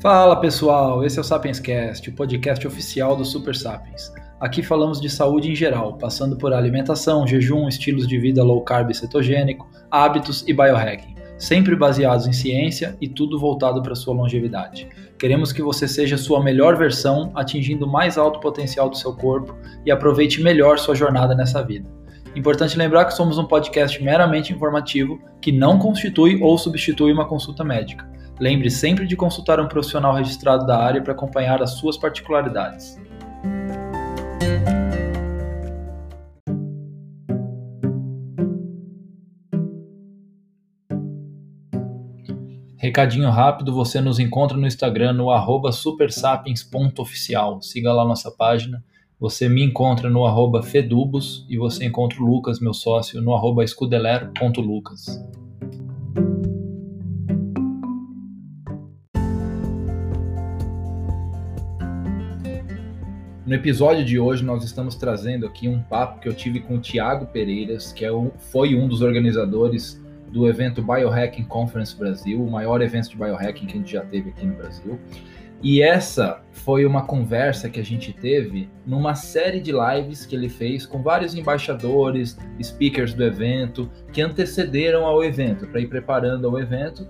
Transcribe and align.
Fala 0.00 0.34
pessoal, 0.36 1.04
esse 1.04 1.18
é 1.18 1.20
o 1.20 1.24
Sapienscast, 1.24 2.08
o 2.08 2.14
podcast 2.14 2.66
oficial 2.66 3.14
do 3.14 3.22
Super 3.22 3.54
Sapiens. 3.54 4.10
Aqui 4.40 4.62
falamos 4.62 4.98
de 4.98 5.10
saúde 5.10 5.50
em 5.50 5.54
geral, 5.54 5.98
passando 5.98 6.38
por 6.38 6.54
alimentação, 6.54 7.26
jejum, 7.26 7.68
estilos 7.68 8.08
de 8.08 8.18
vida 8.18 8.42
low 8.42 8.62
carb 8.62 8.90
e 8.90 8.94
cetogênico, 8.94 9.68
hábitos 9.90 10.42
e 10.48 10.54
biohacking, 10.54 11.16
sempre 11.36 11.76
baseados 11.76 12.26
em 12.26 12.32
ciência 12.32 12.96
e 12.98 13.06
tudo 13.06 13.38
voltado 13.38 13.82
para 13.82 13.94
sua 13.94 14.14
longevidade. 14.14 14.88
Queremos 15.18 15.52
que 15.52 15.60
você 15.60 15.86
seja 15.86 16.16
sua 16.16 16.42
melhor 16.42 16.78
versão, 16.78 17.30
atingindo 17.34 17.84
o 17.84 17.92
mais 17.92 18.16
alto 18.16 18.40
potencial 18.40 18.88
do 18.88 18.96
seu 18.96 19.14
corpo 19.14 19.54
e 19.84 19.90
aproveite 19.90 20.42
melhor 20.42 20.78
sua 20.78 20.94
jornada 20.94 21.34
nessa 21.34 21.62
vida. 21.62 21.86
Importante 22.34 22.78
lembrar 22.78 23.04
que 23.04 23.12
somos 23.12 23.36
um 23.36 23.44
podcast 23.44 24.02
meramente 24.02 24.50
informativo 24.50 25.20
que 25.42 25.52
não 25.52 25.78
constitui 25.78 26.40
ou 26.40 26.56
substitui 26.56 27.12
uma 27.12 27.28
consulta 27.28 27.62
médica. 27.62 28.08
Lembre 28.40 28.70
sempre 28.70 29.06
de 29.06 29.14
consultar 29.14 29.60
um 29.60 29.68
profissional 29.68 30.14
registrado 30.14 30.64
da 30.66 30.82
área 30.82 31.02
para 31.02 31.12
acompanhar 31.12 31.62
as 31.62 31.72
suas 31.72 31.98
particularidades. 31.98 32.98
Recadinho 42.78 43.28
rápido, 43.28 43.74
você 43.74 44.00
nos 44.00 44.18
encontra 44.18 44.56
no 44.56 44.66
Instagram 44.66 45.12
no 45.12 45.30
arroba 45.30 45.70
supersapiens.oficial. 45.70 47.60
Siga 47.60 47.92
lá 47.92 48.06
nossa 48.06 48.30
página. 48.30 48.82
Você 49.20 49.50
me 49.50 49.62
encontra 49.62 50.08
no 50.08 50.24
arroba 50.24 50.62
fedubos 50.62 51.44
e 51.46 51.58
você 51.58 51.84
encontra 51.84 52.22
o 52.22 52.26
Lucas, 52.26 52.58
meu 52.58 52.72
sócio, 52.72 53.20
no 53.20 53.34
arroba. 53.34 53.62
No 63.50 63.56
episódio 63.56 64.04
de 64.04 64.16
hoje, 64.16 64.44
nós 64.44 64.62
estamos 64.62 64.94
trazendo 64.94 65.44
aqui 65.44 65.66
um 65.66 65.82
papo 65.82 66.20
que 66.20 66.28
eu 66.28 66.32
tive 66.32 66.60
com 66.60 66.76
o 66.76 66.80
Tiago 66.80 67.26
Pereiras, 67.26 67.92
que 67.92 68.04
é 68.04 68.12
um, 68.12 68.30
foi 68.38 68.76
um 68.76 68.86
dos 68.86 69.02
organizadores 69.02 70.00
do 70.28 70.48
evento 70.48 70.80
Biohacking 70.80 71.42
Conference 71.42 71.98
Brasil, 71.98 72.40
o 72.40 72.48
maior 72.48 72.80
evento 72.80 73.10
de 73.10 73.16
biohacking 73.16 73.66
que 73.66 73.72
a 73.72 73.76
gente 73.78 73.90
já 73.90 74.02
teve 74.02 74.30
aqui 74.30 74.46
no 74.46 74.54
Brasil. 74.54 75.00
E 75.60 75.82
essa 75.82 76.44
foi 76.52 76.86
uma 76.86 77.04
conversa 77.04 77.68
que 77.68 77.80
a 77.80 77.84
gente 77.84 78.12
teve 78.12 78.70
numa 78.86 79.16
série 79.16 79.60
de 79.60 79.72
lives 79.72 80.24
que 80.24 80.36
ele 80.36 80.48
fez 80.48 80.86
com 80.86 81.02
vários 81.02 81.34
embaixadores, 81.34 82.38
speakers 82.62 83.14
do 83.14 83.24
evento, 83.24 83.90
que 84.12 84.22
antecederam 84.22 85.04
ao 85.04 85.24
evento, 85.24 85.66
para 85.66 85.80
ir 85.80 85.88
preparando 85.88 86.46
ao 86.46 86.56
evento 86.56 87.04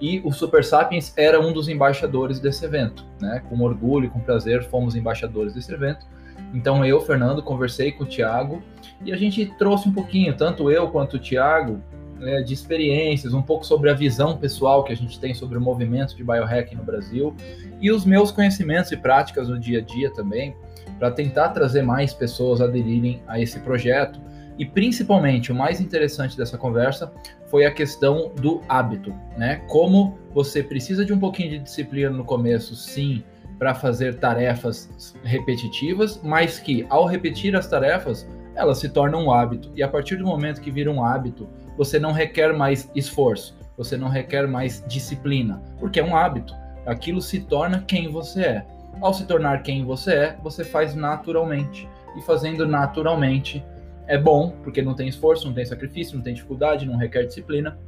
e 0.00 0.20
o 0.24 0.32
Super 0.32 0.64
Sapiens 0.64 1.12
era 1.16 1.40
um 1.40 1.52
dos 1.52 1.68
embaixadores 1.68 2.38
desse 2.38 2.64
evento, 2.64 3.04
né? 3.20 3.42
Com 3.48 3.60
orgulho, 3.60 4.10
com 4.10 4.20
prazer, 4.20 4.64
fomos 4.64 4.94
embaixadores 4.94 5.54
desse 5.54 5.72
evento. 5.72 6.06
Então 6.52 6.84
eu, 6.84 7.00
Fernando, 7.00 7.42
conversei 7.42 7.92
com 7.92 8.04
o 8.04 8.06
Tiago 8.06 8.62
e 9.04 9.12
a 9.12 9.16
gente 9.16 9.46
trouxe 9.58 9.88
um 9.88 9.92
pouquinho, 9.92 10.36
tanto 10.36 10.70
eu 10.70 10.88
quanto 10.88 11.14
o 11.14 11.18
Tiago, 11.18 11.80
né, 12.18 12.42
de 12.42 12.54
experiências, 12.54 13.34
um 13.34 13.42
pouco 13.42 13.64
sobre 13.64 13.90
a 13.90 13.94
visão 13.94 14.36
pessoal 14.36 14.84
que 14.84 14.92
a 14.92 14.96
gente 14.96 15.18
tem 15.18 15.34
sobre 15.34 15.58
o 15.58 15.60
movimento 15.60 16.16
de 16.16 16.24
biohacking 16.24 16.76
no 16.76 16.82
Brasil 16.82 17.34
e 17.80 17.90
os 17.90 18.04
meus 18.04 18.30
conhecimentos 18.30 18.90
e 18.92 18.96
práticas 18.96 19.48
no 19.48 19.58
dia 19.58 19.78
a 19.78 19.82
dia 19.82 20.10
também, 20.12 20.54
para 20.98 21.10
tentar 21.10 21.50
trazer 21.50 21.82
mais 21.82 22.14
pessoas 22.14 22.60
aderirem 22.60 23.22
a 23.26 23.38
esse 23.38 23.60
projeto 23.60 24.18
e 24.58 24.64
principalmente, 24.64 25.52
o 25.52 25.54
mais 25.54 25.80
interessante 25.80 26.36
dessa 26.36 26.56
conversa 26.56 27.12
foi 27.46 27.66
a 27.66 27.70
questão 27.70 28.32
do 28.34 28.62
hábito, 28.68 29.14
né? 29.36 29.62
Como 29.68 30.18
você 30.32 30.62
precisa 30.62 31.04
de 31.04 31.12
um 31.12 31.18
pouquinho 31.18 31.50
de 31.50 31.58
disciplina 31.58 32.10
no 32.10 32.24
começo, 32.24 32.74
sim, 32.74 33.22
para 33.58 33.74
fazer 33.74 34.18
tarefas 34.18 35.14
repetitivas, 35.22 36.20
mas 36.22 36.58
que 36.58 36.86
ao 36.88 37.06
repetir 37.06 37.56
as 37.56 37.66
tarefas, 37.66 38.28
elas 38.54 38.78
se 38.78 38.88
tornam 38.88 39.26
um 39.26 39.30
hábito. 39.30 39.70
E 39.74 39.82
a 39.82 39.88
partir 39.88 40.16
do 40.16 40.26
momento 40.26 40.60
que 40.60 40.70
vira 40.70 40.90
um 40.90 41.04
hábito, 41.04 41.48
você 41.76 41.98
não 41.98 42.12
requer 42.12 42.52
mais 42.52 42.90
esforço, 42.94 43.56
você 43.76 43.96
não 43.96 44.08
requer 44.08 44.46
mais 44.46 44.82
disciplina, 44.86 45.62
porque 45.78 46.00
é 46.00 46.04
um 46.04 46.16
hábito. 46.16 46.54
Aquilo 46.86 47.20
se 47.20 47.40
torna 47.40 47.82
quem 47.86 48.10
você 48.10 48.42
é. 48.42 48.66
Ao 49.00 49.12
se 49.12 49.26
tornar 49.26 49.62
quem 49.62 49.84
você 49.84 50.14
é, 50.14 50.36
você 50.42 50.64
faz 50.64 50.94
naturalmente. 50.94 51.86
E 52.16 52.22
fazendo 52.22 52.66
naturalmente, 52.66 53.62
é 54.06 54.16
bom, 54.16 54.50
porque 54.62 54.82
não 54.82 54.94
tem 54.94 55.08
esforço, 55.08 55.46
não 55.46 55.54
tem 55.54 55.64
sacrifício, 55.64 56.16
não 56.16 56.22
tem 56.22 56.34
dificuldade, 56.34 56.86
não 56.86 56.96
requer 56.96 57.24
disciplina. 57.24 57.78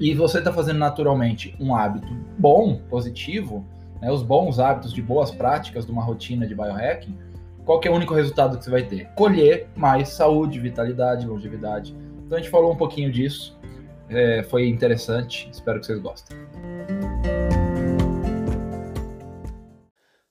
E 0.00 0.14
você 0.14 0.38
está 0.38 0.52
fazendo 0.52 0.78
naturalmente 0.78 1.54
um 1.60 1.74
hábito 1.74 2.08
bom, 2.38 2.80
positivo, 2.88 3.64
né, 4.00 4.10
os 4.10 4.22
bons 4.22 4.58
hábitos 4.58 4.92
de 4.92 5.00
boas 5.00 5.30
práticas 5.30 5.86
de 5.86 5.92
uma 5.92 6.02
rotina 6.02 6.46
de 6.46 6.54
biohacking, 6.54 7.16
qual 7.64 7.80
é 7.82 7.88
o 7.88 7.94
único 7.94 8.12
resultado 8.12 8.58
que 8.58 8.64
você 8.64 8.70
vai 8.70 8.82
ter? 8.82 9.06
Colher 9.14 9.68
mais 9.74 10.10
saúde, 10.10 10.60
vitalidade, 10.60 11.26
longevidade. 11.26 11.96
Então 12.26 12.36
a 12.36 12.40
gente 12.40 12.50
falou 12.50 12.72
um 12.72 12.76
pouquinho 12.76 13.10
disso, 13.10 13.58
é, 14.10 14.42
foi 14.42 14.68
interessante, 14.68 15.48
espero 15.50 15.80
que 15.80 15.86
vocês 15.86 15.98
gostem. 15.98 16.36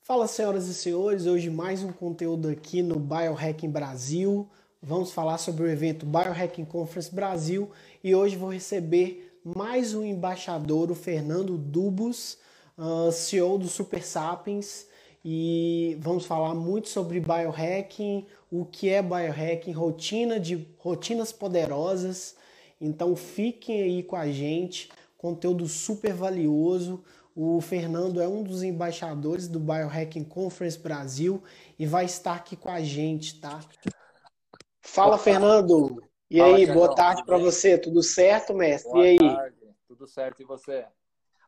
Fala, 0.01 0.27
senhoras 0.27 0.67
e 0.67 0.73
senhores, 0.73 1.25
hoje 1.25 1.49
mais 1.49 1.83
um 1.83 1.91
conteúdo 1.91 2.49
aqui 2.49 2.83
no 2.83 2.99
Biohacking 2.99 3.71
Brasil. 3.71 4.47
Vamos 4.85 5.13
falar 5.13 5.37
sobre 5.37 5.63
o 5.63 5.69
evento 5.69 6.05
Biohacking 6.05 6.65
Conference 6.65 7.09
Brasil 7.09 7.71
e 8.03 8.13
hoje 8.13 8.35
vou 8.35 8.51
receber 8.51 9.39
mais 9.41 9.95
um 9.95 10.03
embaixador, 10.03 10.91
o 10.91 10.95
Fernando 10.95 11.57
Dubos, 11.57 12.37
uh, 12.77 13.09
CEO 13.09 13.57
do 13.57 13.69
Super 13.69 14.03
Sapiens, 14.03 14.85
e 15.23 15.95
vamos 16.01 16.25
falar 16.25 16.53
muito 16.53 16.89
sobre 16.89 17.21
biohacking, 17.21 18.25
o 18.51 18.65
que 18.65 18.89
é 18.89 19.01
biohacking, 19.01 19.71
rotina 19.71 20.37
de 20.37 20.67
rotinas 20.77 21.31
poderosas. 21.31 22.35
Então 22.81 23.15
fiquem 23.15 23.83
aí 23.83 24.03
com 24.03 24.17
a 24.17 24.29
gente, 24.29 24.89
conteúdo 25.17 25.65
super 25.65 26.13
valioso. 26.13 27.01
O 27.33 27.61
Fernando 27.61 28.21
é 28.21 28.27
um 28.27 28.43
dos 28.43 28.61
embaixadores 28.61 29.47
do 29.47 29.61
Biohacking 29.61 30.25
Conference 30.25 30.77
Brasil 30.77 31.41
e 31.79 31.85
vai 31.85 32.03
estar 32.03 32.35
aqui 32.35 32.57
com 32.57 32.69
a 32.69 32.81
gente, 32.81 33.39
tá? 33.39 33.61
Fala, 34.83 35.17
Fernando. 35.17 36.03
E 36.29 36.39
Fala, 36.39 36.57
aí, 36.57 36.65
boa 36.65 36.93
tarde 36.93 37.23
para 37.25 37.37
você. 37.37 37.77
Tudo 37.77 38.03
certo, 38.03 38.53
mestre? 38.53 38.91
Boa 38.91 39.05
e 39.05 39.09
aí? 39.09 39.17
Tarde. 39.17 39.55
Tudo 39.87 40.07
certo 40.07 40.41
e 40.41 40.45
você? 40.45 40.85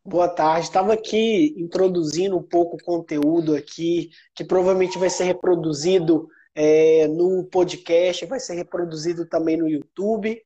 Boa 0.03 0.29
tarde. 0.29 0.67
Estava 0.67 0.93
aqui 0.93 1.53
introduzindo 1.57 2.37
um 2.37 2.43
pouco 2.43 2.77
o 2.77 2.83
conteúdo 2.83 3.55
aqui, 3.55 4.09
que 4.33 4.43
provavelmente 4.43 4.97
vai 4.97 5.09
ser 5.09 5.25
reproduzido 5.25 6.27
é, 6.53 7.07
no 7.07 7.43
podcast, 7.43 8.25
vai 8.25 8.39
ser 8.39 8.55
reproduzido 8.55 9.25
também 9.25 9.57
no 9.57 9.67
YouTube. 9.67 10.41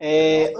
É, 0.00 0.52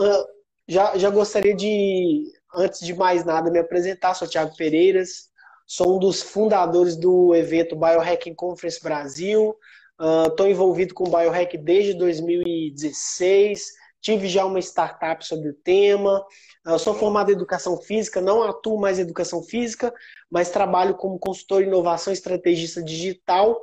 já, 0.68 0.96
já 0.96 1.10
gostaria 1.10 1.54
de, 1.54 2.24
antes 2.54 2.80
de 2.80 2.94
mais 2.94 3.24
nada, 3.24 3.50
me 3.50 3.58
apresentar. 3.58 4.14
Sou 4.14 4.28
Thiago 4.28 4.54
Pereiras, 4.56 5.30
sou 5.66 5.96
um 5.96 5.98
dos 5.98 6.22
fundadores 6.22 6.96
do 6.96 7.34
evento 7.34 7.74
Biohacking 7.74 8.34
Conference 8.34 8.80
Brasil. 8.82 9.56
Estou 9.98 10.46
uh, 10.46 10.48
envolvido 10.48 10.92
com 10.92 11.04
biohack 11.04 11.56
desde 11.56 11.94
2016. 11.94 13.72
Tive 14.00 14.28
já 14.28 14.44
uma 14.44 14.58
startup 14.58 15.26
sobre 15.26 15.48
o 15.48 15.54
tema. 15.54 16.24
Uh, 16.66 16.78
sou 16.78 16.94
formado 16.94 17.30
em 17.30 17.34
educação 17.34 17.80
física, 17.80 18.20
não 18.20 18.42
atuo 18.42 18.78
mais 18.78 18.98
em 18.98 19.02
educação 19.02 19.42
física, 19.42 19.92
mas 20.30 20.50
trabalho 20.50 20.94
como 20.96 21.18
consultor 21.18 21.62
de 21.62 21.68
inovação 21.68 22.12
estrategista 22.12 22.82
digital. 22.82 23.58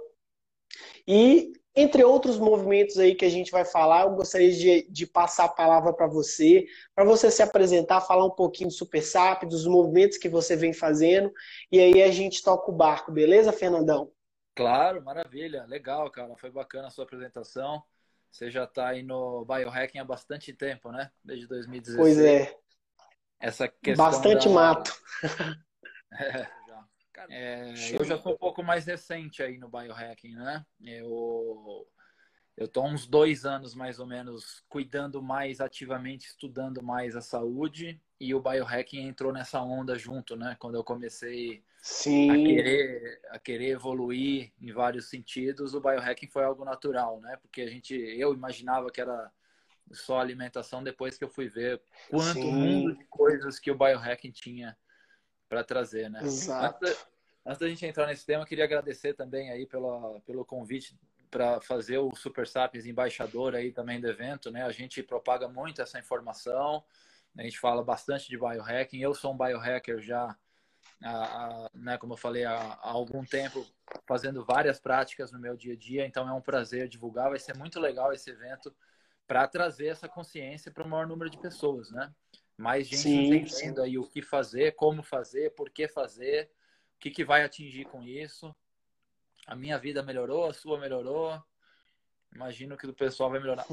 E 1.08 1.54
entre 1.76 2.04
outros 2.04 2.38
movimentos 2.38 2.98
aí 2.98 3.16
que 3.16 3.26
a 3.26 3.30
gente 3.30 3.52
vai 3.52 3.66
falar, 3.66 4.04
eu 4.04 4.16
gostaria 4.16 4.52
de, 4.52 4.88
de 4.92 5.08
passar 5.08 5.46
a 5.46 5.50
palavra 5.50 5.92
para 5.92 6.08
você, 6.08 6.66
para 6.96 7.04
você 7.04 7.32
se 7.32 7.42
apresentar, 7.42 8.02
falar 8.02 8.26
um 8.26 8.32
pouquinho 8.32 8.70
do 8.70 8.74
Super 8.74 9.02
SAP, 9.02 9.46
dos 9.46 9.66
movimentos 9.66 10.18
que 10.18 10.30
você 10.30 10.56
vem 10.56 10.72
fazendo, 10.72 11.32
e 11.72 11.80
aí 11.80 12.04
a 12.04 12.12
gente 12.12 12.44
toca 12.44 12.70
o 12.70 12.76
barco, 12.76 13.12
beleza, 13.12 13.52
Fernandão? 13.52 14.12
Claro, 14.56 15.04
maravilha, 15.04 15.66
legal, 15.66 16.10
cara. 16.12 16.36
Foi 16.38 16.52
bacana 16.52 16.88
a 16.88 16.90
sua 16.92 17.06
apresentação. 17.06 17.84
Você 18.32 18.50
já 18.50 18.64
está 18.64 18.90
aí 18.90 19.04
no 19.04 19.46
biohacking 19.46 20.00
há 20.00 20.04
bastante 20.04 20.54
tempo, 20.54 20.92
né? 20.92 21.12
Desde 21.24 21.48
2016. 21.48 21.98
Pois 21.98 22.20
é. 22.20 22.58
Essa 23.40 23.68
questão 23.68 24.06
bastante 24.06 24.48
da... 24.48 24.54
mato. 24.54 24.92
é, 26.14 26.50
já. 26.68 26.88
É, 27.30 27.74
eu 27.94 28.04
já 28.04 28.18
sou 28.18 28.34
um 28.34 28.38
pouco 28.38 28.64
mais 28.64 28.86
recente 28.86 29.44
aí 29.44 29.58
no 29.58 29.70
biohacking, 29.70 30.36
né? 30.36 30.66
Eu 30.82 31.88
eu 32.56 32.66
estou 32.66 32.86
uns 32.86 33.08
dois 33.08 33.46
anos 33.46 33.74
mais 33.74 34.00
ou 34.00 34.06
menos 34.06 34.64
cuidando 34.70 35.22
mais 35.22 35.60
ativamente, 35.60 36.28
estudando 36.28 36.84
mais 36.84 37.16
a 37.16 37.22
saúde 37.22 38.00
e 38.20 38.34
o 38.34 38.40
biohacking 38.40 39.08
entrou 39.08 39.34
nessa 39.34 39.62
onda 39.62 39.98
junto, 39.98 40.36
né? 40.36 40.56
Quando 40.60 40.76
eu 40.76 40.84
comecei 40.84 41.64
Sim. 41.84 42.32
A, 42.32 42.38
querer, 42.38 43.22
a 43.32 43.40
querer 43.40 43.72
evoluir 43.72 44.54
em 44.62 44.72
vários 44.72 45.10
sentidos, 45.10 45.74
o 45.74 45.82
biohacking 45.82 46.30
foi 46.30 46.46
algo 46.46 46.64
natural, 46.64 47.20
né? 47.20 47.36
Porque 47.42 47.62
a 47.62 47.68
gente, 47.68 47.94
eu 47.94 48.34
imaginava 48.34 48.90
que 48.90 49.02
era 49.02 49.30
só 49.92 50.18
alimentação 50.18 50.82
depois 50.82 51.18
que 51.18 51.26
eu 51.26 51.30
fui 51.30 51.50
ver 51.50 51.82
quanto 52.10 52.40
Sim. 52.40 52.54
mundo 52.54 52.96
de 52.96 53.04
coisas 53.10 53.60
que 53.60 53.70
o 53.70 53.78
biohacking 53.78 54.32
tinha 54.32 54.78
para 55.50 55.62
trazer, 55.62 56.10
né? 56.10 56.22
Exato. 56.24 56.86
Antes, 56.86 57.06
antes 57.46 57.60
da 57.60 57.68
gente 57.68 57.86
entrar 57.86 58.08
nesse 58.08 58.26
tema, 58.26 58.46
queria 58.46 58.64
agradecer 58.64 59.14
também 59.14 59.52
aí 59.52 59.66
pela, 59.66 60.22
pelo 60.22 60.46
convite 60.46 60.98
para 61.30 61.60
fazer 61.60 61.98
o 61.98 62.16
Super 62.16 62.48
Sapiens 62.48 62.86
embaixador 62.86 63.56
aí 63.56 63.74
também 63.74 64.00
do 64.00 64.08
evento, 64.08 64.50
né? 64.50 64.64
A 64.64 64.72
gente 64.72 65.04
propaga 65.04 65.50
muito 65.50 65.82
essa 65.82 66.00
informação, 66.00 66.82
a 67.38 67.44
gente 67.44 67.60
fala 67.60 67.84
bastante 67.84 68.30
de 68.30 68.38
biohacking. 68.38 69.02
Eu 69.02 69.14
sou 69.14 69.34
um 69.34 69.38
biohacker 69.38 70.00
já, 70.00 70.34
a, 71.04 71.66
a, 71.66 71.70
né, 71.74 71.98
como 71.98 72.14
eu 72.14 72.18
falei, 72.18 72.46
há, 72.46 72.56
há, 72.56 72.90
algum 72.90 73.24
tempo, 73.24 73.66
fazendo 74.08 74.44
várias 74.46 74.80
práticas 74.80 75.32
no 75.32 75.40
meu 75.40 75.56
dia 75.56 75.74
a 75.74 75.78
dia, 75.78 76.06
então 76.06 76.28
é 76.28 76.34
um 76.34 76.42
prazer 76.42 76.88
divulgar. 76.88 77.30
Vai 77.30 77.40
ser 77.40 77.56
muito 77.58 77.80
legal 77.80 78.14
esse 78.14 78.30
evento 78.30 78.74
para 79.28 79.48
trazer 79.48 79.88
essa 79.88 80.08
consciência 80.08 80.72
para 80.72 80.84
o 80.84 80.90
maior 80.90 81.08
número 81.08 81.30
de 81.30 81.38
pessoas, 81.38 81.92
né? 81.92 82.12
Mais 82.58 82.88
gente 82.88 83.02
sim, 83.02 83.34
entendendo 83.34 83.78
sim. 83.78 83.84
aí 83.84 83.98
o 83.98 84.08
que 84.08 84.22
fazer, 84.22 84.76
como 84.76 85.02
fazer, 85.02 85.54
por 85.56 85.70
que 85.70 85.88
fazer, 85.88 86.52
o 86.96 87.00
que, 87.00 87.10
que 87.10 87.26
vai 87.26 87.44
atingir 87.44 87.86
com 87.86 88.04
isso 88.04 88.56
a 89.46 89.56
minha 89.56 89.78
vida 89.78 90.02
melhorou, 90.02 90.46
a 90.46 90.54
sua 90.54 90.80
melhorou. 90.80 91.42
Imagino 92.34 92.78
que 92.78 92.88
o 92.88 92.94
pessoal 92.94 93.30
vai 93.30 93.40
melhorar. 93.40 93.66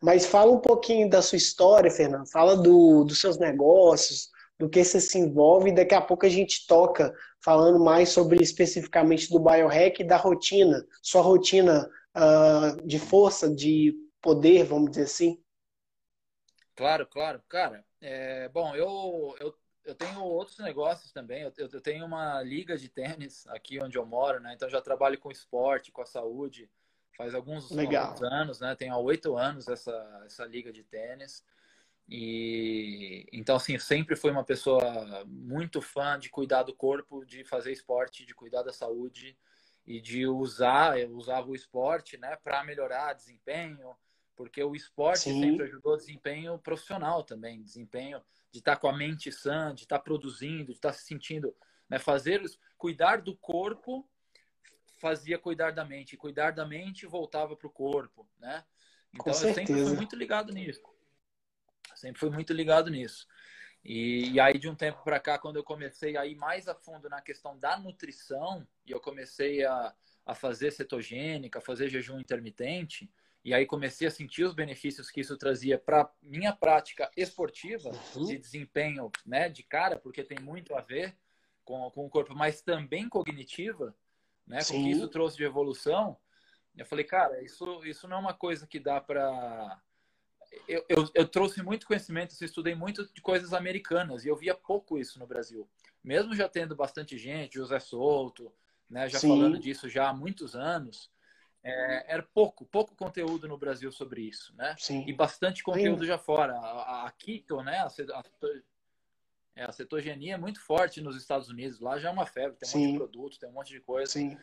Mas 0.00 0.24
fala 0.24 0.50
um 0.52 0.60
pouquinho 0.60 1.10
da 1.10 1.20
sua 1.20 1.36
história, 1.36 1.90
Fernando. 1.90 2.26
Fala 2.26 2.56
do, 2.56 3.04
dos 3.04 3.20
seus 3.20 3.38
negócios, 3.38 4.30
do 4.60 4.68
que 4.68 4.84
você 4.84 5.00
se 5.00 5.18
envolve. 5.18 5.70
E 5.70 5.74
daqui 5.74 5.94
a 5.94 6.02
pouco 6.02 6.26
a 6.26 6.28
gente 6.28 6.66
toca 6.66 7.16
falando 7.42 7.82
mais 7.82 8.10
sobre 8.10 8.42
especificamente 8.42 9.30
do 9.30 9.40
biohack 9.40 10.02
e 10.02 10.06
da 10.06 10.18
rotina. 10.18 10.86
Sua 11.02 11.22
rotina 11.22 11.90
uh, 12.14 12.86
de 12.86 12.98
força, 12.98 13.52
de 13.52 13.94
poder, 14.20 14.64
vamos 14.64 14.90
dizer 14.90 15.04
assim. 15.04 15.42
Claro, 16.76 17.06
claro. 17.06 17.42
Cara, 17.48 17.82
é, 18.02 18.50
bom, 18.50 18.76
eu, 18.76 19.34
eu 19.40 19.54
eu 19.82 19.94
tenho 19.94 20.22
outros 20.22 20.58
negócios 20.58 21.10
também. 21.10 21.42
Eu, 21.42 21.52
eu, 21.56 21.80
tenho 21.80 22.04
uma 22.04 22.42
liga 22.42 22.76
de 22.76 22.88
tênis 22.88 23.46
aqui 23.48 23.82
onde 23.82 23.96
eu 23.96 24.04
moro, 24.04 24.38
né? 24.38 24.52
Então 24.54 24.68
já 24.68 24.80
trabalho 24.80 25.18
com 25.18 25.30
esporte, 25.30 25.90
com 25.90 26.02
a 26.02 26.06
saúde. 26.06 26.70
Faz 27.16 27.34
alguns, 27.34 27.76
alguns 27.76 28.22
anos, 28.22 28.60
né? 28.60 28.76
Tenho 28.76 28.92
há 28.92 28.98
oito 28.98 29.36
anos 29.36 29.66
essa, 29.68 30.22
essa 30.26 30.44
liga 30.44 30.70
de 30.70 30.84
tênis. 30.84 31.42
E 32.10 33.24
então, 33.32 33.54
assim, 33.54 33.78
sempre 33.78 34.16
fui 34.16 34.32
uma 34.32 34.42
pessoa 34.42 35.24
muito 35.26 35.80
fã 35.80 36.18
de 36.18 36.28
cuidar 36.28 36.64
do 36.64 36.74
corpo, 36.74 37.24
de 37.24 37.44
fazer 37.44 37.70
esporte, 37.70 38.26
de 38.26 38.34
cuidar 38.34 38.62
da 38.62 38.72
saúde 38.72 39.38
e 39.86 40.00
de 40.00 40.26
usar, 40.26 40.98
eu 40.98 41.12
usava 41.12 41.48
o 41.48 41.54
esporte, 41.54 42.18
né, 42.18 42.36
para 42.42 42.64
melhorar 42.64 43.14
desempenho, 43.14 43.94
porque 44.34 44.62
o 44.62 44.74
esporte 44.74 45.20
Sim. 45.20 45.40
sempre 45.40 45.64
ajudou 45.64 45.96
desempenho 45.96 46.58
profissional 46.58 47.22
também, 47.22 47.62
desempenho 47.62 48.20
de 48.50 48.58
estar 48.58 48.74
tá 48.74 48.80
com 48.80 48.88
a 48.88 48.96
mente 48.96 49.30
sã, 49.30 49.72
de 49.72 49.82
estar 49.82 49.98
tá 49.98 50.02
produzindo, 50.02 50.66
de 50.66 50.78
estar 50.78 50.90
tá 50.90 50.94
se 50.94 51.04
sentindo, 51.04 51.54
né? 51.88 51.98
Fazer, 51.98 52.42
cuidar 52.76 53.22
do 53.22 53.36
corpo 53.36 54.08
fazia 54.98 55.38
cuidar 55.38 55.70
da 55.70 55.84
mente, 55.84 56.16
cuidar 56.16 56.50
da 56.50 56.66
mente 56.66 57.06
voltava 57.06 57.56
para 57.56 57.66
o 57.66 57.70
corpo, 57.70 58.28
né? 58.38 58.64
Então 59.14 59.32
eu 59.32 59.54
sempre 59.54 59.82
fui 59.82 59.94
muito 59.94 60.14
ligado 60.14 60.52
nisso, 60.52 60.82
sempre 61.96 62.20
fui 62.20 62.30
muito 62.30 62.52
ligado 62.52 62.90
nisso. 62.90 63.26
E, 63.84 64.32
e 64.32 64.40
aí 64.40 64.58
de 64.58 64.68
um 64.68 64.74
tempo 64.74 65.02
para 65.02 65.18
cá, 65.18 65.38
quando 65.38 65.56
eu 65.56 65.64
comecei 65.64 66.16
a 66.16 66.26
ir 66.26 66.34
mais 66.34 66.68
a 66.68 66.74
fundo 66.74 67.08
na 67.08 67.20
questão 67.20 67.58
da 67.58 67.78
nutrição 67.78 68.66
e 68.84 68.90
eu 68.90 69.00
comecei 69.00 69.64
a, 69.64 69.94
a 70.26 70.34
fazer 70.34 70.70
cetogênica, 70.70 71.58
a 71.58 71.62
fazer 71.62 71.88
jejum 71.88 72.18
intermitente, 72.18 73.10
e 73.42 73.54
aí 73.54 73.64
comecei 73.64 74.06
a 74.06 74.10
sentir 74.10 74.44
os 74.44 74.54
benefícios 74.54 75.10
que 75.10 75.20
isso 75.20 75.36
trazia 75.36 75.78
para 75.78 76.10
minha 76.22 76.52
prática 76.52 77.10
esportiva 77.16 77.90
uhum. 78.14 78.26
de 78.26 78.38
desempenho, 78.38 79.10
né, 79.24 79.48
de 79.48 79.62
cara, 79.62 79.98
porque 79.98 80.22
tem 80.22 80.38
muito 80.38 80.74
a 80.74 80.82
ver 80.82 81.16
com, 81.64 81.90
com 81.90 82.04
o 82.04 82.10
corpo, 82.10 82.34
mas 82.34 82.60
também 82.60 83.08
cognitiva, 83.08 83.96
né, 84.46 84.60
Sim. 84.60 84.74
com 84.74 84.80
o 84.80 84.84
que 84.84 84.90
isso 84.90 85.08
trouxe 85.08 85.38
de 85.38 85.44
evolução. 85.44 86.18
Eu 86.76 86.84
falei, 86.84 87.04
cara, 87.04 87.42
isso, 87.42 87.82
isso 87.84 88.06
não 88.06 88.18
é 88.18 88.20
uma 88.20 88.34
coisa 88.34 88.66
que 88.66 88.78
dá 88.78 89.00
para 89.00 89.80
eu, 90.66 90.84
eu, 90.88 91.10
eu, 91.14 91.28
trouxe 91.28 91.62
muito 91.62 91.86
conhecimento, 91.86 92.34
eu 92.40 92.44
estudei 92.44 92.74
muito 92.74 93.08
de 93.12 93.20
coisas 93.20 93.52
americanas 93.52 94.24
e 94.24 94.28
eu 94.28 94.36
via 94.36 94.54
pouco 94.54 94.98
isso 94.98 95.18
no 95.18 95.26
Brasil. 95.26 95.68
Mesmo 96.02 96.34
já 96.34 96.48
tendo 96.48 96.74
bastante 96.74 97.16
gente, 97.16 97.54
José 97.54 97.78
Souto, 97.78 98.52
né, 98.88 99.08
já 99.08 99.18
Sim. 99.18 99.28
falando 99.28 99.58
disso 99.58 99.88
já 99.88 100.08
há 100.08 100.14
muitos 100.14 100.56
anos, 100.56 101.10
é, 101.62 102.14
era 102.14 102.22
pouco, 102.22 102.64
pouco 102.64 102.96
conteúdo 102.96 103.46
no 103.46 103.58
Brasil 103.58 103.92
sobre 103.92 104.22
isso, 104.22 104.54
né? 104.56 104.74
Sim. 104.78 105.04
E 105.06 105.12
bastante 105.12 105.62
conteúdo 105.62 106.00
Sim. 106.00 106.06
já 106.06 106.18
fora. 106.18 106.54
A, 106.54 107.06
a 107.06 107.10
keto, 107.12 107.62
né? 107.62 107.78
A, 107.78 107.86
a, 107.86 108.22
é, 109.54 109.64
a, 109.64 109.72
cetogenia 109.72 110.34
é 110.34 110.38
muito 110.38 110.60
forte 110.60 111.02
nos 111.02 111.16
Estados 111.16 111.48
Unidos. 111.50 111.78
Lá 111.78 111.98
já 111.98 112.08
é 112.08 112.12
uma 112.12 112.24
febre, 112.24 112.56
tem 112.58 112.68
um 112.68 112.72
monte 112.72 112.92
de 112.92 112.98
produto, 112.98 113.38
tem 113.38 113.48
um 113.48 113.52
monte 113.52 113.72
de 113.72 113.80
coisa. 113.80 114.10
Sim. 114.10 114.38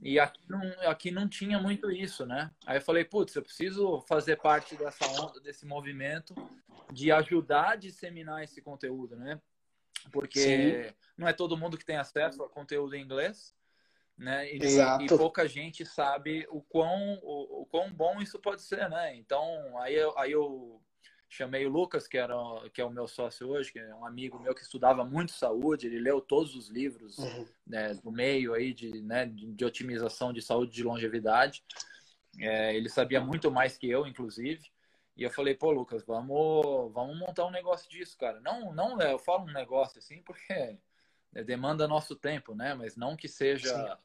E 0.00 0.18
aqui 0.18 0.40
não, 0.48 0.60
aqui 0.88 1.10
não 1.10 1.28
tinha 1.28 1.60
muito 1.60 1.90
isso, 1.90 2.26
né? 2.26 2.50
Aí 2.66 2.78
eu 2.78 2.82
falei, 2.82 3.04
putz, 3.04 3.34
eu 3.34 3.42
preciso 3.42 4.00
fazer 4.08 4.36
parte 4.36 4.74
dessa 4.76 5.06
onda, 5.06 5.40
desse 5.40 5.64
movimento 5.64 6.34
de 6.92 7.12
ajudar 7.12 7.70
a 7.70 7.76
disseminar 7.76 8.42
esse 8.42 8.60
conteúdo, 8.60 9.16
né? 9.16 9.40
Porque 10.10 10.92
não 11.16 11.28
é 11.28 11.32
todo 11.32 11.56
mundo 11.56 11.78
que 11.78 11.84
tem 11.84 11.96
acesso 11.96 12.42
a 12.42 12.48
conteúdo 12.48 12.94
em 12.94 13.02
inglês 13.02 13.54
né? 14.16 14.52
E, 14.52 14.62
Exato. 14.62 15.04
e 15.04 15.08
pouca 15.08 15.48
gente 15.48 15.84
sabe 15.84 16.46
o 16.50 16.60
quão, 16.60 17.18
o, 17.22 17.62
o, 17.62 17.66
quão 17.66 17.92
bom 17.92 18.20
isso 18.20 18.38
pode 18.38 18.62
ser, 18.62 18.88
né? 18.88 19.16
Então, 19.16 19.78
aí 19.78 19.94
eu, 19.94 20.16
aí 20.18 20.32
eu 20.32 20.80
chamei 21.32 21.64
o 21.64 21.70
Lucas, 21.70 22.06
que, 22.06 22.18
era, 22.18 22.34
que 22.74 22.80
é 22.80 22.84
o 22.84 22.90
meu 22.90 23.08
sócio 23.08 23.48
hoje, 23.48 23.72
que 23.72 23.78
é 23.78 23.94
um 23.94 24.04
amigo 24.04 24.38
meu 24.38 24.54
que 24.54 24.60
estudava 24.60 25.02
muito 25.02 25.32
saúde, 25.32 25.86
ele 25.86 25.98
leu 25.98 26.20
todos 26.20 26.54
os 26.54 26.68
livros 26.68 27.16
uhum. 27.16 27.48
né, 27.66 27.94
do 27.94 28.12
meio 28.12 28.52
aí 28.52 28.74
de, 28.74 29.00
né, 29.00 29.24
de 29.24 29.64
otimização 29.64 30.30
de 30.30 30.42
saúde 30.42 30.72
de 30.72 30.82
longevidade. 30.82 31.64
É, 32.38 32.76
ele 32.76 32.90
sabia 32.90 33.18
muito 33.18 33.50
mais 33.50 33.78
que 33.78 33.88
eu, 33.88 34.06
inclusive. 34.06 34.70
E 35.16 35.22
eu 35.22 35.30
falei, 35.30 35.54
pô, 35.54 35.70
Lucas, 35.70 36.04
vamos, 36.04 36.92
vamos 36.92 37.18
montar 37.18 37.46
um 37.46 37.50
negócio 37.50 37.88
disso, 37.88 38.16
cara. 38.18 38.38
Não, 38.40 38.74
não, 38.74 39.00
eu 39.00 39.18
falo 39.18 39.44
um 39.44 39.52
negócio 39.52 39.98
assim 39.98 40.20
porque 40.22 40.78
demanda 41.46 41.88
nosso 41.88 42.14
tempo, 42.14 42.54
né? 42.54 42.74
Mas 42.74 42.94
não 42.94 43.16
que 43.16 43.26
seja 43.26 43.74
Sim 43.74 44.02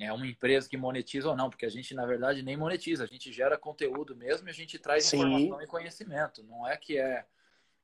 é 0.00 0.12
uma 0.12 0.26
empresa 0.26 0.68
que 0.68 0.76
monetiza 0.76 1.28
ou 1.28 1.36
não, 1.36 1.50
porque 1.50 1.66
a 1.66 1.70
gente, 1.70 1.94
na 1.94 2.06
verdade, 2.06 2.42
nem 2.42 2.56
monetiza, 2.56 3.04
a 3.04 3.06
gente 3.06 3.32
gera 3.32 3.58
conteúdo 3.58 4.16
mesmo 4.16 4.48
e 4.48 4.50
a 4.50 4.54
gente 4.54 4.78
traz 4.78 5.04
Sim. 5.04 5.18
informação 5.18 5.62
e 5.62 5.66
conhecimento. 5.66 6.42
Não 6.44 6.66
é 6.66 6.76
que 6.76 6.98
é 6.98 7.24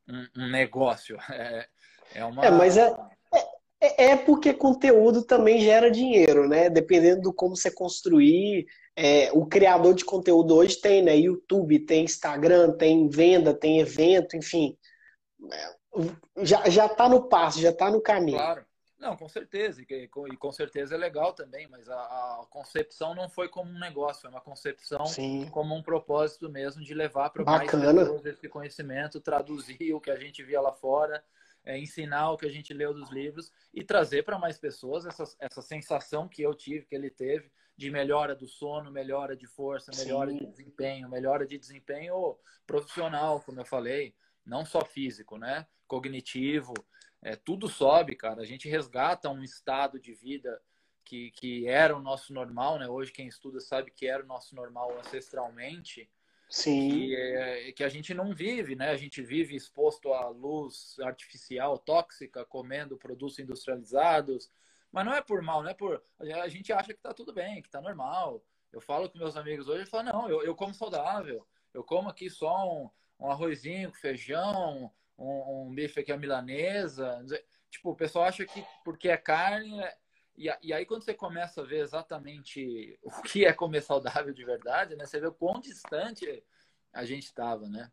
um, 0.09 0.45
um 0.45 0.51
negócio, 0.51 1.17
é, 1.31 1.67
é 2.15 2.25
uma. 2.25 2.45
É, 2.45 2.51
mas 2.51 2.77
é, 2.77 2.95
é, 3.81 4.05
é, 4.07 4.17
porque 4.17 4.55
conteúdo 4.55 5.25
também 5.25 5.61
gera 5.61 5.91
dinheiro, 5.91 6.49
né? 6.49 6.71
Dependendo 6.71 7.23
do 7.23 7.33
como 7.33 7.57
você 7.57 7.71
construir. 7.71 8.67
É, 8.97 9.33
o 9.33 9.45
criador 9.45 9.93
de 9.93 10.05
conteúdo 10.05 10.55
hoje 10.55 10.81
tem, 10.81 11.03
né? 11.03 11.17
YouTube, 11.17 11.81
tem 11.81 12.05
Instagram, 12.05 12.77
tem 12.77 13.09
venda, 13.09 13.53
tem 13.53 13.81
evento, 13.81 14.37
enfim. 14.37 14.79
É, 15.53 16.45
já, 16.45 16.69
já 16.71 16.89
tá 16.89 17.09
no 17.09 17.29
passo, 17.29 17.61
já 17.61 17.73
tá 17.73 17.91
no 17.91 18.01
caminho. 18.01 18.39
Claro. 18.39 18.65
Não, 19.05 19.15
com 19.19 19.29
certeza, 19.29 19.83
e, 19.83 20.09
e 20.33 20.37
com 20.39 20.51
certeza 20.51 20.95
é 20.95 20.97
legal 20.97 21.35
também, 21.35 21.69
mas 21.69 21.91
a, 21.91 21.95
a, 21.95 22.47
concepção 22.49 23.15
não 23.15 23.29
foi 23.29 23.51
como 23.51 23.71
um 23.71 23.79
negócio, 23.79 24.23
foi 24.23 24.31
uma 24.31 24.41
concepção 24.41 25.05
Sim. 25.05 25.47
como 25.51 25.77
um 25.77 25.83
propósito 25.83 26.49
mesmo 26.49 26.83
de 26.83 26.95
levar 26.95 27.29
para 27.29 27.45
mais 27.45 27.71
pessoas 27.71 28.25
esse 28.25 28.49
conhecimento, 28.49 29.21
traduzir 29.21 29.93
o 29.93 30.01
que 30.01 30.11
a 30.11 30.17
gente 30.17 30.43
via 30.43 30.59
lá 30.59 30.73
fora, 30.73 31.23
é, 31.67 31.79
ensinar 31.79 32.31
o 32.31 32.39
que 32.39 32.47
a 32.47 32.51
gente 32.51 32.73
leu 32.73 32.95
dos 32.95 33.11
livros 33.11 33.53
e 33.75 33.85
trazer 33.85 34.25
para 34.25 34.39
mais 34.39 34.59
pessoas 34.59 35.05
essa, 35.05 35.25
essa 35.39 35.61
sensação 35.61 36.27
que 36.27 36.41
eu 36.41 36.55
tive, 36.55 36.87
que 36.87 36.95
ele 36.95 37.11
teve, 37.11 37.53
de 37.77 37.91
melhora 37.91 38.35
do 38.35 38.49
sono, 38.49 38.91
melhora 38.91 39.37
de 39.37 39.47
força, 39.47 39.93
melhora 39.99 40.31
Sim. 40.31 40.39
de 40.39 40.47
desempenho, 40.47 41.11
melhora 41.11 41.47
de 41.47 41.59
desempenho 41.59 42.39
profissional, 42.67 43.39
como 43.41 43.61
eu 43.61 43.67
falei, 43.67 44.15
não 44.47 44.65
só 44.65 44.83
físico, 44.83 45.37
né? 45.37 45.67
Cognitivo, 45.87 46.73
é, 47.25 47.35
tudo 47.35 47.69
sobe, 47.69 48.15
cara. 48.15 48.43
A 48.43 48.45
gente 48.45 48.69
resgata 48.69 49.31
um 49.31 49.43
estado 49.43 49.99
de 49.99 50.13
vida 50.13 50.61
que, 51.03 51.31
que 51.31 51.67
era 51.67 51.97
o 51.97 52.03
nosso 52.03 52.35
normal, 52.35 52.79
né? 52.79 52.87
Hoje 52.87 53.11
quem 53.11 53.27
estuda 53.27 53.61
sabe 53.61 53.91
que 53.91 54.07
era 54.07 54.23
o 54.23 54.27
nosso 54.27 54.55
normal 54.55 54.97
ancestralmente. 54.99 56.09
Sim. 56.51 56.91
Que, 56.91 57.17
é, 57.17 57.73
que 57.73 57.83
a 57.83 57.89
gente 57.89 58.13
não 58.13 58.35
vive, 58.35 58.77
né? 58.77 58.91
A 58.91 58.97
gente 58.97 59.23
vive 59.23 59.57
exposto 59.57 60.13
à 60.13 60.29
luz 60.29 60.97
artificial 61.01 61.79
tóxica, 61.79 62.45
comendo 62.45 62.99
produtos 62.99 63.39
industrializados. 63.39 64.51
Mas 64.93 65.07
não 65.07 65.15
é 65.15 65.23
por 65.23 65.41
mal, 65.41 65.63
não 65.63 65.71
é 65.71 65.75
por. 65.75 66.03
A 66.21 66.49
gente 66.49 66.75
acha 66.75 66.93
que 66.93 67.01
tá 67.01 67.15
tudo 67.15 67.33
bem, 67.33 67.63
que 67.63 67.71
tá 67.71 67.81
normal. 67.81 68.45
Eu 68.71 68.83
falo 68.83 69.09
com 69.09 69.19
meus 69.19 69.35
amigos 69.35 69.67
hoje, 69.67 69.85
e 69.85 69.87
falo, 69.87 70.05
não, 70.05 70.29
eu, 70.29 70.43
eu 70.43 70.55
como 70.55 70.75
saudável. 70.75 71.47
Eu 71.73 71.83
como 71.83 72.11
aqui 72.11 72.29
só 72.29 72.71
um, 72.71 72.91
um 73.19 73.31
arrozinho 73.31 73.91
feijão, 73.93 74.93
um, 75.19 75.69
um 75.69 75.75
bife 75.75 76.01
aqui 76.01 76.13
a 76.13 76.17
milanesa. 76.17 77.25
Tipo, 77.71 77.91
o 77.91 77.97
pessoal 77.97 78.27
acha 78.27 78.45
que 78.45 78.65
porque 78.85 79.09
é 79.09 79.17
carne. 79.17 79.81
É... 79.81 79.97
E, 80.37 80.51
e 80.63 80.73
aí, 80.73 80.85
quando 80.85 81.05
você 81.05 81.15
começa 81.15 81.61
a 81.61 81.65
ver 81.65 81.81
exatamente 81.81 82.99
o 83.03 83.23
que 83.23 83.45
é 83.45 83.53
comer 83.53 83.83
saudável 83.83 84.33
de 84.33 84.45
verdade, 84.45 84.97
né? 84.97 85.07
Você 85.07 85.21
vê 85.21 85.27
o 85.27 85.33
quão 85.33 85.61
distante 85.61 86.45
a 86.93 87.05
gente 87.05 87.25
estava, 87.25 87.69
né? 87.69 87.91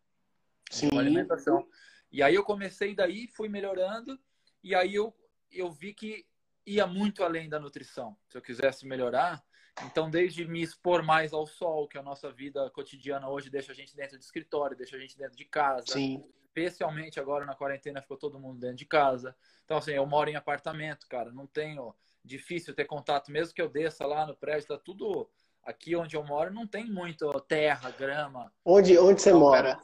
Sim. 0.69 0.89
Uma 0.91 1.01
alimentação. 1.01 1.67
E 2.11 2.21
aí 2.21 2.35
eu 2.35 2.43
comecei 2.43 2.95
daí, 2.95 3.27
fui 3.27 3.47
melhorando. 3.47 4.19
E 4.63 4.75
aí 4.75 4.93
eu 4.93 5.15
eu 5.51 5.69
vi 5.69 5.93
que 5.93 6.25
ia 6.65 6.87
muito 6.87 7.23
além 7.23 7.49
da 7.49 7.59
nutrição. 7.59 8.17
Se 8.29 8.37
eu 8.37 8.41
quisesse 8.41 8.85
melhorar, 8.85 9.43
então 9.83 10.09
desde 10.09 10.45
me 10.45 10.61
expor 10.61 11.03
mais 11.03 11.33
ao 11.33 11.45
sol, 11.45 11.87
que 11.87 11.97
a 11.97 12.03
nossa 12.03 12.31
vida 12.31 12.69
cotidiana 12.71 13.29
hoje 13.29 13.49
deixa 13.49 13.71
a 13.71 13.75
gente 13.75 13.95
dentro 13.95 14.17
de 14.17 14.23
escritório, 14.23 14.77
deixa 14.77 14.95
a 14.95 14.99
gente 14.99 15.17
dentro 15.17 15.35
de 15.35 15.45
casa. 15.45 15.93
Sim. 15.93 16.23
Especialmente 16.53 17.19
agora 17.19 17.45
na 17.45 17.55
quarentena 17.55 18.01
ficou 18.01 18.17
todo 18.17 18.39
mundo 18.39 18.59
dentro 18.59 18.75
de 18.75 18.85
casa. 18.85 19.35
Então 19.63 19.77
assim, 19.77 19.91
eu 19.91 20.05
moro 20.05 20.29
em 20.29 20.35
apartamento, 20.35 21.07
cara, 21.07 21.31
não 21.31 21.47
tenho 21.47 21.95
difícil 22.23 22.75
ter 22.75 22.85
contato, 22.85 23.31
mesmo 23.31 23.53
que 23.53 23.61
eu 23.61 23.69
desça 23.69 24.05
lá 24.05 24.27
no 24.27 24.35
prédio, 24.35 24.67
tá 24.67 24.77
tudo 24.77 25.29
aqui 25.63 25.95
onde 25.95 26.15
eu 26.15 26.23
moro, 26.23 26.53
não 26.53 26.67
tem 26.67 26.85
muito 26.85 27.31
terra, 27.41 27.89
grama. 27.91 28.51
Onde, 28.65 28.97
onde 28.97 29.21
você 29.21 29.31
mora? 29.31 29.79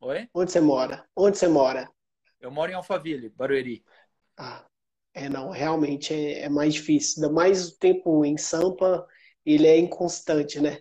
Oi? 0.00 0.28
Onde 0.32 0.52
você 0.52 0.60
mora? 0.60 1.04
Onde 1.14 1.36
você 1.36 1.48
mora? 1.48 1.90
Eu 2.40 2.50
moro 2.50 2.70
em 2.70 2.74
Alphaville, 2.74 3.28
Barueri. 3.28 3.84
Ah, 4.36 4.64
é, 5.12 5.28
não, 5.28 5.50
realmente 5.50 6.14
é, 6.14 6.44
é 6.44 6.48
mais 6.48 6.74
difícil. 6.74 7.22
Ainda 7.22 7.34
mais 7.34 7.68
o 7.68 7.78
tempo 7.78 8.24
em 8.24 8.36
Sampa, 8.36 9.06
ele 9.44 9.66
é 9.66 9.76
inconstante, 9.76 10.60
né? 10.60 10.80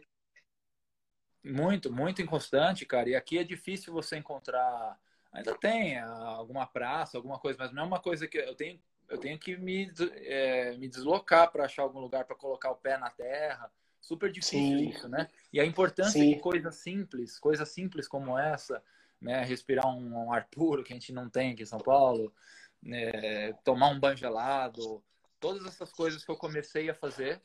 Muito, 1.47 1.91
muito 1.91 2.21
inconstante, 2.21 2.85
cara. 2.85 3.09
E 3.09 3.15
aqui 3.15 3.37
é 3.37 3.43
difícil 3.43 3.93
você 3.93 4.17
encontrar. 4.17 4.99
Ainda 5.31 5.55
tem 5.55 5.97
ah, 5.97 6.07
alguma 6.07 6.65
praça, 6.65 7.17
alguma 7.17 7.39
coisa, 7.39 7.57
mas 7.59 7.71
não 7.71 7.83
é 7.83 7.85
uma 7.85 7.99
coisa 7.99 8.27
que 8.27 8.37
eu 8.37 8.55
tenho. 8.55 8.79
Eu 9.09 9.17
tenho 9.17 9.39
que 9.39 9.55
me, 9.55 9.89
é, 10.25 10.75
me 10.77 10.89
deslocar 10.89 11.49
para 11.49 11.63
achar 11.63 11.83
algum 11.83 11.99
lugar 11.99 12.25
para 12.25 12.35
colocar 12.35 12.71
o 12.71 12.75
pé 12.75 12.97
na 12.97 13.09
terra. 13.09 13.71
Super 14.01 14.29
difícil 14.29 14.77
Sim. 14.77 14.89
isso, 14.89 15.07
né? 15.07 15.29
E 15.51 15.59
a 15.61 15.65
importância 15.65 16.19
Sim. 16.19 16.33
de 16.33 16.39
coisas 16.39 16.75
simples, 16.75 17.39
coisas 17.39 17.69
simples 17.69 18.07
como 18.07 18.37
essa, 18.37 18.83
né? 19.21 19.43
Respirar 19.43 19.87
um, 19.87 20.25
um 20.25 20.33
ar 20.33 20.47
puro 20.51 20.83
que 20.83 20.91
a 20.91 20.95
gente 20.95 21.13
não 21.13 21.29
tem 21.29 21.51
aqui 21.51 21.63
em 21.63 21.65
São 21.65 21.79
Paulo, 21.79 22.33
né? 22.81 23.53
tomar 23.63 23.89
um 23.89 23.99
banho 23.99 24.17
gelado, 24.17 25.03
todas 25.39 25.65
essas 25.65 25.91
coisas 25.91 26.23
que 26.23 26.31
eu 26.31 26.37
comecei 26.37 26.89
a 26.89 26.93
fazer, 26.93 27.41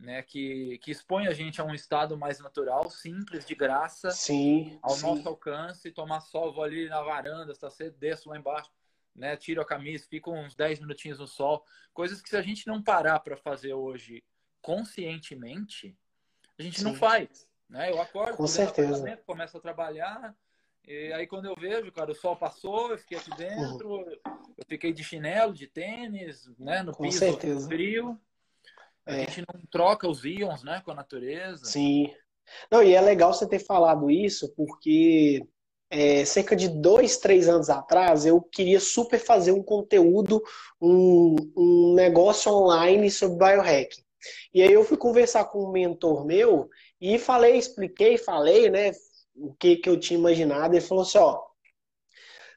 né? 0.00 0.22
Que, 0.22 0.78
que 0.78 0.90
expõe 0.90 1.26
a 1.26 1.32
gente 1.32 1.60
a 1.60 1.64
um 1.64 1.74
estado 1.74 2.16
mais 2.16 2.38
natural, 2.38 2.90
simples, 2.90 3.44
de 3.44 3.54
graça, 3.54 4.10
sim, 4.10 4.78
ao 4.82 4.90
sim. 4.90 5.06
nosso 5.06 5.28
alcance, 5.28 5.90
tomar 5.90 6.20
sol, 6.20 6.52
vou 6.52 6.64
ali 6.64 6.88
na 6.88 7.02
varanda, 7.02 7.52
está 7.52 7.68
cedo, 7.68 7.96
desço 7.98 8.28
lá 8.28 8.38
embaixo, 8.38 8.70
né? 9.14 9.36
Tiro 9.36 9.60
a 9.60 9.66
camisa, 9.66 10.06
fico 10.08 10.32
uns 10.32 10.54
10 10.54 10.80
minutinhos 10.80 11.18
no 11.18 11.26
sol, 11.26 11.64
coisas 11.92 12.22
que 12.22 12.28
se 12.28 12.36
a 12.36 12.42
gente 12.42 12.66
não 12.66 12.82
parar 12.82 13.18
para 13.20 13.36
fazer 13.36 13.74
hoje 13.74 14.22
conscientemente, 14.62 15.96
a 16.58 16.62
gente 16.62 16.78
sim. 16.78 16.84
não 16.84 16.94
faz, 16.94 17.48
né? 17.68 17.90
Eu 17.90 18.00
acordo, 18.00 18.36
com 18.36 18.46
certeza, 18.46 19.16
começo 19.26 19.56
a 19.56 19.60
trabalhar, 19.60 20.34
e 20.86 21.12
aí 21.12 21.26
quando 21.26 21.46
eu 21.46 21.54
vejo, 21.54 21.92
cara, 21.92 22.12
o 22.12 22.14
sol 22.14 22.36
passou, 22.36 22.92
eu 22.92 22.98
fiquei 22.98 23.18
aqui 23.18 23.30
dentro, 23.36 23.90
uhum. 23.90 24.10
eu 24.56 24.64
fiquei 24.66 24.92
de 24.92 25.04
chinelo, 25.04 25.52
de 25.52 25.66
tênis, 25.66 26.50
né, 26.58 26.82
no 26.82 26.92
com 26.92 27.02
piso 27.02 27.18
certeza. 27.18 27.68
frio. 27.68 28.18
A 29.08 29.14
É. 29.14 29.20
gente 29.20 29.40
não 29.52 29.60
troca 29.70 30.06
os 30.08 30.24
íons, 30.24 30.62
né, 30.62 30.82
com 30.84 30.90
a 30.90 30.94
natureza. 30.94 31.64
Sim. 31.64 32.12
Não, 32.70 32.82
e 32.82 32.94
é 32.94 33.00
legal 33.00 33.32
você 33.32 33.46
ter 33.48 33.58
falado 33.58 34.10
isso, 34.10 34.52
porque 34.54 35.42
é, 35.90 36.24
cerca 36.24 36.54
de 36.54 36.68
dois, 36.68 37.16
três 37.16 37.48
anos 37.48 37.70
atrás, 37.70 38.26
eu 38.26 38.40
queria 38.42 38.78
super 38.80 39.18
fazer 39.18 39.52
um 39.52 39.62
conteúdo, 39.62 40.42
um, 40.80 41.34
um 41.56 41.94
negócio 41.94 42.52
online 42.52 43.10
sobre 43.10 43.38
biohacking. 43.38 44.02
E 44.52 44.62
aí 44.62 44.72
eu 44.72 44.84
fui 44.84 44.96
conversar 44.96 45.44
com 45.46 45.64
um 45.64 45.72
mentor 45.72 46.26
meu 46.26 46.68
e 47.00 47.18
falei, 47.18 47.56
expliquei, 47.56 48.18
falei, 48.18 48.68
né, 48.68 48.92
o 49.34 49.54
que, 49.54 49.76
que 49.76 49.88
eu 49.88 49.98
tinha 49.98 50.18
imaginado. 50.18 50.74
Ele 50.74 50.80
falou 50.84 51.02
assim, 51.02 51.18
ó, 51.18 51.40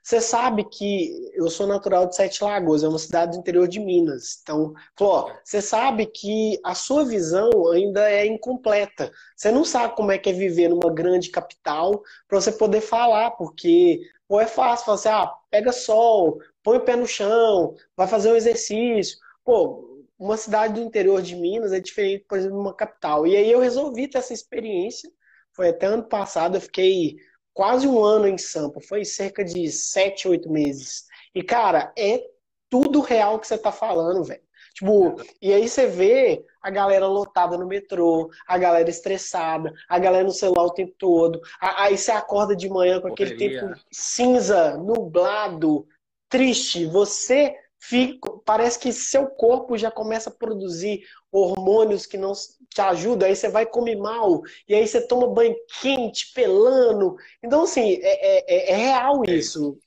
você 0.04 0.20
sabe 0.20 0.64
que 0.64 1.32
eu 1.34 1.50
sou 1.50 1.68
natural 1.68 2.08
de 2.08 2.16
Sete 2.16 2.44
Lagoas, 2.44 2.84
é 2.84 2.88
uma 2.88 2.98
cidade 2.98 3.34
do 3.34 3.40
interior 3.40 3.68
de 3.68 3.80
Minas. 3.80 4.40
Então, 4.42 4.74
falou, 4.98 5.14
ó, 5.14 5.34
você 5.44 5.62
sabe 5.62 6.08
que 6.08 6.60
a 6.64 6.74
sua 6.74 7.06
visão 7.06 7.50
ainda 7.72 8.10
é 8.10 8.26
incompleta. 8.26 9.12
Você 9.36 9.52
não 9.52 9.64
sabe 9.64 9.96
como 9.96 10.12
é 10.12 10.18
que 10.18 10.30
é 10.30 10.34
viver 10.34 10.70
numa 10.70 10.92
grande 10.92 11.30
capital 11.30 12.02
para 12.28 12.42
você 12.42 12.52
poder 12.52 12.82
falar, 12.82 13.32
porque 13.32 14.02
pô, 14.28 14.40
é 14.40 14.48
fácil, 14.48 14.86
falar 14.86 14.96
assim, 14.96 15.10
ah, 15.10 15.32
pega 15.52 15.72
sol, 15.72 16.40
põe 16.64 16.78
o 16.78 16.86
pé 16.86 16.96
no 16.96 17.08
chão, 17.08 17.76
vai 17.96 18.08
fazer 18.08 18.32
um 18.32 18.36
exercício. 18.36 19.18
Pô, 19.44 19.92
uma 20.18 20.38
cidade 20.38 20.76
do 20.76 20.82
interior 20.82 21.22
de 21.22 21.36
Minas 21.36 21.74
é 21.74 21.80
diferente, 21.80 22.26
por 22.28 22.38
exemplo, 22.38 22.58
de 22.58 22.62
uma 22.62 22.76
capital. 22.76 23.28
E 23.28 23.36
aí 23.36 23.52
eu 23.52 23.60
resolvi 23.60 24.08
ter 24.08 24.20
essa 24.20 24.34
experiência. 24.34 25.12
Foi 25.54 25.70
até 25.70 25.88
ano 25.88 26.04
passado, 26.04 26.56
eu 26.56 26.62
fiquei 26.62 27.18
quase 27.54 27.88
um 27.88 28.04
ano 28.04 28.28
em 28.28 28.38
Sampa, 28.38 28.80
foi 28.82 29.06
cerca 29.06 29.44
de 29.44 29.70
sete, 29.72 30.28
oito 30.28 30.50
meses. 30.52 31.06
E, 31.34 31.44
cara, 31.44 31.94
é 31.98 32.24
tudo 32.70 33.02
real 33.02 33.40
que 33.40 33.48
você 33.48 33.58
tá 33.58 33.72
falando, 33.72 34.24
velho. 34.24 34.42
Tipo, 34.74 35.22
e 35.42 35.54
aí 35.54 35.68
você 35.68 35.86
vê 35.86 36.46
a 36.62 36.70
galera 36.70 37.06
lotada 37.06 37.58
no 37.58 37.68
metrô, 37.68 38.30
a 38.48 38.58
galera 38.58 38.90
estressada, 38.90 39.74
a 39.90 40.00
galera 40.00 40.24
no 40.24 40.32
celular 40.32 40.64
o 40.64 40.74
tempo 40.74 40.94
todo. 40.98 41.42
Aí 41.60 41.98
você 41.98 42.12
acorda 42.12 42.56
de 42.56 42.70
manhã 42.70 43.02
com 43.02 43.10
aquele 43.10 43.34
Correria. 43.36 43.62
tempo 43.62 43.82
cinza, 43.92 44.78
nublado, 44.78 45.86
triste. 46.30 46.86
Você 46.86 47.54
fica, 47.82 48.32
parece 48.46 48.78
que 48.78 48.94
seu 48.94 49.26
corpo 49.28 49.76
já 49.76 49.90
começa 49.90 50.30
a 50.30 50.34
produzir 50.34 51.02
hormônios 51.32 52.06
que 52.06 52.18
não 52.18 52.32
te 52.70 52.80
ajudam, 52.80 53.28
aí 53.28 53.36
você 53.36 53.50
vai 53.50 53.66
comer 53.66 53.96
mal, 53.96 54.42
e 54.68 54.76
aí 54.76 54.88
você 54.88 55.06
toma 55.06 55.34
banho 55.34 55.56
quente, 55.82 56.32
pelando. 56.34 57.16
Então, 57.44 57.64
assim, 57.64 58.00
é, 58.02 58.70
é, 58.70 58.72
é 58.72 58.76
real 58.76 59.24
isso. 59.26 59.78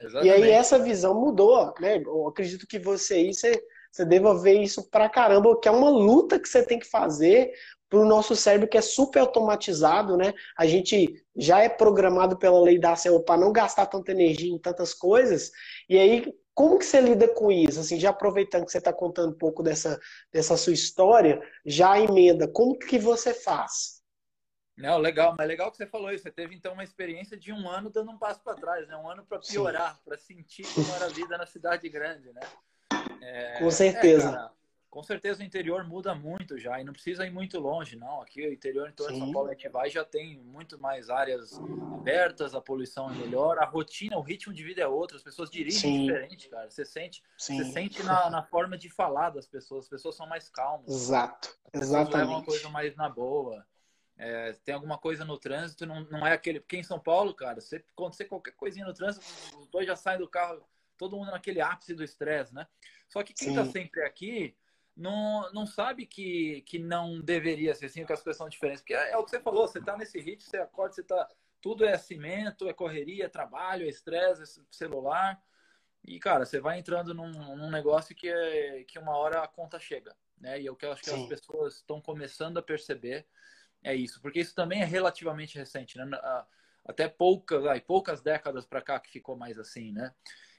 Exatamente. 0.00 0.26
E 0.26 0.30
aí 0.30 0.50
essa 0.50 0.78
visão 0.78 1.20
mudou, 1.20 1.74
né? 1.78 1.98
Eu 1.98 2.28
acredito 2.28 2.66
que 2.66 2.78
você 2.78 3.14
aí, 3.14 3.34
você, 3.34 3.62
você 3.90 4.04
deva 4.04 4.40
ver 4.40 4.62
isso 4.62 4.88
pra 4.88 5.10
caramba, 5.10 5.58
que 5.60 5.68
é 5.68 5.72
uma 5.72 5.90
luta 5.90 6.38
que 6.38 6.48
você 6.48 6.64
tem 6.64 6.78
que 6.78 6.86
fazer 6.86 7.52
pro 7.90 8.04
nosso 8.04 8.36
cérebro 8.36 8.68
que 8.68 8.78
é 8.78 8.80
super 8.80 9.18
automatizado, 9.18 10.16
né? 10.16 10.32
A 10.56 10.64
gente 10.64 11.12
já 11.36 11.60
é 11.60 11.68
programado 11.68 12.38
pela 12.38 12.60
lei 12.60 12.78
da 12.78 12.94
selva 12.94 13.22
para 13.24 13.40
não 13.40 13.52
gastar 13.52 13.86
tanta 13.86 14.12
energia 14.12 14.54
em 14.54 14.58
tantas 14.58 14.94
coisas, 14.94 15.50
e 15.88 15.98
aí 15.98 16.32
como 16.54 16.78
que 16.78 16.84
você 16.84 17.00
lida 17.00 17.28
com 17.28 17.50
isso? 17.50 17.80
Assim, 17.80 17.98
já 17.98 18.10
aproveitando 18.10 18.64
que 18.64 18.72
você 18.72 18.78
está 18.78 18.92
contando 18.92 19.30
um 19.30 19.38
pouco 19.38 19.62
dessa, 19.62 19.98
dessa 20.32 20.56
sua 20.56 20.72
história, 20.72 21.40
já 21.64 21.98
emenda, 21.98 22.46
como 22.48 22.78
que 22.78 22.98
você 22.98 23.32
faz? 23.32 24.00
Não, 24.76 24.96
legal, 24.98 25.34
mas 25.36 25.46
legal 25.46 25.70
que 25.70 25.76
você 25.76 25.86
falou 25.86 26.10
isso. 26.10 26.22
Você 26.22 26.30
teve 26.30 26.54
então 26.54 26.72
uma 26.72 26.84
experiência 26.84 27.36
de 27.36 27.52
um 27.52 27.68
ano 27.68 27.90
dando 27.90 28.10
um 28.10 28.18
passo 28.18 28.42
para 28.42 28.54
trás, 28.54 28.88
né? 28.88 28.96
Um 28.96 29.08
ano 29.10 29.24
para 29.26 29.38
piorar, 29.38 30.00
para 30.04 30.16
sentir 30.16 30.66
como 30.74 30.90
era 30.94 31.04
a 31.04 31.08
vida 31.08 31.36
na 31.36 31.46
cidade 31.46 31.86
grande, 31.88 32.32
né? 32.32 32.40
É, 33.20 33.58
com 33.58 33.70
certeza. 33.70 34.50
É, 34.56 34.59
com 34.90 35.04
certeza 35.04 35.40
o 35.40 35.46
interior 35.46 35.84
muda 35.84 36.14
muito 36.14 36.58
já 36.58 36.80
e 36.80 36.84
não 36.84 36.92
precisa 36.92 37.24
ir 37.24 37.30
muito 37.30 37.60
longe, 37.60 37.94
não. 37.94 38.20
Aqui 38.20 38.46
o 38.46 38.52
interior 38.52 38.88
em 38.88 38.92
torno 38.92 39.12
de 39.12 39.20
São 39.20 39.32
Paulo 39.32 39.48
a 39.48 39.52
gente 39.52 39.68
vai 39.68 39.88
já 39.88 40.04
tem 40.04 40.38
muito 40.38 40.78
mais 40.80 41.08
áreas 41.08 41.60
abertas, 41.94 42.56
a 42.56 42.60
poluição 42.60 43.08
é 43.08 43.14
melhor, 43.14 43.58
a 43.58 43.64
rotina, 43.64 44.18
o 44.18 44.20
ritmo 44.20 44.52
de 44.52 44.64
vida 44.64 44.82
é 44.82 44.88
outro, 44.88 45.16
as 45.16 45.22
pessoas 45.22 45.48
dirigem 45.48 45.80
Sim. 45.80 46.00
diferente, 46.00 46.48
cara. 46.48 46.68
Você 46.68 46.84
sente, 46.84 47.22
Sim. 47.38 47.56
você 47.56 47.72
sente 47.72 48.02
na, 48.02 48.28
na, 48.28 48.42
forma 48.42 48.76
de 48.76 48.90
falar 48.90 49.30
das 49.30 49.46
pessoas, 49.46 49.84
as 49.84 49.88
pessoas 49.88 50.16
são 50.16 50.26
mais 50.26 50.48
calmas. 50.48 50.88
Exato, 50.88 51.56
exatamente. 51.72 52.16
levam 52.16 52.34
uma 52.34 52.44
coisa 52.44 52.68
mais 52.68 52.96
na 52.96 53.08
boa. 53.08 53.64
É, 54.16 54.52
tem 54.64 54.74
alguma 54.74 54.98
coisa 54.98 55.24
no 55.24 55.38
trânsito, 55.38 55.86
não, 55.86 56.02
não 56.10 56.26
é 56.26 56.32
aquele. 56.32 56.60
Porque 56.60 56.76
em 56.76 56.82
São 56.82 56.98
Paulo, 56.98 57.32
cara, 57.32 57.60
se 57.60 57.76
acontecer 57.76 58.24
qualquer 58.24 58.52
coisinha 58.52 58.84
no 58.84 58.92
trânsito, 58.92 59.24
os 59.56 59.68
dois 59.68 59.86
já 59.86 59.94
saem 59.94 60.18
do 60.18 60.28
carro, 60.28 60.62
todo 60.98 61.16
mundo 61.16 61.30
naquele 61.30 61.60
ápice 61.60 61.94
do 61.94 62.02
estresse, 62.02 62.52
né? 62.52 62.66
Só 63.08 63.22
que 63.22 63.32
quem 63.32 63.48
Sim. 63.48 63.54
tá 63.54 63.64
sempre 63.64 64.02
aqui 64.02 64.54
não, 65.00 65.50
não 65.52 65.66
sabe 65.66 66.04
que, 66.04 66.62
que 66.62 66.78
não 66.78 67.20
deveria 67.20 67.74
ser 67.74 67.86
assim, 67.86 68.04
que 68.04 68.12
as 68.12 68.22
coisas 68.22 68.36
são 68.36 68.48
diferentes. 68.48 68.82
Porque 68.82 68.94
é, 68.94 69.12
é 69.12 69.16
o 69.16 69.24
que 69.24 69.30
você 69.30 69.40
falou, 69.40 69.66
você 69.66 69.80
tá 69.80 69.96
nesse 69.96 70.20
ritmo, 70.20 70.48
você 70.48 70.58
acorda, 70.58 70.94
você 70.94 71.02
tá. 71.02 71.28
Tudo 71.60 71.84
é 71.84 71.96
cimento, 71.98 72.68
é 72.68 72.72
correria, 72.72 73.24
é 73.24 73.28
trabalho, 73.28 73.86
é 73.86 73.88
estresse, 73.88 74.60
é 74.60 74.64
celular. 74.70 75.42
E, 76.04 76.18
cara, 76.18 76.44
você 76.44 76.60
vai 76.60 76.78
entrando 76.78 77.14
num, 77.14 77.30
num, 77.56 77.70
negócio 77.70 78.14
que, 78.14 78.28
é, 78.28 78.84
que 78.84 78.98
uma 78.98 79.16
hora 79.16 79.42
a 79.42 79.48
conta 79.48 79.78
chega. 79.78 80.14
Né? 80.38 80.60
E 80.60 80.66
é 80.66 80.70
o 80.70 80.76
que 80.76 80.86
eu 80.86 80.92
acho 80.92 81.02
que 81.02 81.10
Sim. 81.10 81.22
as 81.22 81.28
pessoas 81.28 81.76
estão 81.76 82.00
começando 82.00 82.58
a 82.58 82.62
perceber 82.62 83.26
é 83.82 83.94
isso. 83.94 84.20
Porque 84.20 84.40
isso 84.40 84.54
também 84.54 84.82
é 84.82 84.84
relativamente 84.84 85.58
recente, 85.58 85.96
né? 85.98 86.04
Até 86.84 87.08
poucas, 87.08 87.64
aí, 87.66 87.80
poucas 87.80 88.20
décadas 88.22 88.66
para 88.66 88.82
cá 88.82 89.00
que 89.00 89.10
ficou 89.10 89.36
mais 89.36 89.58
assim, 89.58 89.92
né? 89.92 90.14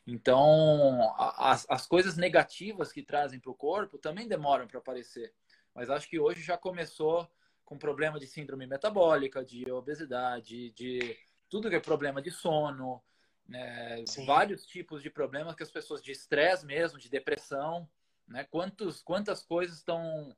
Então, 0.06 1.14
as, 1.18 1.66
as 1.70 1.86
coisas 1.86 2.18
negativas 2.18 2.92
que 2.92 3.04
trazem 3.04 3.40
para 3.40 3.52
o 3.52 3.56
corpo 3.56 3.98
também 3.98 4.28
demoram 4.28 4.68
para 4.68 4.80
aparecer. 4.80 5.34
Mas 5.74 5.90
acho 5.90 6.10
que 6.10 6.20
hoje 6.20 6.42
já 6.42 6.58
começou 6.58 7.30
com 7.64 7.78
problema 7.78 8.20
de 8.20 8.28
síndrome 8.28 8.68
metabólica, 8.68 9.46
de 9.46 9.72
obesidade, 9.72 10.72
de 10.72 11.18
tudo 11.50 11.70
que 11.70 11.76
é 11.76 11.80
problema 11.80 12.22
de 12.22 12.32
sono, 12.32 13.02
né? 13.48 14.04
vários 14.26 14.66
tipos 14.66 15.02
de 15.02 15.10
problemas 15.10 15.56
que 15.56 15.64
as 15.64 15.72
pessoas 15.72 16.02
de 16.02 16.12
estresse 16.12 16.66
mesmo, 16.66 17.00
de 17.00 17.10
depressão, 17.10 17.88
né? 18.28 18.46
Quantos, 18.46 19.02
quantas 19.02 19.44
coisas 19.44 19.78
estão 19.78 20.36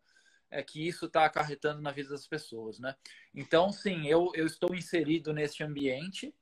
é 0.50 0.62
que 0.62 0.88
isso 0.88 1.08
está 1.08 1.26
acarretando 1.26 1.82
na 1.82 1.92
vida 1.92 2.10
das 2.10 2.28
pessoas, 2.28 2.78
né? 2.78 2.96
Então, 3.34 3.72
sim, 3.72 4.06
eu, 4.06 4.32
eu 4.36 4.46
estou 4.46 4.76
inserido 4.76 5.34
nesse 5.34 5.64
ambiente 5.64 6.34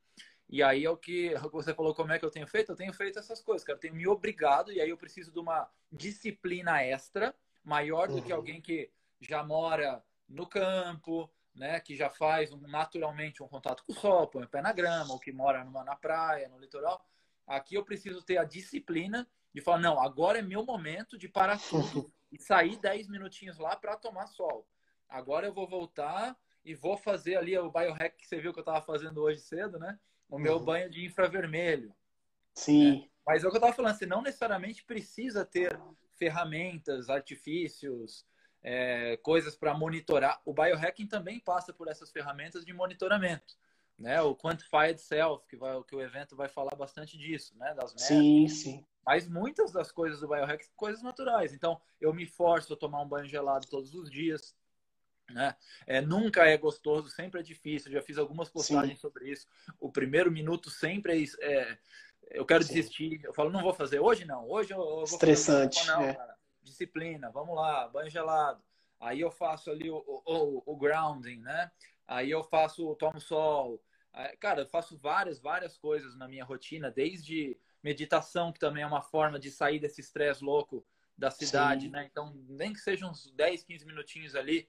E 0.52 0.62
aí 0.62 0.84
é 0.84 0.90
o 0.90 0.98
que 0.98 1.34
você 1.50 1.74
falou, 1.74 1.96
como 1.96 2.12
é 2.12 2.20
que 2.20 2.26
eu 2.26 2.30
tenho 2.30 2.46
feito? 2.46 2.74
Eu 2.74 2.76
tenho 2.76 2.94
feito 2.94 3.18
essas 3.18 3.42
coisas, 3.42 3.64
cara. 3.64 3.78
Eu 3.78 3.80
tenho 3.80 3.96
me 3.96 4.06
obrigado, 4.06 4.70
e 4.70 4.82
aí 4.82 4.90
eu 4.90 4.98
preciso 4.98 5.32
de 5.32 5.40
uma 5.40 5.70
disciplina 5.90 6.84
extra, 6.84 7.34
maior 7.64 8.10
do 8.10 8.16
uhum. 8.16 8.22
que 8.22 8.34
alguém 8.34 8.62
que 8.62 8.92
já 9.22 9.44
mora 9.44 10.04
no 10.28 10.46
campo, 10.46 11.32
né, 11.56 11.80
que 11.80 11.96
já 11.96 12.10
faz 12.10 12.52
naturalmente 12.62 13.42
um 13.42 13.48
contato 13.48 13.84
com 13.86 13.94
o 13.94 13.96
sol, 13.96 14.28
põe 14.28 14.44
o 14.44 14.48
pé 14.48 14.62
na 14.62 14.74
grama, 14.74 15.14
ou 15.14 15.20
que 15.20 15.32
mora 15.32 15.64
numa, 15.64 15.86
na 15.86 15.96
praia, 15.96 16.50
no 16.50 16.60
litoral. 16.60 17.06
Aqui 17.48 17.76
eu 17.76 17.86
preciso 17.86 18.22
ter 18.22 18.38
a 18.38 18.44
disciplina 18.44 19.26
de 19.54 19.62
falar, 19.62 19.80
não, 19.80 20.02
agora 20.02 20.40
é 20.40 20.42
meu 20.42 20.66
momento 20.66 21.18
de 21.18 21.30
parar 21.30 21.60
tudo 21.60 22.12
e 22.32 22.38
sair 22.38 22.78
10 22.78 23.08
minutinhos 23.08 23.58
lá 23.58 23.76
para 23.76 23.96
tomar 23.96 24.28
sol. 24.28 24.68
Agora 25.08 25.48
eu 25.48 25.54
vou 25.54 25.68
voltar 25.68 26.38
e 26.64 26.74
vou 26.74 26.98
fazer 26.98 27.36
ali 27.36 27.58
o 27.58 27.72
biohack 27.72 28.18
que 28.18 28.28
você 28.28 28.40
viu 28.40 28.54
que 28.54 28.60
eu 28.60 28.64
estava 28.64 28.82
fazendo 28.82 29.22
hoje 29.22 29.40
cedo, 29.40 29.78
né? 29.80 30.00
O 30.32 30.40
meu 30.40 30.58
uhum. 30.58 30.66
banho 30.66 30.90
de 30.90 31.06
infravermelho. 31.06 31.94
Sim. 32.56 33.02
Né? 33.02 33.08
Mas 33.28 33.44
é 33.44 33.48
o 33.48 33.52
que 33.52 33.58
eu 33.58 33.60
estava 33.60 33.76
falando, 33.76 33.96
você 33.96 34.06
não 34.06 34.24
necessariamente 34.24 34.84
precisa 34.84 35.46
ter 35.46 35.80
ferramentas, 36.18 37.10
artifícios, 37.10 38.26
é, 38.64 39.18
coisas 39.18 39.56
para 39.56 39.74
monitorar. 39.74 40.42
O 40.46 40.54
biohacking 40.54 41.08
também 41.08 41.40
passa 41.40 41.74
por 41.74 41.88
essas 41.88 42.12
ferramentas 42.12 42.66
de 42.66 42.74
monitoramento. 42.74 43.56
Né? 43.98 44.20
O 44.22 44.36
Quantified 44.36 45.00
Self, 45.00 45.46
que, 45.48 45.56
vai, 45.56 45.84
que 45.84 45.96
o 45.96 46.02
evento 46.02 46.36
vai 46.36 46.48
falar 46.48 46.76
bastante 46.76 47.18
disso, 47.18 47.56
né? 47.58 47.74
Das 47.76 47.92
metas. 47.92 48.08
Sim, 48.08 48.48
sim. 48.48 48.86
Mas 49.06 49.28
muitas 49.28 49.72
das 49.72 49.92
coisas 49.92 50.20
do 50.22 50.28
biohacking 50.28 50.64
são 50.64 50.76
coisas 50.76 51.04
naturais. 51.04 51.54
Então, 51.54 51.80
eu 52.00 52.14
me 52.14 52.26
forço 52.26 52.74
a 52.74 52.78
tomar 52.78 53.02
um 53.02 53.08
banho 53.08 53.28
gelado 53.28 53.68
todos 53.68 53.94
os 53.94 54.10
dias. 54.10 54.56
Né? 55.32 55.56
É, 55.86 56.02
nunca 56.02 56.46
é 56.46 56.58
gostoso, 56.58 57.10
sempre 57.10 57.40
é 57.40 57.44
difícil. 57.44 57.92
Já 57.92 58.02
fiz 58.02 58.18
algumas 58.18 58.50
postagens 58.50 58.96
sim. 58.96 59.02
sobre 59.02 59.30
isso. 59.30 59.48
O 59.80 59.92
primeiro 59.92 60.32
minuto 60.32 60.70
sempre 60.70 61.24
é, 61.42 61.46
é 61.46 61.78
eu 62.32 62.46
quero 62.46 62.64
sim. 62.64 62.74
desistir. 62.74 63.22
Eu 63.24 63.34
falo, 63.34 63.50
não 63.50 63.62
vou 63.62 63.74
fazer 63.74 64.00
hoje, 64.00 64.26
não. 64.26 64.50
Hoje 64.50 64.72
eu, 64.72 64.80
eu 64.80 64.86
vou 64.86 65.04
Estressante. 65.04 65.80
Fazer, 65.80 65.92
não, 65.92 66.04
é. 66.04 66.14
cara 66.14 66.42
disciplina, 66.64 67.30
vamos 67.30 67.56
lá, 67.56 67.88
banho 67.88 68.10
gelado. 68.10 68.64
Aí 69.00 69.20
eu 69.20 69.32
faço 69.32 69.72
ali 69.72 69.90
o, 69.90 70.04
o, 70.08 70.64
o 70.66 70.78
grounding, 70.78 71.40
né? 71.40 71.72
Aí 72.08 72.30
eu 72.30 72.44
faço, 72.44 72.96
tomo 72.96 73.20
sol. 73.20 73.82
Cara, 74.40 74.62
eu 74.62 74.68
faço 74.68 74.98
várias, 74.98 75.40
várias 75.40 75.78
coisas 75.78 76.16
na 76.16 76.28
minha 76.28 76.44
rotina, 76.44 76.92
desde 76.92 77.58
meditação, 77.82 78.52
que 78.52 78.60
também 78.60 78.84
é 78.84 78.88
uma 78.88 79.02
forma 79.02 79.40
de 79.40 79.50
sair 79.50 79.80
desse 79.80 80.02
estresse 80.02 80.44
louco 80.44 80.86
da 81.18 81.32
cidade, 81.32 81.86
Sim. 81.86 81.92
né? 81.92 82.08
Então, 82.10 82.34
nem 82.50 82.74
que 82.74 82.80
sejam 82.80 83.12
uns 83.12 83.32
10, 83.32 83.64
15 83.64 83.86
minutinhos 83.86 84.36
ali 84.36 84.68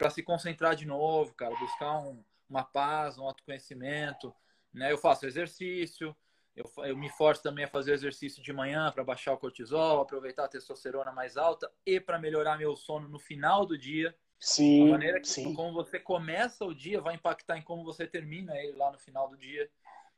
para 0.00 0.08
se 0.08 0.22
concentrar 0.22 0.74
de 0.74 0.86
novo, 0.86 1.34
cara, 1.34 1.54
buscar 1.56 1.98
um, 1.98 2.24
uma 2.48 2.64
paz, 2.64 3.18
um 3.18 3.24
autoconhecimento, 3.24 4.34
né? 4.72 4.90
Eu 4.90 4.96
faço 4.96 5.26
exercício, 5.26 6.16
eu, 6.56 6.64
eu 6.86 6.96
me 6.96 7.10
forço 7.10 7.42
também 7.42 7.66
a 7.66 7.68
fazer 7.68 7.92
exercício 7.92 8.42
de 8.42 8.50
manhã 8.50 8.90
para 8.90 9.04
baixar 9.04 9.34
o 9.34 9.36
cortisol, 9.36 10.00
aproveitar 10.00 10.46
a 10.46 10.48
testosterona 10.48 11.12
mais 11.12 11.36
alta 11.36 11.70
e 11.84 12.00
para 12.00 12.18
melhorar 12.18 12.56
meu 12.56 12.74
sono 12.74 13.10
no 13.10 13.18
final 13.18 13.66
do 13.66 13.76
dia. 13.76 14.16
Sim. 14.38 14.86
De 14.86 14.90
maneira 14.90 15.20
que 15.20 15.28
sim. 15.28 15.52
como 15.52 15.74
você 15.74 16.00
começa 16.00 16.64
o 16.64 16.74
dia 16.74 16.98
vai 17.02 17.14
impactar 17.14 17.58
em 17.58 17.62
como 17.62 17.84
você 17.84 18.06
termina 18.06 18.56
ele 18.56 18.78
lá 18.78 18.90
no 18.90 18.98
final 18.98 19.28
do 19.28 19.36
dia. 19.36 19.70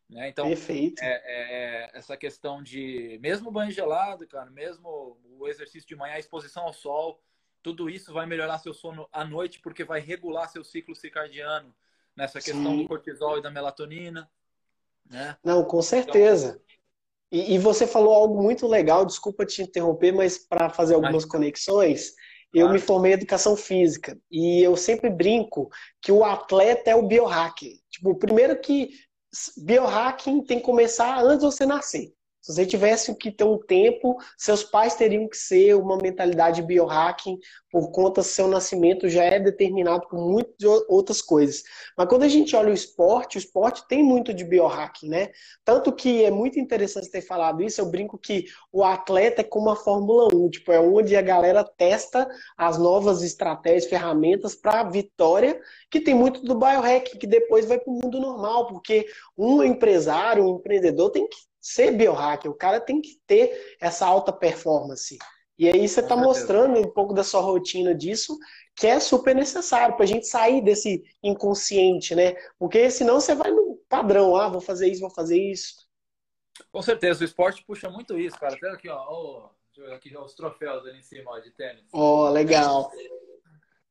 Né? 0.09 0.29
Então, 0.29 0.47
Perfeito. 0.47 1.03
É, 1.03 1.23
é, 1.25 1.91
essa 1.93 2.17
questão 2.17 2.62
de, 2.62 3.19
mesmo 3.21 3.51
banho 3.51 3.73
gelado, 3.73 4.29
cara, 4.29 4.49
mesmo 4.49 5.19
o 5.25 5.49
exercício 5.49 5.89
de 5.89 5.97
manhã, 5.97 6.15
a 6.15 6.21
exposição 6.21 6.62
ao 6.62 6.73
sol, 6.73 7.21
tudo 7.62 7.88
isso 7.88 8.12
vai 8.12 8.26
melhorar 8.26 8.59
seu 8.59 8.75
sono 8.75 9.09
à 9.12 9.25
noite, 9.25 9.61
porque 9.61 9.85
vai 9.85 10.00
regular 10.00 10.49
seu 10.49 10.64
ciclo 10.64 10.95
circadiano 10.95 11.75
nessa 12.16 12.40
questão 12.40 12.73
Sim. 12.73 12.83
do 12.83 12.88
cortisol 12.88 13.38
e 13.38 13.42
da 13.42 13.50
melatonina. 13.50 14.28
Né? 15.09 15.37
Não, 15.45 15.64
com 15.64 15.81
certeza. 15.81 16.61
E, 17.31 17.54
e, 17.54 17.59
você 17.59 17.87
falou 17.87 18.12
algo 18.12 18.42
muito 18.42 18.66
legal, 18.66 19.07
desculpa 19.07 19.47
te 19.47 19.62
interromper, 19.62 20.12
mas 20.12 20.37
para 20.37 20.69
fazer 20.69 20.95
algumas 20.95 21.25
mas... 21.25 21.25
conexões, 21.25 22.12
eu 22.53 22.68
me 22.68 22.79
formei 22.79 23.12
em 23.12 23.14
educação 23.14 23.57
física 23.57 24.18
e 24.31 24.62
eu 24.62 24.77
sempre 24.77 25.09
brinco 25.09 25.70
que 26.03 26.12
o 26.12 26.22
atleta 26.22 26.90
é 26.90 26.94
o 26.94 27.07
biohacking. 27.07 27.81
Tipo, 27.90 28.14
primeiro 28.14 28.61
que 28.61 28.90
biohacking 29.57 30.44
tem 30.44 30.59
que 30.59 30.64
começar 30.64 31.18
antes 31.22 31.38
de 31.38 31.46
você 31.46 31.64
nascer. 31.64 32.12
Se 32.42 32.52
você 32.52 32.66
tivesse 32.66 33.14
que 33.14 33.31
ter 33.31 33.44
um 33.44 33.57
tempo, 33.57 34.16
seus 34.37 34.64
pais 34.64 34.96
teriam 34.96 35.28
que 35.28 35.37
ser 35.37 35.76
uma 35.76 35.96
mentalidade 35.96 36.61
biohacking, 36.61 37.38
por 37.70 37.92
conta 37.92 38.20
do 38.20 38.24
seu 38.24 38.48
nascimento 38.48 39.09
já 39.09 39.22
é 39.22 39.38
determinado 39.38 40.09
por 40.09 40.18
muitas 40.18 40.55
outras 40.88 41.22
coisas. 41.22 41.62
Mas 41.96 42.09
quando 42.09 42.24
a 42.24 42.28
gente 42.28 42.57
olha 42.57 42.70
o 42.70 42.74
esporte, 42.74 43.37
o 43.37 43.38
esporte 43.38 43.87
tem 43.87 44.02
muito 44.02 44.35
de 44.35 44.44
biohacking, 44.44 45.09
né? 45.09 45.28
Tanto 45.64 45.92
que 45.92 46.24
é 46.24 46.33
muito 46.33 46.59
interessante 46.59 47.11
ter 47.11 47.22
falado 47.22 47.62
isso, 47.62 47.81
eu 47.81 47.87
brinco 47.87 48.18
que 48.18 48.46
o 48.72 48.83
atleta 48.83 49.42
é 49.42 49.44
como 49.44 49.70
a 49.70 49.76
Fórmula 49.76 50.28
1, 50.35 50.50
tipo, 50.50 50.72
é 50.72 50.81
onde 50.81 51.14
a 51.14 51.22
galera 51.22 51.62
testa 51.62 52.28
as 52.57 52.76
novas 52.76 53.22
estratégias, 53.22 53.87
ferramentas 53.87 54.57
para 54.57 54.83
vitória, 54.83 55.61
que 55.88 56.00
tem 56.00 56.14
muito 56.14 56.42
do 56.42 56.57
biohacking, 56.57 57.18
que 57.18 57.26
depois 57.26 57.66
vai 57.66 57.78
para 57.78 57.90
o 57.90 58.00
mundo 58.02 58.18
normal, 58.18 58.66
porque 58.66 59.07
um 59.38 59.62
empresário, 59.62 60.44
um 60.44 60.57
empreendedor 60.57 61.11
tem 61.11 61.28
que 61.28 61.52
ser 61.62 61.92
biohacker, 61.92 62.51
o 62.51 62.57
cara 62.57 62.81
tem 62.81 63.01
que 63.01 63.20
ter 63.27 63.77
essa 63.81 64.05
alta 64.05 64.33
performance. 64.33 65.16
E 65.59 65.68
aí 65.68 65.87
você 65.87 66.01
está 66.01 66.16
mostrando 66.16 66.81
um 66.81 66.92
pouco 66.92 67.14
da 67.14 67.22
sua 67.22 67.40
rotina 67.40 67.94
disso, 67.94 68.37
que 68.75 68.87
é 68.87 68.98
super 68.98 69.35
necessário 69.35 69.94
para 69.94 70.05
a 70.05 70.09
gente 70.09 70.27
sair 70.27 70.61
desse 70.61 71.05
inconsciente, 71.22 72.16
né? 72.16 72.35
Porque 72.59 72.90
senão 72.90 73.20
você 73.20 73.35
vai 73.35 73.53
no 73.53 73.81
padrão, 73.88 74.35
ah, 74.35 74.48
vou 74.48 74.61
fazer 74.61 74.88
isso, 74.88 75.03
vou 75.03 75.11
fazer 75.11 75.38
isso. 75.40 75.87
Com 76.72 76.83
certeza, 76.83 77.22
o 77.22 77.25
esporte 77.25 77.64
puxa 77.64 77.88
muito 77.88 78.18
isso, 78.18 78.38
cara. 78.38 78.55
Até 78.55 78.70
aqui, 78.70 78.88
ó, 78.88 78.96
ó 79.09 79.51
aqui 79.94 80.14
ó, 80.16 80.25
os 80.25 80.35
troféus 80.35 80.85
ali 80.87 80.98
em 80.98 81.03
cima 81.03 81.31
ó, 81.31 81.38
de 81.38 81.51
tênis. 81.53 81.85
Ó, 81.92 82.27
oh, 82.27 82.31
legal. 82.31 82.90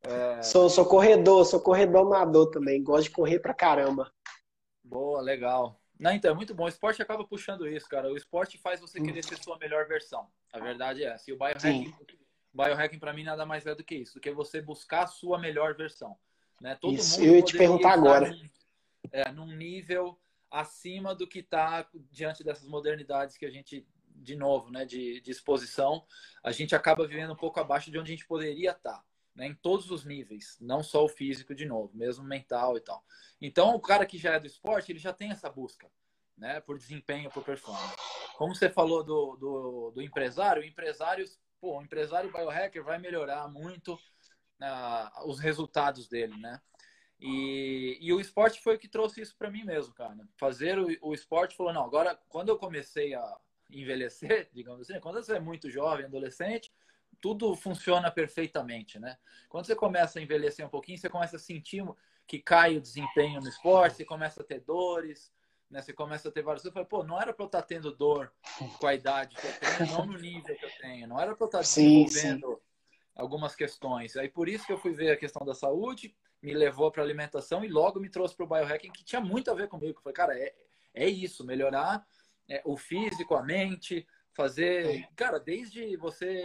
É... 0.03 0.41
Sou, 0.41 0.69
sou 0.69 0.85
corredor, 0.85 1.45
sou 1.45 1.61
corredor 1.61 2.05
amador 2.05 2.49
também, 2.49 2.83
gosto 2.83 3.03
de 3.05 3.11
correr 3.11 3.39
pra 3.39 3.53
caramba. 3.53 4.11
Boa, 4.83 5.21
legal. 5.21 5.80
Não, 6.01 6.11
então, 6.11 6.31
é 6.31 6.33
muito 6.33 6.55
bom. 6.55 6.63
O 6.63 6.67
esporte 6.67 6.99
acaba 6.99 7.23
puxando 7.23 7.67
isso, 7.67 7.87
cara. 7.87 8.11
O 8.11 8.17
esporte 8.17 8.57
faz 8.57 8.79
você 8.79 8.99
querer 8.99 9.23
ser 9.23 9.37
sua 9.37 9.55
melhor 9.59 9.87
versão. 9.87 10.27
A 10.51 10.59
verdade 10.59 11.03
é 11.03 11.09
essa. 11.09 11.29
E 11.29 11.33
o 11.33 11.37
biohacking, 11.37 11.93
biohacking 12.51 12.97
para 12.97 13.13
mim, 13.13 13.23
nada 13.23 13.45
mais 13.45 13.67
é 13.67 13.75
do 13.75 13.83
que 13.83 13.97
isso, 13.97 14.15
do 14.15 14.19
que 14.19 14.31
você 14.31 14.63
buscar 14.63 15.03
a 15.03 15.07
sua 15.07 15.37
melhor 15.37 15.75
versão. 15.75 16.17
Né? 16.59 16.75
Todo 16.81 16.95
isso, 16.95 17.19
mundo 17.19 17.29
eu 17.29 17.35
ia 17.35 17.43
te 17.43 17.55
perguntar 17.55 17.93
agora. 17.93 18.31
Num, 18.31 18.49
é, 19.11 19.31
num 19.31 19.55
nível 19.55 20.19
acima 20.49 21.13
do 21.13 21.27
que 21.27 21.39
está 21.39 21.87
diante 22.09 22.43
dessas 22.43 22.67
modernidades 22.67 23.37
que 23.37 23.45
a 23.45 23.51
gente, 23.51 23.87
de 24.07 24.35
novo, 24.35 24.71
né, 24.71 24.85
de, 24.85 25.21
de 25.21 25.29
exposição, 25.29 26.03
a 26.43 26.51
gente 26.51 26.73
acaba 26.73 27.07
vivendo 27.07 27.33
um 27.33 27.37
pouco 27.37 27.59
abaixo 27.59 27.91
de 27.91 27.99
onde 27.99 28.11
a 28.11 28.15
gente 28.15 28.25
poderia 28.25 28.71
estar. 28.71 28.97
Tá 28.97 29.03
né, 29.35 29.47
em 29.47 29.55
todos 29.55 29.89
os 29.89 30.05
níveis, 30.05 30.57
não 30.59 30.83
só 30.83 31.03
o 31.03 31.09
físico 31.09 31.55
de 31.55 31.65
novo, 31.65 31.95
mesmo 31.95 32.23
mental 32.23 32.77
e 32.77 32.81
tal. 32.81 33.03
Então, 33.41 33.75
o 33.75 33.79
cara 33.79 34.05
que 34.05 34.17
já 34.17 34.33
é 34.33 34.39
do 34.39 34.47
esporte, 34.47 34.91
ele 34.91 34.99
já 34.99 35.13
tem 35.13 35.31
essa 35.31 35.49
busca, 35.49 35.89
né, 36.37 36.59
por 36.59 36.77
desempenho, 36.77 37.29
por 37.29 37.43
performance. 37.43 37.95
Como 38.37 38.55
você 38.55 38.69
falou 38.69 39.03
do, 39.03 39.35
do, 39.37 39.91
do 39.91 40.01
empresário, 40.01 40.61
o 40.61 40.65
empresário, 40.65 41.25
pô, 41.59 41.77
o 41.77 41.81
empresário 41.81 42.31
biohacker 42.31 42.83
vai 42.83 42.97
melhorar 42.97 43.47
muito 43.47 43.93
uh, 43.95 45.27
os 45.27 45.39
resultados 45.39 46.07
dele, 46.07 46.35
né? 46.37 46.59
E, 47.19 47.99
e 48.01 48.11
o 48.11 48.19
esporte 48.19 48.59
foi 48.61 48.75
o 48.75 48.79
que 48.79 48.87
trouxe 48.87 49.21
isso 49.21 49.35
para 49.37 49.51
mim 49.51 49.63
mesmo, 49.63 49.93
cara. 49.93 50.17
Fazer 50.37 50.79
o, 50.79 50.87
o 51.01 51.13
esporte 51.13 51.55
falou, 51.55 51.71
não, 51.71 51.85
agora, 51.85 52.19
quando 52.27 52.49
eu 52.49 52.57
comecei 52.57 53.13
a 53.13 53.37
envelhecer, 53.69 54.49
digamos 54.53 54.81
assim, 54.81 54.99
quando 54.99 55.23
você 55.23 55.35
é 55.35 55.39
muito 55.39 55.69
jovem, 55.69 56.05
adolescente, 56.05 56.73
tudo 57.19 57.55
funciona 57.55 58.11
perfeitamente, 58.11 58.99
né? 58.99 59.17
Quando 59.49 59.65
você 59.65 59.75
começa 59.75 60.19
a 60.19 60.21
envelhecer 60.21 60.65
um 60.65 60.69
pouquinho, 60.69 60.97
você 60.97 61.09
começa 61.09 61.35
a 61.35 61.39
sentir 61.39 61.83
que 62.27 62.39
cai 62.39 62.77
o 62.77 62.81
desempenho 62.81 63.41
no 63.41 63.49
esporte, 63.49 63.97
você 63.97 64.05
começa 64.05 64.41
a 64.41 64.45
ter 64.45 64.61
dores, 64.61 65.31
né? 65.69 65.81
Você 65.81 65.93
começa 65.93 66.29
a 66.29 66.31
ter 66.31 66.41
vários. 66.41 66.63
Você 66.63 66.71
fala, 66.71 66.85
pô, 66.85 67.03
não 67.03 67.19
era 67.19 67.33
para 67.33 67.43
eu 67.43 67.47
estar 67.47 67.61
tendo 67.61 67.95
dor 67.95 68.31
com 68.79 68.87
a 68.87 68.93
idade 68.93 69.35
que 69.35 69.45
eu 69.45 69.59
tenho, 69.59 69.91
não 69.91 70.05
no 70.05 70.17
nível 70.17 70.55
que 70.55 70.65
eu 70.65 70.71
tenho, 70.79 71.07
não 71.07 71.19
era 71.19 71.35
para 71.35 71.43
eu 71.43 71.47
estar 71.47 71.59
desenvolvendo 71.59 72.47
sim. 72.47 72.99
algumas 73.15 73.55
questões. 73.55 74.15
Aí 74.17 74.29
por 74.29 74.47
isso 74.47 74.65
que 74.65 74.73
eu 74.73 74.77
fui 74.77 74.93
ver 74.93 75.11
a 75.11 75.17
questão 75.17 75.45
da 75.45 75.53
saúde, 75.53 76.15
me 76.41 76.53
levou 76.53 76.91
para 76.91 77.03
alimentação 77.03 77.63
e 77.63 77.67
logo 77.67 77.99
me 77.99 78.09
trouxe 78.09 78.35
para 78.35 78.45
o 78.45 78.49
biohacking, 78.49 78.91
que 78.91 79.03
tinha 79.03 79.21
muito 79.21 79.51
a 79.51 79.53
ver 79.53 79.67
comigo. 79.67 79.97
Eu 79.99 80.01
falei, 80.01 80.15
cara, 80.15 80.39
é, 80.39 80.53
é 80.93 81.07
isso, 81.07 81.45
melhorar 81.45 82.05
é, 82.49 82.61
o 82.65 82.75
físico, 82.75 83.35
a 83.35 83.43
mente, 83.43 84.05
fazer, 84.33 85.07
cara, 85.15 85.39
desde 85.39 85.95
você 85.97 86.43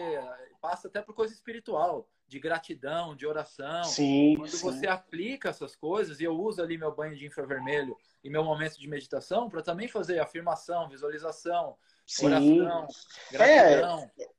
passa 0.60 0.88
até 0.88 1.00
por 1.00 1.14
coisa 1.14 1.32
espiritual, 1.32 2.08
de 2.26 2.40
gratidão, 2.40 3.14
de 3.14 3.26
oração. 3.26 3.84
Sim, 3.84 4.34
Quando 4.36 4.50
sim. 4.50 4.62
você 4.62 4.86
aplica 4.88 5.50
essas 5.50 5.76
coisas, 5.76 6.20
e 6.20 6.24
eu 6.24 6.36
uso 6.36 6.60
ali 6.60 6.76
meu 6.76 6.94
banho 6.94 7.16
de 7.16 7.26
infravermelho 7.26 7.96
e 8.22 8.28
meu 8.28 8.42
momento 8.42 8.78
de 8.78 8.88
meditação 8.88 9.48
para 9.48 9.62
também 9.62 9.86
fazer 9.86 10.18
afirmação, 10.18 10.88
visualização, 10.88 11.76
sim. 12.04 12.26
oração, 12.26 12.88
gratidão. 13.30 14.10
É, 14.18 14.35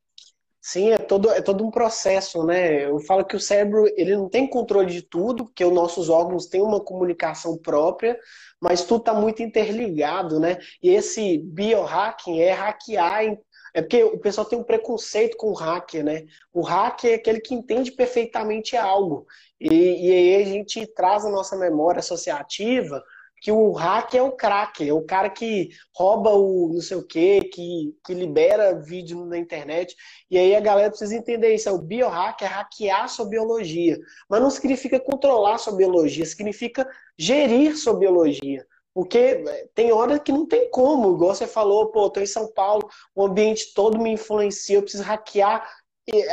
Sim, 0.69 0.91
é 0.91 0.97
todo, 0.97 1.29
é 1.31 1.41
todo 1.41 1.65
um 1.65 1.71
processo, 1.71 2.43
né? 2.43 2.83
Eu 2.83 2.99
falo 2.99 3.23
que 3.23 3.37
o 3.37 3.39
cérebro 3.39 3.85
ele 3.95 4.17
não 4.17 4.27
tem 4.27 4.45
controle 4.45 4.91
de 4.91 5.01
tudo, 5.01 5.45
porque 5.45 5.63
os 5.63 5.71
nossos 5.71 6.09
órgãos 6.09 6.47
têm 6.47 6.61
uma 6.61 6.83
comunicação 6.83 7.57
própria, 7.57 8.19
mas 8.59 8.83
tudo 8.83 8.99
está 8.99 9.13
muito 9.13 9.41
interligado, 9.41 10.41
né? 10.41 10.57
E 10.83 10.89
esse 10.89 11.37
biohacking 11.37 12.41
é 12.41 12.51
hackear. 12.51 13.37
É 13.73 13.81
porque 13.81 14.03
o 14.03 14.19
pessoal 14.19 14.45
tem 14.45 14.59
um 14.59 14.63
preconceito 14.63 15.37
com 15.37 15.51
o 15.51 15.53
hacker, 15.53 16.03
né? 16.03 16.25
O 16.51 16.61
hacker 16.61 17.11
é 17.11 17.15
aquele 17.15 17.39
que 17.39 17.55
entende 17.55 17.93
perfeitamente 17.93 18.75
algo. 18.75 19.25
E, 19.61 19.69
e 19.69 20.11
aí 20.11 20.41
a 20.43 20.45
gente 20.45 20.85
traz 20.87 21.23
a 21.23 21.29
nossa 21.29 21.55
memória 21.55 21.99
associativa 21.99 23.01
que 23.41 23.51
o 23.51 23.71
hack 23.71 24.15
é 24.15 24.21
o 24.21 24.31
craque, 24.31 24.87
é 24.87 24.93
o 24.93 25.03
cara 25.03 25.29
que 25.29 25.69
rouba 25.95 26.31
o 26.31 26.71
não 26.73 26.81
sei 26.81 26.97
o 26.97 27.05
quê, 27.05 27.41
que, 27.53 27.95
que 28.03 28.13
libera 28.13 28.79
vídeo 28.79 29.25
na 29.25 29.37
internet. 29.37 29.95
E 30.29 30.37
aí 30.37 30.55
a 30.55 30.59
galera 30.59 30.89
precisa 30.89 31.15
entender 31.15 31.53
isso. 31.53 31.69
É 31.69 31.71
o 31.71 31.81
biohack 31.81 32.43
é 32.43 32.47
hackear 32.47 33.07
sua 33.09 33.25
biologia. 33.25 33.97
Mas 34.29 34.41
não 34.41 34.49
significa 34.49 34.99
controlar 34.99 35.57
sua 35.57 35.75
biologia, 35.75 36.25
significa 36.25 36.87
gerir 37.17 37.77
sua 37.77 37.97
biologia. 37.97 38.65
Porque 38.93 39.17
é, 39.17 39.67
tem 39.75 39.91
hora 39.91 40.17
que 40.17 40.31
não 40.31 40.47
tem 40.47 40.71
como, 40.71 41.13
igual 41.13 41.35
você 41.35 41.45
falou, 41.45 41.91
pô, 41.91 42.09
tô 42.09 42.19
em 42.19 42.25
São 42.25 42.51
Paulo, 42.51 42.89
o 43.13 43.23
ambiente 43.25 43.71
todo 43.75 43.99
me 43.99 44.09
influencia, 44.11 44.77
eu 44.77 44.81
preciso 44.81 45.03
hackear 45.03 45.69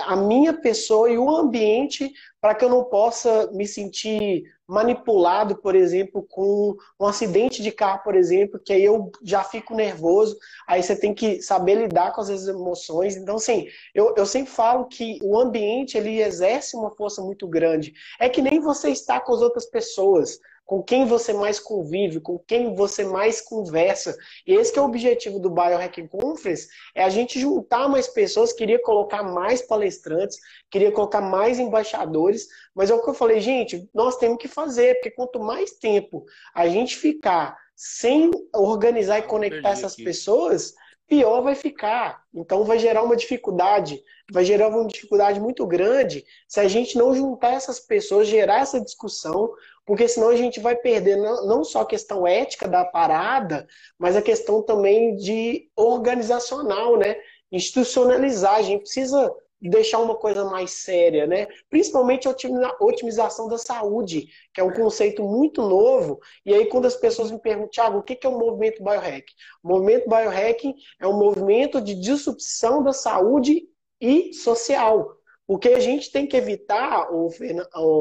a 0.05 0.17
minha 0.17 0.53
pessoa 0.53 1.11
e 1.11 1.19
o 1.19 1.29
ambiente 1.29 2.13
para 2.41 2.55
que 2.55 2.65
eu 2.65 2.69
não 2.69 2.85
possa 2.85 3.51
me 3.53 3.67
sentir 3.67 4.45
manipulado, 4.67 5.57
por 5.57 5.75
exemplo, 5.75 6.23
com 6.29 6.77
um 6.99 7.07
acidente 7.07 7.63
de 7.63 7.71
carro, 7.71 8.03
por 8.03 8.15
exemplo, 8.15 8.59
que 8.59 8.73
aí 8.73 8.85
eu 8.85 9.11
já 9.23 9.43
fico 9.45 9.75
nervoso, 9.75 10.39
aí 10.67 10.83
você 10.83 10.97
tem 10.97 11.13
que 11.13 11.43
saber 11.43 11.75
lidar 11.75 12.13
com 12.13 12.21
as 12.21 12.47
emoções. 12.47 13.17
Então, 13.17 13.37
assim, 13.37 13.67
eu, 13.95 14.15
eu 14.17 14.25
sempre 14.25 14.51
falo 14.51 14.87
que 14.87 15.19
o 15.23 15.39
ambiente, 15.39 15.99
ele 15.99 16.23
exerce 16.23 16.77
uma 16.77 16.91
força 16.91 17.21
muito 17.23 17.47
grande. 17.47 17.93
É 18.19 18.29
que 18.29 18.41
nem 18.41 18.61
você 18.61 18.91
está 18.91 19.21
com 19.21 19.35
as 19.35 19.43
outras 19.43 19.67
pessoas 19.67 20.39
com 20.65 20.83
quem 20.83 21.05
você 21.05 21.33
mais 21.33 21.61
convive, 21.61 22.21
com 22.21 22.39
quem 22.39 22.75
você 22.75 23.05
mais 23.05 23.41
conversa. 23.41 24.17
E 24.47 24.55
esse 24.55 24.77
é 24.79 24.81
o 24.81 24.87
objetivo 24.87 25.39
do 25.39 25.51
Biohacking 25.51 26.07
Conference, 26.07 26.69
é 26.95 27.05
a 27.05 27.09
gente 27.09 27.39
juntar 27.39 27.89
mais 27.89 28.09
pessoas, 28.09 28.53
queria 28.53 28.81
colocar 28.81 29.23
mais 29.23 29.63
palestrantes, 29.63 30.39
queria 30.71 30.91
colocar 30.91 31.21
mais 31.21 31.59
embaixadores, 31.59 32.49
mas 32.75 32.91
é 32.91 32.95
o 32.95 33.03
que 33.03 33.11
eu 33.11 33.15
falei, 33.15 33.41
gente, 33.41 33.89
nós 33.95 34.17
temos 34.17 34.39
que 34.39 34.49
fazer, 34.49 34.95
porque 34.95 35.11
quanto 35.11 35.39
mais 35.39 35.73
tempo 35.73 36.25
a 36.55 36.67
gente 36.69 36.97
ficar 36.97 37.57
sem 37.77 38.31
organizar 38.55 39.19
e 39.19 39.23
conectar 39.23 39.71
essas 39.71 39.95
aqui. 39.95 40.05
pessoas, 40.05 40.75
pior 41.07 41.43
vai 41.43 41.55
ficar. 41.55 42.23
Então 42.35 42.65
vai 42.65 42.79
gerar 42.79 43.03
uma 43.03 43.17
dificuldade, 43.17 44.03
vai 44.33 44.45
gerar 44.45 44.69
uma 44.69 44.87
dificuldade 44.87 45.41
muito 45.41 45.67
grande 45.67 46.25
se 46.49 46.61
a 46.61 46.69
gente 46.69 46.97
não 46.97 47.15
juntar 47.15 47.53
essas 47.53 47.79
pessoas, 47.81 48.29
gerar 48.29 48.61
essa 48.61 48.81
discussão, 48.81 49.53
porque 49.87 50.09
senão 50.09 50.29
a 50.29 50.37
gente 50.37 50.61
vai 50.61 50.77
perder 50.77 51.17
não 51.17 51.63
só 51.63 51.83
a 51.83 51.87
questão 51.87 52.27
ética 52.27 52.67
da 52.67 52.85
parada, 52.85 53.67
mas 53.99 54.17
a 54.17 54.23
questão 54.23 54.63
também 54.63 55.17
de 55.17 55.69
organizacional, 55.77 56.97
né? 56.97 57.17
Institucionalizar. 57.53 58.57
A 58.57 58.63
gente 58.63 58.83
precisa 58.83 59.35
deixar 59.61 59.99
uma 59.99 60.15
coisa 60.15 60.45
mais 60.45 60.73
séria, 60.73 61.27
né? 61.27 61.47
Principalmente 61.71 62.29
a 62.29 62.35
otimização 62.81 63.49
da 63.49 63.59
saúde, 63.59 64.29
que 64.53 64.61
é 64.61 64.65
um 64.65 64.73
conceito 64.73 65.23
muito 65.23 65.63
novo. 65.63 66.19
E 66.45 66.55
aí, 66.55 66.67
quando 66.67 66.87
as 66.87 66.97
pessoas 66.97 67.31
me 67.31 67.39
perguntam, 67.39 67.71
Thiago, 67.71 67.99
o 67.99 68.03
que 68.03 68.19
é 68.23 68.29
o 68.29 68.39
movimento 68.39 68.83
biohack? 68.83 69.25
O 69.63 69.69
movimento 69.69 70.09
biohacking 70.09 70.75
é 71.01 71.07
um 71.07 71.19
movimento 71.19 71.81
de 71.81 71.95
disrupção 71.95 72.83
da 72.83 72.93
saúde 72.93 73.69
e 74.01 74.33
social. 74.33 75.17
O 75.47 75.59
que 75.59 75.69
a 75.69 75.81
gente 75.81 76.11
tem 76.11 76.27
que 76.27 76.37
evitar, 76.37 77.09
o 77.13 77.31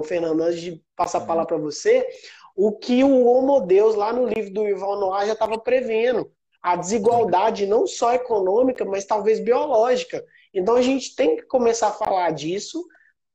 Fernando, 0.03 0.41
antes 0.41 0.61
de 0.61 0.81
passar 0.95 1.17
a 1.17 1.21
uhum. 1.21 1.27
palavra 1.27 1.47
para 1.47 1.57
você, 1.57 2.07
o 2.55 2.71
que 2.71 3.03
o 3.03 3.25
Homo 3.25 3.61
Deus, 3.61 3.95
lá 3.95 4.13
no 4.13 4.25
livro 4.25 4.53
do 4.53 4.67
Ival 4.67 4.99
Noir, 4.99 5.25
já 5.25 5.33
estava 5.33 5.57
prevendo. 5.57 6.31
A 6.61 6.77
desigualdade 6.77 7.65
não 7.65 7.85
só 7.85 8.13
econômica, 8.13 8.85
mas 8.85 9.03
talvez 9.03 9.39
biológica. 9.39 10.23
Então 10.53 10.75
a 10.75 10.81
gente 10.81 11.15
tem 11.15 11.35
que 11.35 11.43
começar 11.43 11.89
a 11.89 11.93
falar 11.93 12.31
disso 12.31 12.85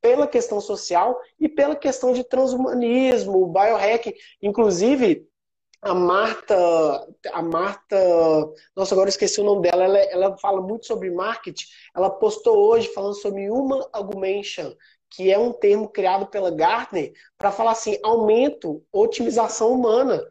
pela 0.01 0.27
questão 0.27 0.61
social 0.61 1.21
e 1.38 1.49
pela 1.49 1.77
questão 1.77 2.12
de 2.12 2.25
transhumanismo, 2.25 3.47
biohack. 3.49 4.14
Inclusive, 4.40 5.27
a 5.81 5.95
Marta, 5.95 7.09
a 7.33 7.43
Marta, 7.43 7.97
nossa, 8.75 8.95
agora 8.95 9.09
esqueci 9.09 9.41
o 9.41 9.45
nome 9.45 9.62
dela, 9.62 9.85
ela, 9.85 9.99
ela 9.99 10.38
fala 10.38 10.61
muito 10.61 10.87
sobre 10.87 11.11
marketing. 11.11 11.67
Ela 11.95 12.11
postou 12.11 12.57
hoje 12.69 12.88
falando 12.93 13.14
sobre 13.14 13.51
human 13.51 13.87
augmentation, 13.93 14.75
que 15.11 15.33
é 15.33 15.38
um 15.38 15.53
termo 15.53 15.88
criado 15.88 16.27
pela 16.27 16.51
Gartner 16.51 17.12
para 17.37 17.53
falar 17.53 17.73
assim, 17.73 17.99
aumento, 18.03 18.83
otimização 18.93 19.73
humana. 19.73 20.23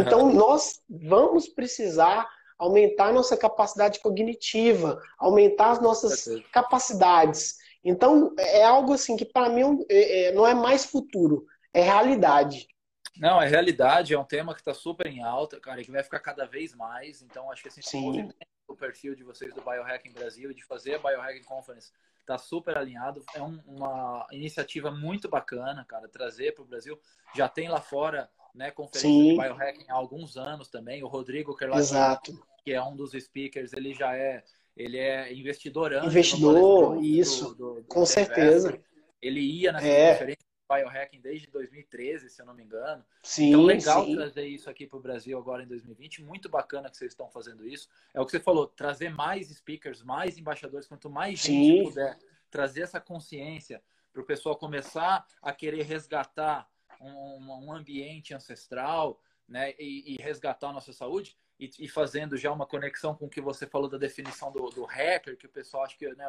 Então, 0.00 0.32
nós 0.32 0.80
vamos 0.88 1.48
precisar 1.48 2.28
aumentar 2.58 3.12
nossa 3.12 3.36
capacidade 3.36 4.00
cognitiva, 4.00 5.00
aumentar 5.18 5.70
as 5.70 5.80
nossas 5.80 6.26
capacidades. 6.52 7.56
Então, 7.82 8.34
é 8.36 8.64
algo 8.64 8.92
assim 8.92 9.16
que 9.16 9.24
para 9.24 9.48
mim 9.48 9.84
é, 9.88 10.26
é, 10.26 10.32
não 10.32 10.46
é 10.46 10.54
mais 10.54 10.84
futuro, 10.84 11.46
é 11.72 11.80
realidade. 11.80 12.68
Não, 13.16 13.40
é 13.40 13.48
realidade, 13.48 14.14
é 14.14 14.18
um 14.18 14.24
tema 14.24 14.54
que 14.54 14.60
está 14.60 14.74
super 14.74 15.06
em 15.06 15.22
alta, 15.22 15.58
cara, 15.58 15.80
e 15.80 15.84
que 15.84 15.90
vai 15.90 16.02
ficar 16.02 16.20
cada 16.20 16.46
vez 16.46 16.74
mais. 16.74 17.22
Então, 17.22 17.50
acho 17.50 17.62
que 17.62 17.68
assim, 17.68 17.82
Sim. 17.82 18.32
o 18.66 18.76
perfil 18.76 19.14
de 19.14 19.24
vocês 19.24 19.52
do 19.54 19.60
Biohacking 19.60 20.12
Brasil, 20.12 20.52
de 20.52 20.64
fazer 20.64 20.94
a 20.94 20.98
Biohacking 20.98 21.44
Conference, 21.44 21.92
está 22.20 22.38
super 22.38 22.76
alinhado. 22.76 23.24
É 23.34 23.42
um, 23.42 23.60
uma 23.66 24.26
iniciativa 24.30 24.90
muito 24.90 25.28
bacana, 25.28 25.84
cara, 25.84 26.08
trazer 26.08 26.54
para 26.54 26.62
o 26.62 26.66
Brasil. 26.66 27.00
Já 27.34 27.48
tem 27.48 27.68
lá 27.68 27.80
fora, 27.80 28.30
né, 28.54 28.70
conferência 28.70 29.08
Sim. 29.08 29.30
de 29.30 29.36
Biohacking 29.36 29.86
há 29.88 29.94
alguns 29.94 30.36
anos 30.36 30.68
também. 30.68 31.02
O 31.02 31.08
Rodrigo 31.08 31.56
Kerlach, 31.56 32.22
que 32.64 32.72
é 32.72 32.82
um 32.82 32.94
dos 32.94 33.12
speakers, 33.12 33.72
ele 33.72 33.94
já 33.94 34.14
é 34.14 34.44
ele 34.76 34.96
é 34.96 35.32
investidor. 35.34 35.92
Investidor, 36.04 37.02
isso, 37.02 37.48
do, 37.48 37.74
do, 37.74 37.80
do 37.80 37.88
com 37.88 38.06
certeza. 38.06 38.78
Ele 39.20 39.40
ia 39.40 39.72
nessa 39.72 39.88
é. 39.88 40.12
conferência 40.12 40.47
biohacking 40.68 41.20
desde 41.20 41.46
2013, 41.48 42.28
se 42.28 42.42
eu 42.42 42.46
não 42.46 42.54
me 42.54 42.62
engano. 42.62 43.04
Sim, 43.22 43.48
então, 43.48 43.62
legal 43.62 44.04
sim. 44.04 44.14
trazer 44.14 44.46
isso 44.46 44.68
aqui 44.68 44.86
para 44.86 44.98
o 44.98 45.02
Brasil 45.02 45.38
agora 45.38 45.62
em 45.62 45.66
2020. 45.66 46.22
Muito 46.22 46.48
bacana 46.48 46.90
que 46.90 46.96
vocês 46.96 47.12
estão 47.12 47.30
fazendo 47.30 47.66
isso. 47.66 47.88
É 48.12 48.20
o 48.20 48.26
que 48.26 48.32
você 48.32 48.40
falou, 48.40 48.66
trazer 48.66 49.08
mais 49.08 49.48
speakers, 49.48 50.02
mais 50.02 50.38
embaixadores, 50.38 50.86
quanto 50.86 51.08
mais 51.08 51.38
gente 51.38 51.78
sim. 51.78 51.84
puder 51.84 52.18
trazer 52.50 52.82
essa 52.82 53.00
consciência 53.00 53.82
para 54.12 54.22
o 54.22 54.26
pessoal 54.26 54.56
começar 54.56 55.26
a 55.40 55.52
querer 55.52 55.82
resgatar 55.82 56.68
um, 57.00 57.66
um 57.66 57.72
ambiente 57.72 58.34
ancestral, 58.34 59.20
né, 59.48 59.74
e, 59.78 60.14
e 60.14 60.22
resgatar 60.22 60.68
a 60.68 60.72
nossa 60.72 60.92
saúde 60.92 61.36
e, 61.58 61.70
e, 61.80 61.88
fazendo 61.88 62.36
já 62.36 62.52
uma 62.52 62.66
conexão 62.66 63.14
com 63.14 63.26
o 63.26 63.30
que 63.30 63.40
você 63.40 63.66
falou 63.66 63.88
da 63.88 63.98
definição 63.98 64.52
do, 64.52 64.68
do 64.70 64.84
hacker, 64.84 65.36
que 65.36 65.46
o 65.46 65.50
pessoal 65.50 65.84
acha 65.84 65.96
que 65.96 66.06
né, 66.14 66.26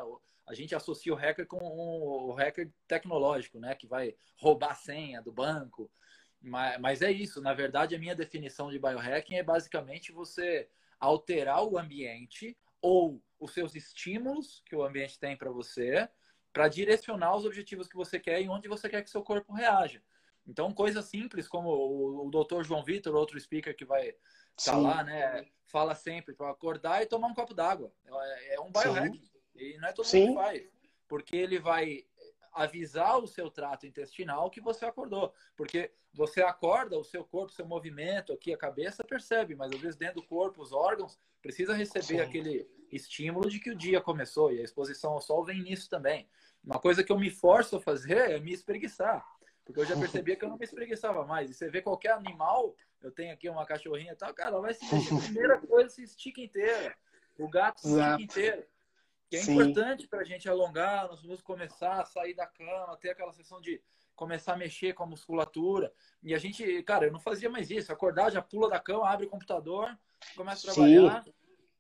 a 0.48 0.54
gente 0.54 0.74
associa 0.74 1.14
o 1.14 1.16
hacker 1.16 1.46
com 1.46 1.58
o, 1.58 2.30
o 2.30 2.32
hacker 2.32 2.72
tecnológico, 2.88 3.60
né, 3.60 3.76
que 3.76 3.86
vai 3.86 4.16
roubar 4.38 4.72
a 4.72 4.76
senha 4.76 5.22
do 5.22 5.32
banco. 5.32 5.92
Mas, 6.42 6.80
mas 6.80 7.02
é 7.02 7.12
isso, 7.12 7.42
na 7.42 7.54
verdade, 7.54 7.96
a 7.96 8.00
minha 8.00 8.16
definição 8.16 8.72
de 8.72 8.80
biohacking 8.80 9.36
é 9.36 9.44
basicamente 9.44 10.12
você 10.12 10.68
alterar 11.00 11.64
o 11.64 11.78
ambiente 11.78 12.58
ou 12.82 13.22
os 13.40 13.54
seus 13.54 13.76
estímulos 13.76 14.64
que 14.66 14.76
o 14.76 14.84
ambiente 14.84 15.20
tem 15.20 15.36
para 15.36 15.52
você 15.52 16.10
para 16.52 16.68
direcionar 16.68 17.36
os 17.36 17.46
objetivos 17.46 17.88
que 17.88 17.96
você 17.96 18.20
quer 18.20 18.42
e 18.42 18.50
onde 18.50 18.68
você 18.68 18.90
quer 18.90 19.04
que 19.04 19.10
seu 19.10 19.22
corpo 19.22 19.54
reaja. 19.54 20.02
Então, 20.50 20.72
coisas 20.74 21.06
simples 21.06 21.48
como 21.48 21.70
o, 21.70 22.28
o 22.28 22.32
Dr. 22.32 22.64
João 22.64 22.84
Vitor, 22.84 23.14
outro 23.14 23.40
speaker 23.40 23.76
que 23.76 23.86
vai 23.86 24.16
estar 24.58 24.72
tá 24.72 24.78
lá, 24.78 25.04
né? 25.04 25.46
Fala 25.68 25.94
sempre 25.94 26.34
para 26.34 26.50
acordar 26.50 27.04
e 27.04 27.06
tomar 27.06 27.28
um 27.28 27.36
copo 27.36 27.54
d'água. 27.54 27.94
É, 28.04 28.56
é 28.56 28.60
um 28.60 28.72
biohack. 28.72 29.22
E 29.56 29.78
não 29.78 29.88
é 29.88 29.94
todo 29.94 30.08
Sim. 30.08 30.22
mundo 30.22 30.30
que 30.30 30.44
faz. 30.44 30.70
Porque 31.08 31.36
ele 31.36 31.60
vai 31.60 32.04
avisar 32.52 33.20
o 33.20 33.28
seu 33.28 33.52
trato 33.52 33.86
intestinal 33.86 34.50
que 34.50 34.60
você 34.60 34.86
acordou. 34.86 35.32
Porque 35.56 35.92
você 36.12 36.42
acorda, 36.42 36.98
o 36.98 37.04
seu 37.04 37.24
corpo, 37.24 37.54
seu 37.54 37.68
movimento 37.68 38.34
aqui, 38.34 38.52
a 38.52 38.58
cabeça 38.58 39.04
percebe, 39.04 39.56
mas 39.56 39.72
às 39.72 39.80
vezes 39.80 39.96
dentro 39.96 40.16
do 40.16 40.28
corpo, 40.28 40.64
os 40.64 40.74
órgãos, 40.74 41.20
precisa 41.44 41.76
receber 41.76 42.04
Sim. 42.04 42.20
aquele 42.22 42.68
estímulo 42.92 43.48
de 43.48 43.60
que 43.60 43.70
o 43.70 43.76
dia 43.76 44.02
começou. 44.02 44.52
E 44.52 44.60
a 44.60 44.64
exposição 44.64 45.12
ao 45.12 45.22
sol 45.22 45.46
vem 45.46 45.62
nisso 45.62 45.88
também. 45.88 46.28
Uma 46.64 46.80
coisa 46.80 47.04
que 47.04 47.12
eu 47.12 47.20
me 47.20 47.30
forço 47.30 47.76
a 47.76 47.82
fazer 47.82 48.32
é 48.32 48.40
me 48.40 48.52
espreguiçar. 48.52 49.24
Porque 49.70 49.82
eu 49.82 49.86
já 49.86 49.96
percebia 49.96 50.36
que 50.36 50.44
eu 50.44 50.50
não 50.50 50.58
me 50.58 50.66
espreguiçava 50.66 51.24
mais. 51.24 51.52
E 51.52 51.54
você 51.54 51.70
vê 51.70 51.80
qualquer 51.80 52.14
animal, 52.14 52.76
eu 53.04 53.12
tenho 53.12 53.32
aqui 53.32 53.48
uma 53.48 53.68
cachorrinha 53.68 54.14
e 54.14 54.16
tal, 54.16 54.34
cara, 54.34 54.50
ela 54.50 54.62
vai 54.62 54.74
se 54.74 54.84
mexer. 54.92 55.14
A 55.14 55.20
primeira 55.20 55.60
coisa 55.60 55.90
se 55.90 56.02
estica 56.02 56.42
inteira. 56.42 56.96
O 57.38 57.48
gato 57.48 57.80
se 57.80 57.88
estica 57.88 58.22
inteiro. 58.22 58.66
Que 59.30 59.36
é 59.36 59.42
Sim. 59.42 59.54
importante 59.54 60.08
para 60.08 60.22
a 60.22 60.24
gente 60.24 60.50
alongar, 60.50 61.08
nós 61.08 61.22
vamos 61.22 61.40
começar 61.44 62.02
a 62.02 62.06
sair 62.06 62.34
da 62.34 62.48
cama, 62.48 62.98
ter 62.98 63.12
aquela 63.12 63.32
sessão 63.32 63.62
de 63.62 63.80
começar 64.16 64.54
a 64.54 64.58
mexer 64.58 64.94
com 64.94 65.04
a 65.04 65.06
musculatura. 65.08 65.94
E 66.24 66.34
a 66.34 66.40
gente, 66.40 66.82
cara, 66.82 67.06
eu 67.06 67.12
não 67.12 67.20
fazia 67.20 67.48
mais 67.48 67.70
isso. 67.70 67.94
Acordar, 67.94 68.32
já 68.32 68.42
pula 68.42 68.68
da 68.72 68.80
cama, 68.80 69.08
abre 69.08 69.28
o 69.28 69.30
computador, 69.30 69.96
começa 70.36 70.72
a 70.72 70.74
trabalhar. 70.74 71.24
Sim. 71.24 71.34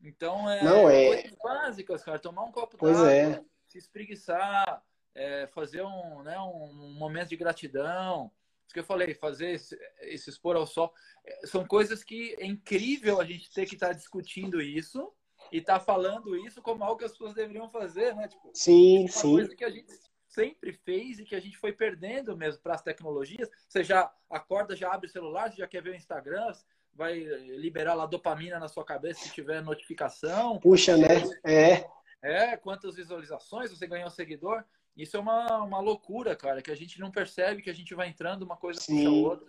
Então, 0.03 0.47
é, 0.47 0.63
não, 0.63 0.87
é 0.87 1.07
coisas 1.07 1.37
básicas, 1.43 2.03
cara. 2.03 2.19
Tomar 2.19 2.43
um 2.43 2.51
copo 2.51 2.77
d'água, 2.77 3.11
é. 3.11 3.43
se 3.65 3.79
espreguiçar, 3.79 4.83
é, 5.19 5.47
fazer 5.47 5.81
um, 5.83 6.23
né, 6.23 6.39
um 6.39 6.93
momento 6.97 7.29
de 7.29 7.35
gratidão. 7.35 8.31
Isso 8.65 8.73
que 8.73 8.79
eu 8.79 8.85
falei, 8.85 9.13
fazer 9.13 9.51
esse, 9.51 9.77
esse 10.01 10.29
expor 10.29 10.55
ao 10.55 10.65
sol. 10.65 10.93
É, 11.25 11.45
são 11.45 11.67
coisas 11.67 12.03
que 12.03 12.35
é 12.39 12.45
incrível 12.45 13.19
a 13.19 13.25
gente 13.25 13.51
ter 13.51 13.65
que 13.65 13.73
estar 13.73 13.87
tá 13.87 13.93
discutindo 13.93 14.61
isso 14.61 15.11
e 15.51 15.57
estar 15.57 15.79
tá 15.79 15.85
falando 15.85 16.37
isso 16.37 16.61
como 16.61 16.83
algo 16.83 16.97
que 16.97 17.05
as 17.05 17.11
pessoas 17.11 17.33
deveriam 17.33 17.69
fazer, 17.69 18.15
né? 18.15 18.29
Tipo, 18.29 18.49
sim, 18.53 19.01
uma 19.01 19.09
sim. 19.09 19.31
coisa 19.33 19.55
que 19.55 19.65
a 19.65 19.69
gente 19.69 19.91
sempre 20.29 20.71
fez 20.71 21.19
e 21.19 21.25
que 21.25 21.35
a 21.35 21.39
gente 21.39 21.57
foi 21.57 21.73
perdendo 21.73 22.37
mesmo 22.37 22.61
para 22.61 22.75
as 22.75 22.81
tecnologias. 22.81 23.49
Você 23.67 23.83
já 23.83 24.09
acorda, 24.29 24.75
já 24.75 24.93
abre 24.93 25.07
o 25.07 25.11
celular, 25.11 25.51
já 25.51 25.67
quer 25.67 25.81
ver 25.83 25.89
o 25.89 25.95
Instagram, 25.95 26.53
vai 26.93 27.19
liberar 27.19 27.93
lá 27.93 28.05
dopamina 28.05 28.57
na 28.57 28.69
sua 28.69 28.85
cabeça 28.85 29.21
se 29.21 29.33
tiver 29.33 29.61
notificação. 29.61 30.59
Puxa, 30.59 30.95
né? 30.95 31.23
É. 31.43 31.89
É, 32.21 32.57
quantas 32.57 32.95
visualizações 32.95 33.71
você 33.71 33.87
ganhou 33.87 34.09
seguidor. 34.09 34.63
Isso 34.99 35.15
é 35.15 35.19
uma, 35.19 35.63
uma 35.63 35.79
loucura, 35.79 36.35
cara, 36.35 36.61
que 36.61 36.69
a 36.69 36.75
gente 36.75 36.99
não 36.99 37.09
percebe 37.09 37.61
que 37.61 37.69
a 37.69 37.73
gente 37.73 37.95
vai 37.95 38.09
entrando 38.09 38.43
uma 38.43 38.57
coisa 38.57 38.81
Sim. 38.81 38.95
puxa 38.95 39.07
a 39.07 39.29
outra. 39.29 39.47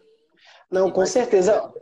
Não, 0.71 0.91
com 0.93 1.05
certeza. 1.05 1.73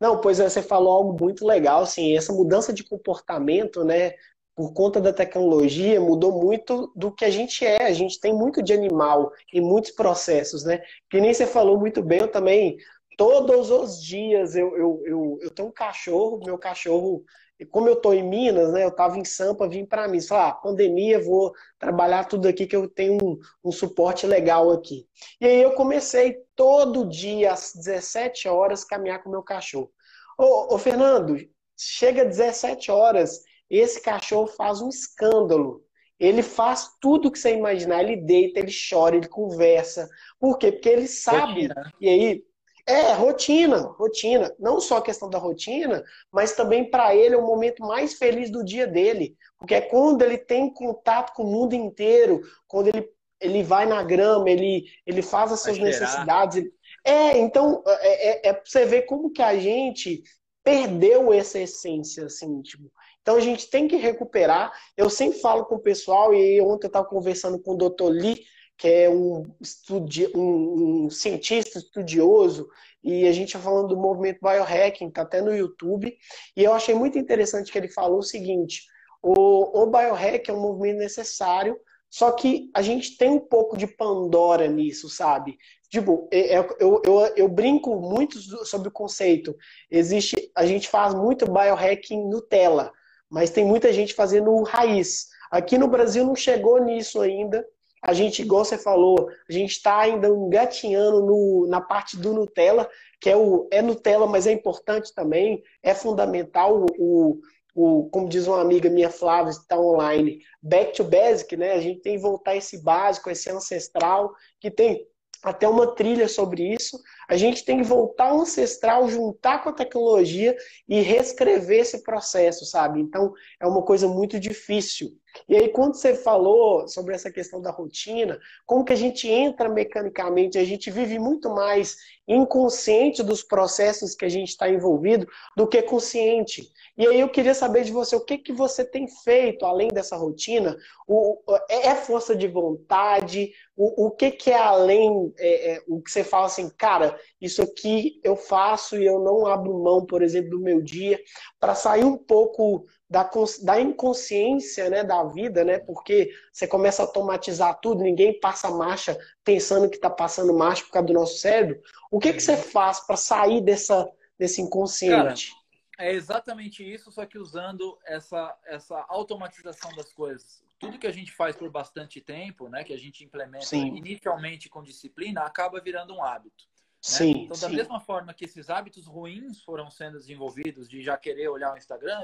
Não, 0.00 0.20
pois 0.20 0.40
é, 0.40 0.48
você 0.48 0.60
falou 0.60 0.92
algo 0.92 1.16
muito 1.18 1.46
legal, 1.46 1.82
assim, 1.82 2.16
essa 2.16 2.32
mudança 2.32 2.72
de 2.72 2.82
comportamento, 2.82 3.84
né, 3.84 4.14
por 4.54 4.72
conta 4.72 5.00
da 5.00 5.12
tecnologia, 5.12 6.00
mudou 6.00 6.32
muito 6.32 6.92
do 6.96 7.12
que 7.12 7.24
a 7.24 7.30
gente 7.30 7.64
é. 7.64 7.84
A 7.84 7.92
gente 7.92 8.18
tem 8.18 8.34
muito 8.34 8.60
de 8.60 8.72
animal 8.72 9.32
em 9.52 9.60
muitos 9.60 9.92
processos, 9.92 10.64
né? 10.64 10.82
Que 11.08 11.20
nem 11.20 11.32
você 11.32 11.46
falou 11.46 11.78
muito 11.78 12.02
bem, 12.02 12.18
eu 12.18 12.28
também 12.28 12.76
todos 13.16 13.70
os 13.70 14.02
dias 14.02 14.56
eu, 14.56 14.76
eu, 14.76 15.02
eu, 15.04 15.38
eu 15.42 15.50
tenho 15.50 15.68
um 15.68 15.72
cachorro, 15.72 16.40
meu 16.44 16.58
cachorro, 16.58 17.24
como 17.66 17.88
eu 17.88 17.94
estou 17.94 18.14
em 18.14 18.22
Minas, 18.22 18.72
né, 18.72 18.84
eu 18.84 18.88
estava 18.88 19.18
em 19.18 19.24
Sampa, 19.24 19.68
vim 19.68 19.84
para 19.84 20.06
mim, 20.08 20.20
falar, 20.20 20.48
ah, 20.48 20.52
pandemia, 20.52 21.22
vou 21.22 21.52
trabalhar 21.78 22.24
tudo 22.24 22.46
aqui 22.46 22.66
que 22.66 22.76
eu 22.76 22.88
tenho 22.88 23.18
um, 23.22 23.38
um 23.64 23.72
suporte 23.72 24.26
legal 24.26 24.70
aqui. 24.70 25.06
E 25.40 25.46
aí 25.46 25.62
eu 25.62 25.72
comecei 25.72 26.36
todo 26.54 27.08
dia 27.08 27.52
às 27.52 27.72
17 27.74 28.48
horas 28.48 28.84
caminhar 28.84 29.22
com 29.22 29.28
o 29.28 29.32
meu 29.32 29.42
cachorro. 29.42 29.90
Ô, 30.38 30.74
ô 30.74 30.78
Fernando, 30.78 31.36
chega 31.76 32.22
às 32.22 32.36
17 32.36 32.90
horas, 32.90 33.42
esse 33.68 34.00
cachorro 34.00 34.46
faz 34.46 34.80
um 34.80 34.88
escândalo. 34.88 35.82
Ele 36.18 36.42
faz 36.42 36.90
tudo 37.00 37.30
que 37.30 37.38
você 37.38 37.54
imaginar. 37.54 38.02
Ele 38.02 38.16
deita, 38.16 38.58
ele 38.58 38.72
chora, 38.72 39.16
ele 39.16 39.28
conversa. 39.28 40.08
Por 40.38 40.58
quê? 40.58 40.72
Porque 40.72 40.88
ele 40.88 41.06
sabe. 41.06 41.68
E 42.00 42.08
aí, 42.08 42.44
é, 42.88 43.12
rotina, 43.12 43.82
rotina. 43.98 44.54
Não 44.58 44.80
só 44.80 44.96
a 44.96 45.02
questão 45.02 45.28
da 45.28 45.38
rotina, 45.38 46.02
mas 46.32 46.54
também 46.54 46.90
para 46.90 47.14
ele 47.14 47.34
é 47.34 47.38
o 47.38 47.46
momento 47.46 47.82
mais 47.82 48.14
feliz 48.14 48.50
do 48.50 48.64
dia 48.64 48.86
dele. 48.86 49.36
Porque 49.58 49.74
é 49.74 49.80
quando 49.82 50.22
ele 50.22 50.38
tem 50.38 50.72
contato 50.72 51.34
com 51.34 51.42
o 51.42 51.52
mundo 51.52 51.74
inteiro, 51.74 52.40
quando 52.66 52.88
ele, 52.88 53.06
ele 53.40 53.62
vai 53.62 53.84
na 53.84 54.02
grama, 54.02 54.48
ele, 54.48 54.86
ele 55.06 55.20
faz 55.20 55.52
as 55.52 55.60
suas 55.60 55.78
necessidades. 55.78 56.64
É, 57.04 57.36
então, 57.38 57.82
é, 57.86 58.48
é, 58.48 58.50
é 58.50 58.62
você 58.64 58.86
ver 58.86 59.02
como 59.02 59.30
que 59.30 59.42
a 59.42 59.56
gente 59.58 60.22
perdeu 60.64 61.32
essa 61.32 61.58
essência, 61.58 62.24
assim, 62.24 62.62
tipo. 62.62 62.90
Então 63.20 63.36
a 63.36 63.40
gente 63.40 63.68
tem 63.68 63.86
que 63.86 63.96
recuperar. 63.96 64.72
Eu 64.96 65.10
sempre 65.10 65.38
falo 65.40 65.66
com 65.66 65.74
o 65.74 65.80
pessoal, 65.80 66.32
e 66.32 66.58
ontem 66.62 66.86
eu 66.86 66.88
estava 66.88 67.06
conversando 67.06 67.58
com 67.58 67.72
o 67.72 67.76
Dr. 67.76 68.08
Lee, 68.08 68.42
que 68.78 68.86
é 68.86 69.10
um, 69.10 69.44
estudi 69.60 70.30
um, 70.34 71.06
um 71.06 71.10
cientista 71.10 71.78
estudioso, 71.78 72.68
e 73.02 73.26
a 73.26 73.32
gente 73.32 73.48
está 73.48 73.58
falando 73.58 73.88
do 73.88 73.96
movimento 73.96 74.38
biohacking, 74.40 75.08
está 75.08 75.22
até 75.22 75.42
no 75.42 75.54
YouTube, 75.54 76.16
e 76.56 76.64
eu 76.64 76.72
achei 76.72 76.94
muito 76.94 77.18
interessante 77.18 77.72
que 77.72 77.76
ele 77.76 77.88
falou 77.88 78.20
o 78.20 78.22
seguinte, 78.22 78.84
o, 79.20 79.82
o 79.82 79.86
biohack 79.86 80.48
é 80.48 80.54
um 80.54 80.60
movimento 80.60 80.98
necessário, 80.98 81.76
só 82.08 82.30
que 82.32 82.70
a 82.72 82.80
gente 82.80 83.18
tem 83.18 83.30
um 83.30 83.40
pouco 83.40 83.76
de 83.76 83.86
Pandora 83.86 84.66
nisso, 84.68 85.08
sabe? 85.08 85.58
Tipo, 85.90 86.28
é, 86.30 86.56
é, 86.56 86.68
eu, 86.78 87.02
eu, 87.04 87.20
eu 87.36 87.48
brinco 87.48 87.96
muito 87.96 88.38
sobre 88.64 88.88
o 88.88 88.92
conceito. 88.92 89.54
Existe, 89.90 90.50
a 90.54 90.64
gente 90.64 90.88
faz 90.88 91.14
muito 91.14 91.50
biohacking 91.50 92.28
Nutella, 92.28 92.92
mas 93.28 93.50
tem 93.50 93.64
muita 93.64 93.92
gente 93.92 94.14
fazendo 94.14 94.62
raiz. 94.62 95.26
Aqui 95.50 95.76
no 95.76 95.88
Brasil 95.88 96.24
não 96.24 96.36
chegou 96.36 96.82
nisso 96.82 97.20
ainda, 97.20 97.66
a 98.02 98.12
gente, 98.12 98.42
igual 98.42 98.64
você 98.64 98.78
falou, 98.78 99.28
a 99.48 99.52
gente 99.52 99.72
está 99.72 99.98
ainda 99.98 100.28
engatinhando 100.28 101.20
no, 101.20 101.66
na 101.68 101.80
parte 101.80 102.16
do 102.16 102.32
Nutella, 102.32 102.88
que 103.20 103.28
é 103.28 103.36
o 103.36 103.68
é 103.70 103.82
Nutella, 103.82 104.26
mas 104.26 104.46
é 104.46 104.52
importante 104.52 105.12
também, 105.14 105.62
é 105.82 105.94
fundamental 105.94 106.86
o, 106.98 107.40
o 107.74 108.08
como 108.10 108.28
diz 108.28 108.46
uma 108.46 108.60
amiga 108.60 108.88
minha, 108.90 109.10
Flávia, 109.10 109.50
está 109.50 109.78
online, 109.78 110.40
back 110.62 110.94
to 110.94 111.04
basic, 111.04 111.56
né? 111.56 111.72
A 111.72 111.80
gente 111.80 112.00
tem 112.00 112.16
que 112.16 112.22
voltar 112.22 112.56
esse 112.56 112.82
básico, 112.82 113.30
esse 113.30 113.50
ancestral, 113.50 114.32
que 114.60 114.70
tem 114.70 115.06
até 115.42 115.68
uma 115.68 115.94
trilha 115.94 116.28
sobre 116.28 116.74
isso. 116.74 116.98
A 117.28 117.36
gente 117.36 117.64
tem 117.64 117.78
que 117.78 117.84
voltar 117.84 118.30
ao 118.30 118.40
ancestral, 118.40 119.08
juntar 119.08 119.62
com 119.62 119.68
a 119.68 119.72
tecnologia 119.72 120.56
e 120.88 121.00
reescrever 121.00 121.80
esse 121.80 122.02
processo, 122.02 122.64
sabe? 122.64 123.00
Então, 123.00 123.32
é 123.60 123.66
uma 123.66 123.82
coisa 123.82 124.08
muito 124.08 124.38
difícil. 124.40 125.10
E 125.48 125.56
aí, 125.56 125.68
quando 125.68 125.94
você 125.94 126.14
falou 126.14 126.88
sobre 126.88 127.14
essa 127.14 127.30
questão 127.30 127.60
da 127.60 127.70
rotina, 127.70 128.38
como 128.64 128.84
que 128.84 128.92
a 128.92 128.96
gente 128.96 129.28
entra 129.28 129.68
mecanicamente, 129.68 130.58
a 130.58 130.64
gente 130.64 130.90
vive 130.90 131.18
muito 131.18 131.50
mais 131.50 131.96
inconsciente 132.26 133.22
dos 133.22 133.42
processos 133.42 134.14
que 134.14 134.24
a 134.24 134.28
gente 134.28 134.48
está 134.48 134.68
envolvido 134.68 135.26
do 135.56 135.66
que 135.66 135.80
consciente. 135.82 136.70
E 136.96 137.06
aí 137.06 137.20
eu 137.20 137.28
queria 137.28 137.54
saber 137.54 137.84
de 137.84 137.92
você, 137.92 138.14
o 138.14 138.24
que, 138.24 138.36
que 138.36 138.52
você 138.52 138.84
tem 138.84 139.08
feito 139.08 139.64
além 139.64 139.88
dessa 139.88 140.16
rotina? 140.16 140.76
O, 141.06 141.38
é, 141.70 141.88
é 141.88 141.94
força 141.94 142.36
de 142.36 142.46
vontade? 142.46 143.52
O, 143.74 144.06
o 144.06 144.10
que, 144.10 144.30
que 144.30 144.50
é 144.50 144.58
além, 144.58 145.32
é, 145.38 145.72
é, 145.72 145.82
o 145.88 146.02
que 146.02 146.10
você 146.10 146.22
fala 146.22 146.46
assim, 146.46 146.68
cara, 146.76 147.18
isso 147.40 147.62
aqui 147.62 148.20
eu 148.22 148.36
faço 148.36 148.98
e 148.98 149.06
eu 149.06 149.20
não 149.20 149.46
abro 149.46 149.82
mão, 149.82 150.04
por 150.04 150.22
exemplo, 150.22 150.50
do 150.50 150.60
meu 150.60 150.82
dia, 150.82 151.18
para 151.58 151.74
sair 151.74 152.04
um 152.04 152.18
pouco 152.18 152.84
da, 153.08 153.28
da 153.62 153.80
inconsciência 153.80 154.90
né, 154.90 155.02
da 155.02 155.24
vida, 155.24 155.64
né? 155.64 155.78
Porque 155.78 156.30
você 156.52 156.66
começa 156.66 157.02
a 157.02 157.06
automatizar 157.06 157.80
tudo, 157.80 158.02
ninguém 158.02 158.38
passa 158.38 158.70
marcha 158.70 159.18
pensando 159.42 159.88
que 159.88 159.96
está 159.96 160.10
passando 160.10 160.52
marcha 160.52 160.84
por 160.84 160.92
causa 160.92 161.06
do 161.06 161.14
nosso 161.14 161.38
cérebro. 161.38 161.80
O 162.10 162.18
que, 162.18 162.32
que 162.32 162.40
você 162.40 162.56
faz 162.56 163.00
para 163.00 163.16
sair 163.16 163.62
dessa, 163.62 164.10
desse 164.38 164.60
inconsciente? 164.60 165.50
Cara, 165.50 166.10
é 166.10 166.12
exatamente 166.12 166.88
isso, 166.88 167.10
só 167.10 167.24
que 167.24 167.38
usando 167.38 167.98
essa, 168.04 168.56
essa 168.66 169.04
automatização 169.08 169.90
das 169.96 170.12
coisas. 170.12 170.62
Tudo 170.78 170.98
que 170.98 171.06
a 171.06 171.12
gente 171.12 171.32
faz 171.32 171.56
por 171.56 171.70
bastante 171.70 172.20
tempo, 172.20 172.68
né, 172.68 172.84
que 172.84 172.92
a 172.92 172.98
gente 172.98 173.24
implementa 173.24 173.64
sim. 173.64 173.96
inicialmente 173.96 174.68
com 174.68 174.82
disciplina, 174.82 175.42
acaba 175.42 175.80
virando 175.80 176.14
um 176.14 176.22
hábito. 176.22 176.68
Né? 176.98 177.16
Sim, 177.16 177.30
então, 177.44 177.58
da 177.58 177.68
sim. 177.68 177.76
mesma 177.76 178.00
forma 178.00 178.34
que 178.34 178.44
esses 178.44 178.68
hábitos 178.68 179.06
ruins 179.06 179.62
foram 179.62 179.90
sendo 179.90 180.18
desenvolvidos, 180.18 180.88
de 180.88 181.02
já 181.02 181.16
querer 181.16 181.48
olhar 181.48 181.72
o 181.72 181.76
Instagram, 181.76 182.22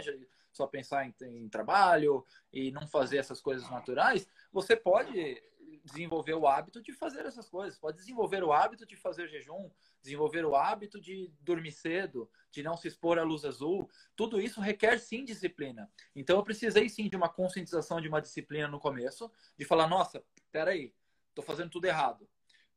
só 0.53 0.67
pensar 0.67 1.07
em, 1.07 1.15
em 1.23 1.49
trabalho 1.49 2.25
e 2.53 2.71
não 2.71 2.87
fazer 2.87 3.19
essas 3.19 3.41
coisas 3.41 3.69
naturais, 3.71 4.27
você 4.53 4.77
pode 4.77 5.41
desenvolver 5.85 6.35
o 6.35 6.47
hábito 6.47 6.81
de 6.81 6.93
fazer 6.93 7.27
essas 7.27 7.49
coisas. 7.49 7.79
Pode 7.79 7.99
desenvolver 7.99 8.43
o 8.43 8.53
hábito 8.53 8.87
de 8.87 8.97
fazer 8.97 9.29
jejum, 9.29 9.71
desenvolver 10.03 10.45
o 10.45 10.57
hábito 10.57 11.01
de 11.01 11.31
dormir 11.41 11.73
cedo, 11.73 12.29
de 12.51 12.63
não 12.63 12.77
se 12.77 12.89
expor 12.89 13.19
à 13.19 13.23
luz 13.23 13.45
azul. 13.45 13.89
Tudo 14.17 14.41
isso 14.41 14.61
requer 14.61 14.99
sim 14.99 15.25
disciplina. 15.25 15.91
Então 16.17 16.39
eu 16.39 16.43
precisei 16.43 16.89
sim 16.89 17.09
de 17.09 17.17
uma 17.17 17.29
conscientização 17.29 18.01
de 18.01 18.09
uma 18.09 18.21
disciplina 18.21 18.67
no 18.67 18.81
começo, 18.81 19.31
de 19.57 19.65
falar, 19.65 19.87
nossa, 19.87 20.25
peraí, 20.51 20.95
estou 21.29 21.45
fazendo 21.45 21.71
tudo 21.71 21.85
errado. 21.85 22.29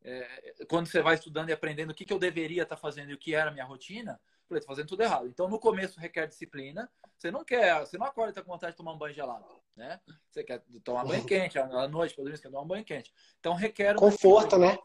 É, 0.04 0.66
quando 0.70 0.88
você 0.88 1.02
vai 1.02 1.16
estudando 1.16 1.50
e 1.50 1.54
aprendendo 1.54 1.92
o 1.92 1.94
que, 1.94 2.06
que 2.06 2.14
eu 2.14 2.20
deveria 2.20 2.64
estar 2.64 2.76
tá 2.76 2.82
fazendo 2.82 3.10
e 3.12 3.14
o 3.14 3.18
que 3.18 3.36
era 3.36 3.50
a 3.50 3.54
minha 3.54 3.66
rotina, 3.66 4.20
falei, 4.48 4.62
tô 4.62 4.68
fazendo 4.68 4.88
tudo 4.88 5.04
errado. 5.04 5.28
Então, 5.28 5.48
no 5.48 5.60
começo 5.60 6.00
requer 6.00 6.28
disciplina. 6.28 6.90
Você 7.18 7.30
não 7.30 7.44
quer, 7.44 7.80
você 7.80 7.98
não 7.98 8.06
acorda 8.06 8.32
e 8.32 8.34
tá 8.34 8.42
com 8.42 8.52
vontade 8.52 8.74
de 8.74 8.78
tomar 8.78 8.94
um 8.94 8.98
banho 8.98 9.14
gelado, 9.14 9.46
né? 9.76 10.00
Você 10.30 10.44
quer 10.44 10.64
tomar 10.84 11.06
banho 11.06 11.26
quente, 11.26 11.60
à 11.60 11.88
noite, 11.88 12.16
dormir, 12.16 12.38
você 12.38 12.44
quer 12.44 12.50
tomar 12.50 12.64
um 12.64 12.68
banho 12.68 12.86
quente. 12.86 13.14
Então, 13.40 13.54
requer... 13.54 13.96
Conforto, 13.96 14.58
né? 14.58 14.78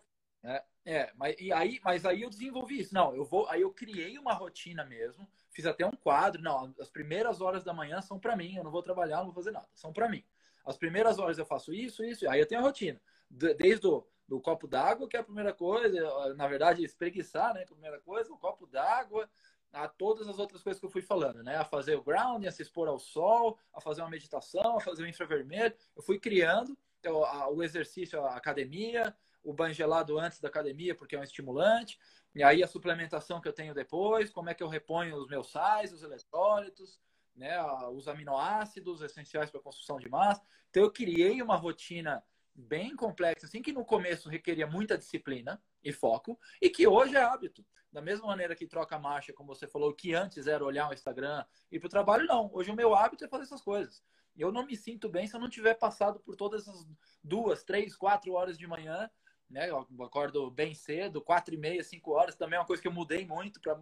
É, 0.43 0.63
é, 0.85 1.13
mas, 1.15 1.37
e 1.39 1.53
aí, 1.53 1.81
mas 1.85 2.05
aí 2.05 2.23
eu 2.23 2.31
desenvolvi 2.31 2.81
isso. 2.81 2.95
Não, 2.95 3.15
eu 3.15 3.25
vou, 3.25 3.49
aí 3.49 3.61
eu 3.61 3.71
criei 3.71 4.19
uma 4.19 4.33
rotina 4.33 4.85
mesmo, 4.85 5.29
fiz 5.51 5.67
até 5.67 5.87
um 5.87 5.93
quadro. 5.93 6.43
Não, 6.43 6.75
as 6.81 6.91
primeiras 6.91 7.41
horas 7.41 7.63
da 7.63 7.73
manhã 7.73 8.01
são 8.01 8.19
para 8.19 8.37
mim, 8.37 8.57
eu 8.57 8.65
não 8.65 8.71
vou 8.71 8.83
trabalhar, 8.83 9.19
não 9.19 9.27
vou 9.27 9.35
fazer 9.35 9.53
nada, 9.53 9.69
são 9.75 9.93
para 9.93 10.09
mim. 10.09 10.25
As 10.65 10.77
primeiras 10.77 11.19
horas 11.19 11.39
eu 11.39 11.47
faço 11.47 11.73
isso, 11.73 12.05
isso, 12.05 12.29
aí 12.29 12.41
eu 12.41 12.47
tenho 12.47 12.61
a 12.61 12.65
rotina. 12.65 13.01
Desde 13.33 13.87
o 13.87 14.07
do 14.29 14.41
copo 14.41 14.67
d'água, 14.67 15.09
que 15.09 15.17
é 15.17 15.21
a 15.21 15.25
primeira 15.25 15.53
coisa, 15.53 16.35
na 16.35 16.47
verdade, 16.47 16.85
espreguiçar, 16.85 17.53
né? 17.53 17.61
É 17.61 17.65
a 17.65 17.67
primeira 17.67 17.99
coisa, 18.01 18.33
o 18.33 18.39
copo 18.39 18.67
d'água, 18.67 19.29
a 19.73 19.89
todas 19.89 20.29
as 20.29 20.39
outras 20.39 20.63
coisas 20.63 20.79
que 20.79 20.87
eu 20.87 20.91
fui 20.91 21.03
falando, 21.03 21.43
né? 21.43 21.57
A 21.57 21.65
fazer 21.65 21.97
o 21.97 22.03
grounding, 22.03 22.47
a 22.47 22.53
se 22.53 22.63
expor 22.63 22.89
ao 22.89 22.99
sol, 22.99 23.59
a 23.73 23.81
fazer 23.81 24.03
uma 24.03 24.11
meditação, 24.11 24.77
a 24.77 24.81
fazer 24.81 25.03
o 25.03 25.07
infravermelho. 25.07 25.75
Eu 25.97 26.03
fui 26.03 26.19
criando 26.19 26.77
então, 27.01 27.23
o 27.53 27.63
exercício, 27.63 28.25
a 28.25 28.37
academia, 28.37 29.15
o 29.43 29.53
banho 29.53 29.75
gelado 29.75 30.19
antes 30.19 30.41
da 30.41 30.49
academia, 30.49 30.95
porque 30.95 31.17
é 31.17 31.19
um 31.19 31.25
estimulante. 31.25 31.99
E 32.35 32.43
aí 32.43 32.63
a 32.63 32.69
suplementação 32.69 33.41
que 33.41 33.49
eu 33.49 33.53
tenho 33.53 33.75
depois, 33.75 34.31
como 34.31 34.49
é 34.51 34.55
que 34.55 34.63
eu 34.63 34.69
reponho 34.69 35.17
os 35.17 35.27
meus 35.27 35.51
sais, 35.51 35.93
os 35.93 36.03
eletrólitos. 36.03 37.01
né, 37.35 37.59
os 37.93 38.09
aminoácidos 38.09 39.01
essenciais 39.03 39.51
para 39.51 39.61
a 39.61 39.63
construção 39.63 39.99
de 39.99 40.09
massa. 40.09 40.43
Então, 40.71 40.83
eu 40.83 40.91
criei 40.91 41.41
uma 41.43 41.57
rotina 41.57 42.23
bem 42.55 42.95
complexa, 42.95 43.47
assim, 43.47 43.63
que 43.63 43.73
no 43.73 43.85
começo 43.85 44.29
requeria 44.29 44.67
muita 44.67 44.99
disciplina 44.99 45.63
e 45.83 45.93
foco, 45.93 46.39
e 46.61 46.69
que 46.69 46.87
hoje 46.87 47.17
é 47.17 47.23
hábito. 47.23 47.65
Da 47.91 48.01
mesma 48.01 48.27
maneira 48.27 48.55
que 48.57 48.67
troca 48.67 48.99
marcha, 48.99 49.33
como 49.33 49.55
você 49.55 49.67
falou, 49.67 49.95
que 49.95 50.15
antes 50.15 50.47
era 50.47 50.65
olhar 50.65 50.89
o 50.89 50.95
Instagram 50.95 51.45
e 51.71 51.79
para 51.79 51.87
o 51.87 51.91
trabalho, 51.91 52.27
não. 52.27 52.51
Hoje 52.53 52.71
o 52.71 52.77
meu 52.77 52.95
hábito 52.95 53.25
é 53.25 53.29
fazer 53.29 53.45
essas 53.45 53.61
coisas. 53.61 54.03
Eu 54.35 54.51
não 54.51 54.65
me 54.65 54.77
sinto 54.77 55.11
bem 55.11 55.27
se 55.27 55.37
eu 55.37 55.41
não 55.41 55.51
tiver 55.51 55.75
passado 55.75 56.19
por 56.21 56.35
todas 56.35 56.63
essas 56.63 56.87
duas, 57.23 57.63
três, 57.63 57.95
quatro 57.95 58.33
horas 58.33 58.57
de 58.57 58.67
manhã 58.67 59.11
né? 59.53 59.69
Eu 59.69 59.87
acordo 60.03 60.51
bem 60.51 60.75
cedo, 60.75 61.21
quatro 61.21 61.55
e 61.55 61.59
meia, 61.59 61.85
cinco 61.85 62.13
horas. 62.13 62.35
Também 62.35 62.57
é 62.57 62.61
uma 62.61 62.67
coisa 62.67 62.81
que 62.81 62.89
eu 62.89 62.93
mudei 62.93 63.27
muito 63.27 63.61
para 63.61 63.79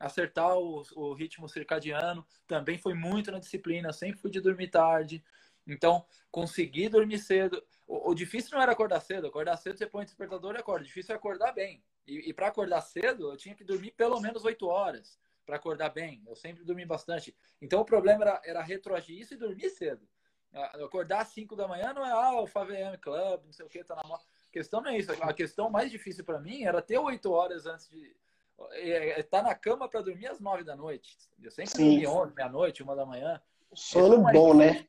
acertar 0.00 0.58
o, 0.58 0.82
o, 0.96 1.14
ritmo 1.14 1.48
circadiano. 1.48 2.26
Também 2.46 2.76
foi 2.76 2.92
muito 2.92 3.30
na 3.30 3.38
disciplina, 3.38 3.92
sempre 3.92 4.20
fui 4.20 4.30
de 4.30 4.40
dormir 4.40 4.68
tarde. 4.68 5.22
Então, 5.66 6.04
consegui 6.30 6.88
dormir 6.88 7.18
cedo. 7.18 7.62
O, 7.86 8.10
o 8.10 8.14
difícil 8.14 8.52
não 8.54 8.62
era 8.62 8.72
acordar 8.72 9.00
cedo. 9.00 9.26
Acordar 9.26 9.56
cedo, 9.56 9.78
você 9.78 9.86
põe 9.86 10.02
o 10.02 10.06
despertador 10.06 10.54
e 10.54 10.58
acorda. 10.58 10.82
O 10.82 10.86
difícil 10.86 11.14
é 11.14 11.16
acordar 11.16 11.52
bem. 11.52 11.82
E, 12.06 12.30
e 12.30 12.32
para 12.32 12.48
acordar 12.48 12.80
cedo, 12.82 13.30
eu 13.30 13.36
tinha 13.36 13.54
que 13.54 13.64
dormir 13.64 13.92
pelo 13.92 14.20
menos 14.20 14.44
oito 14.44 14.66
horas 14.66 15.18
para 15.44 15.56
acordar 15.56 15.90
bem. 15.90 16.22
Eu 16.26 16.36
sempre 16.36 16.64
dormi 16.64 16.84
bastante. 16.84 17.36
Então, 17.60 17.80
o 17.80 17.84
problema 17.84 18.24
era, 18.24 18.42
era 18.44 18.62
retroagir 18.62 19.18
isso 19.18 19.34
e 19.34 19.36
dormir 19.36 19.70
cedo. 19.70 20.06
Acordar 20.52 21.20
às 21.20 21.28
5 21.28 21.54
da 21.54 21.68
manhã 21.68 21.92
não 21.92 22.06
é, 22.06 22.10
ah, 22.10 22.40
o 22.40 22.46
FAVM 22.46 22.96
Club, 23.00 23.44
não 23.44 23.52
sei 23.52 23.66
o 23.66 23.68
que, 23.68 23.84
tá 23.84 23.94
na 23.94 24.04
moto 24.04 24.24
questão 24.56 24.80
não 24.80 24.90
é 24.90 24.98
isso. 24.98 25.12
A 25.20 25.32
questão 25.34 25.68
mais 25.68 25.90
difícil 25.90 26.24
para 26.24 26.40
mim 26.40 26.64
era 26.64 26.80
ter 26.80 26.98
oito 26.98 27.30
horas 27.30 27.66
antes 27.66 27.88
de 27.90 28.16
estar 28.58 28.74
é, 28.74 29.20
é 29.20 29.22
tá 29.22 29.42
na 29.42 29.54
cama 29.54 29.86
para 29.88 30.00
dormir 30.00 30.28
às 30.28 30.40
nove 30.40 30.64
da 30.64 30.74
noite. 30.74 31.18
Eu 31.42 31.50
sempre 31.50 31.74
dormi 31.74 32.06
onze, 32.06 32.34
meia-noite, 32.34 32.82
uma 32.82 32.96
da 32.96 33.04
manhã. 33.04 33.40
Sono 33.74 34.26
é 34.28 34.32
bom, 34.32 34.54
né? 34.54 34.86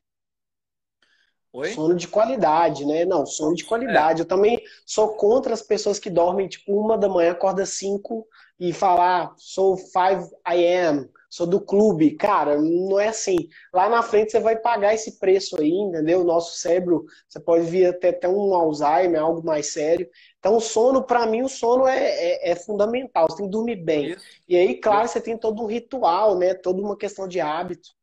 Oi? 1.52 1.72
Sono 1.72 1.94
de 1.94 2.06
qualidade, 2.08 2.84
né? 2.84 3.04
Não, 3.04 3.24
sono 3.24 3.54
de 3.54 3.64
qualidade. 3.64 4.20
É. 4.20 4.22
Eu 4.22 4.28
também 4.28 4.62
sou 4.84 5.08
contra 5.16 5.54
as 5.54 5.62
pessoas 5.62 5.98
que 5.98 6.10
dormem 6.10 6.48
tipo 6.48 6.78
uma 6.78 6.98
da 6.98 7.08
manhã, 7.08 7.32
acorda 7.32 7.64
cinco 7.64 8.26
e 8.58 8.72
falar, 8.72 9.24
ah, 9.24 9.34
sou 9.36 9.76
five 9.76 10.28
I 10.46 10.66
am 10.66 11.08
sou 11.28 11.46
do 11.46 11.60
clube. 11.60 12.12
Cara, 12.16 12.60
não 12.60 12.98
é 12.98 13.08
assim. 13.08 13.36
Lá 13.72 13.88
na 13.88 14.02
frente 14.02 14.32
você 14.32 14.40
vai 14.40 14.56
pagar 14.56 14.94
esse 14.94 15.18
preço 15.18 15.60
aí, 15.60 15.70
entendeu? 15.70 16.20
O 16.20 16.24
nosso 16.24 16.56
cérebro, 16.56 17.04
você 17.28 17.38
pode 17.38 17.66
vir 17.66 17.86
até, 17.86 18.08
até 18.10 18.28
um 18.28 18.54
Alzheimer, 18.54 19.20
algo 19.20 19.44
mais 19.44 19.72
sério. 19.72 20.08
Então, 20.38 20.56
o 20.56 20.60
sono, 20.60 21.02
para 21.02 21.26
mim, 21.26 21.42
o 21.42 21.48
sono 21.48 21.86
é, 21.86 21.98
é, 21.98 22.50
é, 22.50 22.56
fundamental. 22.56 23.28
Você 23.28 23.38
tem 23.38 23.46
que 23.46 23.52
dormir 23.52 23.76
bem. 23.76 24.12
Isso. 24.12 24.24
E 24.48 24.56
aí, 24.56 24.80
claro, 24.80 25.04
Isso. 25.04 25.14
você 25.14 25.20
tem 25.20 25.36
todo 25.36 25.62
um 25.62 25.66
ritual, 25.66 26.36
né? 26.38 26.54
Toda 26.54 26.80
uma 26.80 26.96
questão 26.96 27.28
de 27.28 27.40
hábito. 27.40 27.97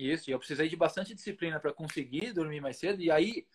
Isso, 0.00 0.30
e 0.30 0.32
eu 0.32 0.38
precisei 0.38 0.68
de 0.68 0.76
bastante 0.76 1.14
disciplina 1.14 1.60
para 1.60 1.72
conseguir 1.72 2.32
dormir 2.32 2.60
mais 2.60 2.76
cedo. 2.76 3.02
E 3.02 3.10
aí, 3.10 3.46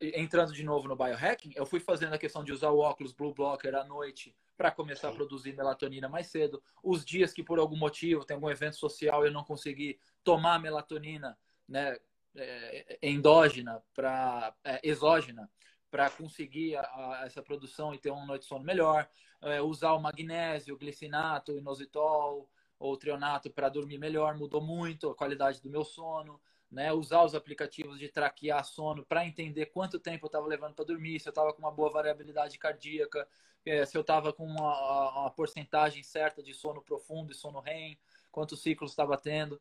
entrando 0.00 0.52
de 0.52 0.62
novo 0.62 0.86
no 0.86 0.96
biohacking, 0.96 1.52
eu 1.56 1.66
fui 1.66 1.80
fazendo 1.80 2.14
a 2.14 2.18
questão 2.18 2.44
de 2.44 2.52
usar 2.52 2.70
o 2.70 2.78
óculos 2.78 3.12
Blue 3.12 3.34
Blocker 3.34 3.74
à 3.74 3.84
noite 3.84 4.34
para 4.56 4.70
começar 4.70 5.08
Sim. 5.08 5.14
a 5.14 5.16
produzir 5.16 5.56
melatonina 5.56 6.08
mais 6.08 6.28
cedo. 6.28 6.62
Os 6.82 7.04
dias 7.04 7.32
que 7.32 7.42
por 7.42 7.58
algum 7.58 7.76
motivo 7.76 8.24
tem 8.24 8.34
algum 8.34 8.50
evento 8.50 8.76
social 8.76 9.24
eu 9.24 9.32
não 9.32 9.42
consegui 9.42 9.98
tomar 10.22 10.58
melatonina, 10.58 11.36
né, 11.68 11.98
é, 12.36 12.98
endógena 13.02 13.82
para 13.94 14.54
é, 14.62 14.80
exógena 14.82 15.50
para 15.90 16.08
conseguir 16.08 16.76
a, 16.76 16.82
a, 16.82 17.22
essa 17.26 17.42
produção 17.42 17.92
e 17.92 17.98
ter 17.98 18.10
uma 18.10 18.24
noite 18.24 18.42
de 18.42 18.48
sono 18.48 18.64
melhor. 18.64 19.08
É, 19.42 19.60
usar 19.60 19.94
o 19.94 19.98
magnésio, 19.98 20.74
o 20.74 20.78
glicinato, 20.78 21.52
o 21.52 21.58
inositol 21.58 22.48
ou 22.80 22.96
trionato 22.96 23.48
para 23.50 23.68
dormir 23.68 23.98
melhor 23.98 24.36
mudou 24.36 24.60
muito 24.60 25.08
a 25.08 25.14
qualidade 25.14 25.62
do 25.62 25.70
meu 25.70 25.84
sono 25.84 26.40
né, 26.70 26.92
usar 26.92 27.24
os 27.24 27.34
aplicativos 27.34 27.98
de 27.98 28.08
traquear 28.08 28.64
sono 28.64 29.04
para 29.04 29.26
entender 29.26 29.66
quanto 29.66 29.98
tempo 29.98 30.26
eu 30.26 30.28
estava 30.28 30.46
levando 30.46 30.74
para 30.74 30.84
dormir, 30.84 31.18
se 31.18 31.28
eu 31.28 31.30
estava 31.30 31.52
com 31.52 31.58
uma 31.58 31.72
boa 31.72 31.90
variabilidade 31.90 32.56
cardíaca, 32.58 33.26
é, 33.66 33.84
se 33.84 33.96
eu 33.96 34.02
estava 34.02 34.32
com 34.32 34.46
uma, 34.46 35.20
uma, 35.22 35.30
porcentagem 35.30 36.02
certa 36.02 36.42
de 36.42 36.54
sono 36.54 36.80
profundo 36.80 37.32
e 37.32 37.34
sono 37.34 37.60
REM, 37.60 37.98
quantos 38.30 38.62
ciclos 38.62 38.92
estava 38.92 39.18
tendo. 39.18 39.60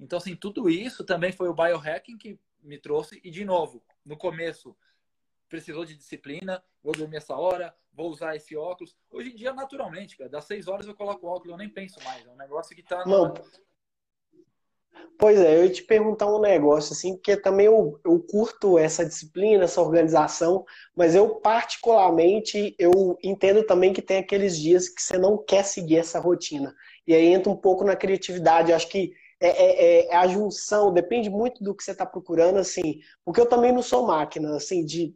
Então, 0.00 0.16
assim, 0.16 0.34
tudo 0.34 0.68
isso 0.68 1.04
também 1.04 1.30
foi 1.30 1.48
o 1.48 1.54
biohacking 1.54 2.16
que 2.16 2.38
me 2.62 2.78
trouxe. 2.78 3.20
E, 3.22 3.30
de 3.30 3.44
novo, 3.44 3.82
no 4.04 4.16
começo, 4.16 4.76
precisou 5.48 5.84
de 5.84 5.94
disciplina, 5.94 6.62
vou 6.82 6.92
dormir 6.92 7.18
essa 7.18 7.36
hora, 7.36 7.74
vou 7.96 8.10
usar 8.10 8.36
esse 8.36 8.56
óculos. 8.56 8.94
Hoje 9.10 9.30
em 9.30 9.34
dia, 9.34 9.52
naturalmente, 9.52 10.16
cara, 10.16 10.28
das 10.28 10.44
seis 10.44 10.68
horas 10.68 10.86
eu 10.86 10.94
coloco 10.94 11.26
o 11.26 11.30
óculos, 11.30 11.52
eu 11.52 11.56
nem 11.56 11.68
penso 11.68 11.98
mais. 12.04 12.24
É 12.26 12.30
um 12.30 12.36
negócio 12.36 12.76
que 12.76 12.82
está 12.82 13.02
Pois 15.18 15.38
é, 15.40 15.56
eu 15.56 15.64
ia 15.64 15.72
te 15.72 15.82
perguntar 15.82 16.26
um 16.26 16.40
negócio, 16.40 16.92
assim, 16.92 17.14
porque 17.14 17.36
também 17.36 17.66
eu, 17.66 17.98
eu 18.04 18.20
curto 18.20 18.78
essa 18.78 19.04
disciplina, 19.04 19.64
essa 19.64 19.80
organização, 19.80 20.64
mas 20.94 21.14
eu 21.14 21.36
particularmente, 21.36 22.74
eu 22.78 23.16
entendo 23.22 23.64
também 23.64 23.94
que 23.94 24.02
tem 24.02 24.18
aqueles 24.18 24.58
dias 24.58 24.88
que 24.88 25.00
você 25.00 25.16
não 25.16 25.42
quer 25.42 25.64
seguir 25.64 25.98
essa 25.98 26.20
rotina. 26.20 26.74
E 27.06 27.14
aí 27.14 27.26
entra 27.26 27.50
um 27.50 27.56
pouco 27.56 27.82
na 27.82 27.96
criatividade, 27.96 28.72
acho 28.72 28.88
que 28.88 29.12
é, 29.40 29.48
é, 29.48 30.06
é 30.08 30.16
a 30.16 30.26
junção, 30.26 30.92
depende 30.92 31.30
muito 31.30 31.62
do 31.64 31.74
que 31.74 31.82
você 31.82 31.92
está 31.92 32.04
procurando, 32.04 32.58
assim, 32.58 33.00
porque 33.24 33.40
eu 33.40 33.48
também 33.48 33.72
não 33.72 33.82
sou 33.82 34.06
máquina, 34.06 34.54
assim, 34.54 34.84
de, 34.84 35.14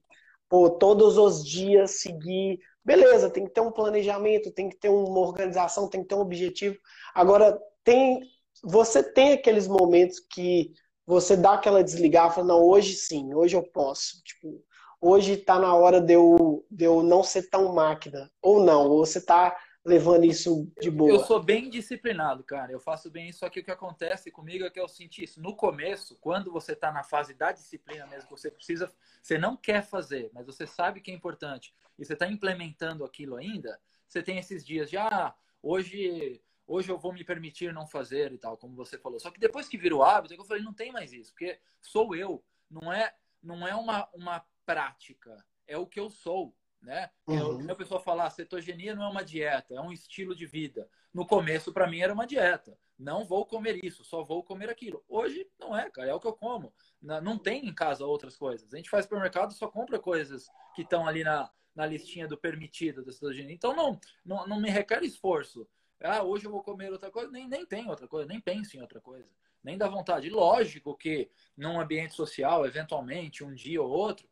pô, 0.49 0.71
todos 0.71 1.19
os 1.19 1.45
dias 1.45 2.01
seguir 2.01 2.59
Beleza, 2.85 3.31
tem 3.31 3.45
que 3.45 3.53
ter 3.53 3.61
um 3.61 3.73
planejamento, 3.73 4.53
tem 4.53 4.69
que 4.69 4.77
ter 4.77 4.89
uma 4.89 5.21
organização, 5.21 5.89
tem 5.89 6.03
que 6.03 6.09
ter 6.09 6.15
um 6.15 6.21
objetivo. 6.21 6.77
Agora, 7.15 7.59
tem 7.85 8.21
você 8.63 9.03
tem 9.03 9.33
aqueles 9.33 9.67
momentos 9.67 10.21
que 10.21 10.73
você 11.07 11.37
dá 11.37 11.55
aquela 11.55 11.83
desligar, 11.83 12.33
fala, 12.33 12.49
não, 12.49 12.63
hoje 12.63 12.95
sim, 12.95 13.35
hoje 13.35 13.57
eu 13.57 13.63
posso. 13.63 14.23
Tipo, 14.23 14.63
hoje 15.01 15.33
está 15.33 15.59
na 15.59 15.75
hora 15.75 16.01
de 16.01 16.13
eu, 16.13 16.65
de 16.71 16.85
eu 16.85 17.03
não 17.03 17.23
ser 17.23 17.49
tão 17.49 17.75
máquina. 17.75 18.31
Ou 18.43 18.63
não, 18.63 18.89
ou 18.89 19.05
você 19.05 19.19
está 19.19 19.57
levando 19.85 20.25
isso 20.25 20.71
de 20.81 20.91
boa. 20.91 21.11
Eu 21.11 21.21
sou 21.21 21.43
bem 21.43 21.71
disciplinado, 21.71 22.45
cara. 22.45 22.71
Eu 22.71 22.81
faço 22.81 23.11
bem 23.11 23.29
isso, 23.29 23.41
só 23.41 23.49
que 23.49 23.61
o 23.61 23.65
que 23.65 23.71
acontece 23.71 24.31
comigo 24.31 24.65
é 24.65 24.71
que 24.71 24.81
eu 24.81 24.89
senti 24.89 25.25
isso. 25.25 25.41
No 25.41 25.57
começo, 25.57 26.17
quando 26.21 26.53
você 26.53 26.73
está 26.73 26.93
na 26.93 27.03
fase 27.03 27.35
da 27.35 27.53
disciplina 27.53 28.07
mesmo, 28.07 28.31
você 28.31 28.51
precisa, 28.51 28.93
você 29.23 29.39
não 29.39 29.57
quer 29.57 29.83
fazer, 29.83 30.31
mas 30.35 30.47
você 30.47 30.67
sabe 30.67 31.01
que 31.01 31.11
é 31.11 31.15
importante, 31.15 31.75
e 31.99 32.05
você 32.05 32.13
está 32.13 32.27
implementando 32.27 33.05
aquilo 33.05 33.37
ainda, 33.37 33.81
você 34.07 34.23
tem 34.23 34.39
esses 34.39 34.65
dias 34.65 34.91
de, 34.91 34.97
ah, 34.97 35.35
hoje 35.63 36.43
hoje 36.71 36.89
eu 36.89 36.97
vou 36.97 37.13
me 37.13 37.25
permitir 37.25 37.73
não 37.73 37.85
fazer 37.85 38.33
e 38.33 38.39
tal, 38.39 38.57
como 38.57 38.77
você 38.77 38.97
falou. 38.97 39.19
Só 39.19 39.29
que 39.33 39.41
depois 39.41 39.69
que 39.69 39.77
virou 39.77 40.05
hábito, 40.05 40.35
é 40.35 40.37
eu 40.37 40.45
falei, 40.45 40.63
não 40.63 40.73
tem 40.73 40.93
mais 40.93 41.13
isso, 41.13 41.33
porque 41.33 41.59
sou 41.81 42.15
eu, 42.15 42.45
não 42.71 42.93
é, 42.93 43.13
não 43.43 43.67
é 43.67 43.75
uma, 43.75 44.09
uma 44.15 44.47
prática, 44.65 45.45
é 45.67 45.77
o 45.77 45.87
que 45.87 45.99
eu 45.99 46.09
sou. 46.09 46.55
Né? 46.83 47.11
Uhum. 47.27 47.61
Eu, 47.61 47.73
a 47.73 47.77
pessoa 47.77 48.01
falar, 48.01 48.27
ah, 48.27 48.31
cetogenia 48.31 48.95
não 48.95 49.05
é 49.05 49.09
uma 49.09 49.25
dieta, 49.25 49.75
é 49.75 49.81
um 49.81 49.93
estilo 49.93 50.35
de 50.35 50.47
vida. 50.47 50.89
No 51.13 51.27
começo, 51.27 51.73
para 51.73 51.87
mim, 51.87 52.01
era 52.01 52.13
uma 52.13 52.27
dieta. 52.27 52.77
Não 52.99 53.25
vou 53.25 53.45
comer 53.45 53.85
isso, 53.85 54.05
só 54.05 54.23
vou 54.23 54.43
comer 54.43 54.71
aquilo. 54.71 55.05
Hoje, 55.09 55.47
não 55.59 55.77
é, 55.77 55.91
cara, 55.91 56.09
é 56.09 56.15
o 56.15 56.21
que 56.21 56.27
eu 56.27 56.33
como. 56.33 56.73
Não 57.01 57.39
tem 57.39 57.67
em 57.67 57.75
casa 57.75 58.07
outras 58.07 58.37
coisas. 58.37 58.73
A 58.73 58.77
gente 58.77 58.91
faz 58.91 59.05
supermercado 59.05 59.53
só 59.53 59.69
compra 59.69 59.99
coisas 59.99 60.49
que 60.75 60.83
estão 60.83 61.07
ali 61.07 61.25
na, 61.25 61.51
na 61.75 61.87
listinha 61.87 62.27
do 62.27 62.37
permitido 62.37 63.05
da 63.05 63.13
cetogenia. 63.13 63.55
Então, 63.55 63.75
não, 63.75 63.99
não, 64.25 64.47
não 64.47 64.61
me 64.61 64.71
requer 64.71 65.03
esforço. 65.03 65.69
Ah, 66.03 66.23
hoje 66.23 66.47
eu 66.47 66.51
vou 66.51 66.63
comer 66.63 66.91
outra 66.91 67.11
coisa. 67.11 67.31
Nem, 67.31 67.49
nem 67.49 67.67
tem 67.67 67.89
outra 67.89 68.09
coisa, 68.09 68.27
nem 68.27 68.41
penso 68.41 68.77
em 68.77 68.81
outra 68.81 69.01
coisa. 69.01 69.29
Nem 69.63 69.77
dá 69.77 69.89
vontade. 69.89 70.31
Lógico 70.31 70.97
que 70.97 71.31
num 71.57 71.79
ambiente 71.79 72.15
social, 72.15 72.65
eventualmente, 72.65 73.45
um 73.45 73.55
dia 73.55 73.83
ou 73.83 73.91
outro, 73.91 74.27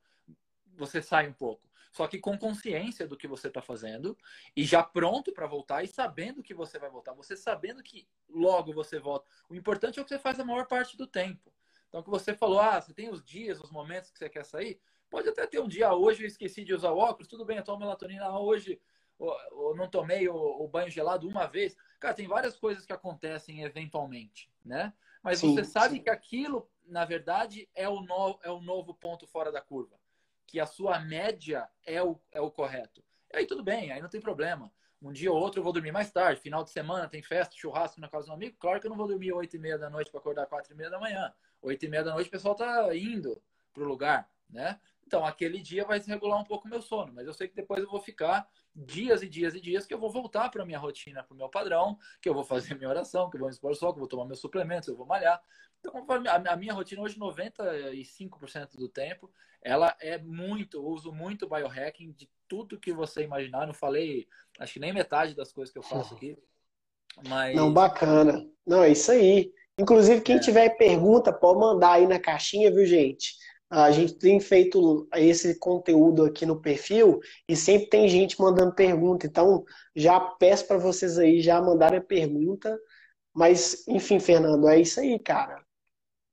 você 0.76 1.02
sai 1.02 1.28
um 1.28 1.32
pouco. 1.32 1.67
Só 1.92 2.06
que 2.06 2.18
com 2.18 2.36
consciência 2.38 3.06
do 3.06 3.16
que 3.16 3.26
você 3.26 3.48
está 3.48 3.62
fazendo 3.62 4.16
e 4.56 4.64
já 4.64 4.82
pronto 4.82 5.32
para 5.32 5.46
voltar 5.46 5.82
e 5.82 5.88
sabendo 5.88 6.42
que 6.42 6.54
você 6.54 6.78
vai 6.78 6.90
voltar. 6.90 7.12
Você 7.14 7.36
sabendo 7.36 7.82
que 7.82 8.06
logo 8.28 8.72
você 8.72 8.98
volta. 8.98 9.26
O 9.48 9.54
importante 9.54 9.98
é 9.98 10.02
o 10.02 10.04
que 10.04 10.10
você 10.10 10.18
faz 10.18 10.38
a 10.38 10.44
maior 10.44 10.66
parte 10.66 10.96
do 10.96 11.06
tempo. 11.06 11.52
Então, 11.88 12.02
que 12.02 12.10
você 12.10 12.34
falou, 12.34 12.60
ah, 12.60 12.80
você 12.80 12.92
tem 12.92 13.08
os 13.08 13.24
dias, 13.24 13.60
os 13.60 13.70
momentos 13.70 14.10
que 14.10 14.18
você 14.18 14.28
quer 14.28 14.44
sair. 14.44 14.80
Pode 15.08 15.28
até 15.28 15.46
ter 15.46 15.58
um 15.58 15.68
dia, 15.68 15.92
hoje 15.94 16.22
eu 16.22 16.26
esqueci 16.26 16.64
de 16.64 16.74
usar 16.74 16.92
óculos, 16.92 17.28
tudo 17.28 17.44
bem, 17.44 17.56
eu 17.56 17.64
tomo 17.64 17.78
melatonina 17.78 18.38
hoje, 18.38 18.78
ou, 19.18 19.74
não 19.74 19.88
tomei 19.88 20.28
o, 20.28 20.34
o, 20.34 20.68
banho 20.68 20.90
gelado 20.90 21.26
uma 21.26 21.46
vez. 21.46 21.76
Cara, 21.98 22.14
tem 22.14 22.28
várias 22.28 22.56
coisas 22.56 22.84
que 22.84 22.92
acontecem 22.92 23.62
eventualmente, 23.62 24.50
né? 24.64 24.92
Mas 25.22 25.40
sim, 25.40 25.54
você 25.54 25.64
sabe 25.64 25.96
sim. 25.96 26.02
que 26.02 26.10
aquilo, 26.10 26.70
na 26.84 27.04
verdade, 27.04 27.68
é 27.74 27.88
o, 27.88 28.00
no, 28.00 28.38
é 28.42 28.50
o 28.50 28.60
novo 28.60 28.94
ponto 28.94 29.26
fora 29.26 29.50
da 29.50 29.60
curva. 29.60 29.97
Que 30.48 30.58
a 30.58 30.66
sua 30.66 30.98
média 30.98 31.68
é 31.86 32.02
o, 32.02 32.18
é 32.32 32.40
o 32.40 32.50
correto. 32.50 33.04
E 33.32 33.36
aí 33.36 33.46
tudo 33.46 33.62
bem, 33.62 33.92
aí 33.92 34.02
não 34.02 34.08
tem 34.08 34.20
problema. 34.20 34.72
Um 35.00 35.12
dia 35.12 35.30
ou 35.30 35.38
outro 35.38 35.60
eu 35.60 35.64
vou 35.64 35.72
dormir 35.72 35.92
mais 35.92 36.10
tarde. 36.10 36.40
Final 36.40 36.64
de 36.64 36.70
semana 36.70 37.08
tem 37.08 37.22
festa, 37.22 37.54
churrasco 37.54 38.00
na 38.00 38.08
casa 38.08 38.24
de 38.24 38.30
um 38.32 38.34
amigo. 38.34 38.56
Claro 38.58 38.80
que 38.80 38.86
eu 38.86 38.90
não 38.90 38.96
vou 38.96 39.06
dormir 39.06 39.32
8 39.32 39.54
e 39.54 39.58
meia 39.58 39.78
da 39.78 39.88
noite 39.88 40.10
para 40.10 40.18
acordar 40.18 40.46
4 40.46 40.72
e 40.72 40.76
meia 40.76 40.90
da 40.90 40.98
manhã. 40.98 41.32
8 41.62 41.84
e 41.84 41.88
meia 41.88 42.02
da 42.02 42.14
noite 42.14 42.26
o 42.26 42.30
pessoal 42.30 42.54
tá 42.56 42.96
indo 42.96 43.40
pro 43.72 43.84
lugar, 43.84 44.28
né? 44.50 44.80
Então, 45.08 45.24
aquele 45.24 45.62
dia 45.62 45.86
vai 45.86 45.98
desregular 45.98 46.38
um 46.38 46.44
pouco 46.44 46.66
o 46.66 46.70
meu 46.70 46.82
sono, 46.82 47.14
mas 47.14 47.26
eu 47.26 47.32
sei 47.32 47.48
que 47.48 47.56
depois 47.56 47.82
eu 47.82 47.88
vou 47.88 47.98
ficar 47.98 48.46
dias 48.76 49.22
e 49.22 49.28
dias 49.28 49.54
e 49.54 49.60
dias 49.60 49.86
que 49.86 49.94
eu 49.94 49.98
vou 49.98 50.10
voltar 50.10 50.50
para 50.50 50.66
minha 50.66 50.78
rotina, 50.78 51.24
para 51.24 51.32
o 51.32 51.36
meu 51.36 51.48
padrão, 51.48 51.98
que 52.20 52.28
eu 52.28 52.34
vou 52.34 52.44
fazer 52.44 52.74
minha 52.76 52.90
oração, 52.90 53.30
que 53.30 53.36
eu 53.36 53.40
vou 53.40 53.48
me 53.48 53.54
expor 53.54 53.74
sol, 53.74 53.94
que 53.94 53.96
eu 53.96 54.00
vou 54.00 54.08
tomar 54.08 54.26
meus 54.26 54.38
suplementos, 54.38 54.86
eu 54.86 54.94
vou 54.94 55.06
malhar. 55.06 55.40
Então, 55.80 56.04
a 56.28 56.56
minha 56.56 56.74
rotina 56.74 57.00
hoje, 57.00 57.18
95% 57.18 58.76
do 58.76 58.86
tempo, 58.86 59.30
ela 59.62 59.96
é 59.98 60.18
muito, 60.18 60.76
eu 60.76 60.84
uso 60.84 61.10
muito 61.10 61.48
biohacking 61.48 62.12
de 62.12 62.28
tudo 62.46 62.78
que 62.78 62.92
você 62.92 63.22
imaginar. 63.22 63.66
Não 63.66 63.72
falei, 63.72 64.28
acho 64.58 64.74
que 64.74 64.80
nem 64.80 64.92
metade 64.92 65.34
das 65.34 65.50
coisas 65.50 65.72
que 65.72 65.78
eu 65.78 65.82
faço 65.82 66.14
aqui. 66.14 66.36
Mas... 67.26 67.56
Não, 67.56 67.72
bacana. 67.72 68.46
Não, 68.66 68.82
é 68.82 68.90
isso 68.90 69.10
aí. 69.10 69.54
Inclusive, 69.78 70.20
quem 70.20 70.36
é. 70.36 70.40
tiver 70.40 70.68
pergunta, 70.76 71.32
pode 71.32 71.60
mandar 71.60 71.92
aí 71.92 72.06
na 72.06 72.18
caixinha, 72.18 72.70
viu, 72.70 72.84
gente? 72.84 73.38
A 73.70 73.90
gente 73.90 74.14
tem 74.14 74.40
feito 74.40 75.06
esse 75.14 75.58
conteúdo 75.58 76.24
aqui 76.24 76.46
no 76.46 76.60
perfil 76.60 77.20
e 77.46 77.54
sempre 77.54 77.90
tem 77.90 78.08
gente 78.08 78.40
mandando 78.40 78.74
pergunta. 78.74 79.26
Então, 79.26 79.64
já 79.94 80.18
peço 80.18 80.66
para 80.66 80.78
vocês 80.78 81.18
aí 81.18 81.40
já 81.40 81.60
mandarem 81.60 81.98
a 81.98 82.02
pergunta. 82.02 82.78
Mas, 83.34 83.86
enfim, 83.86 84.18
Fernando, 84.18 84.68
é 84.68 84.80
isso 84.80 85.00
aí, 85.00 85.18
cara. 85.18 85.62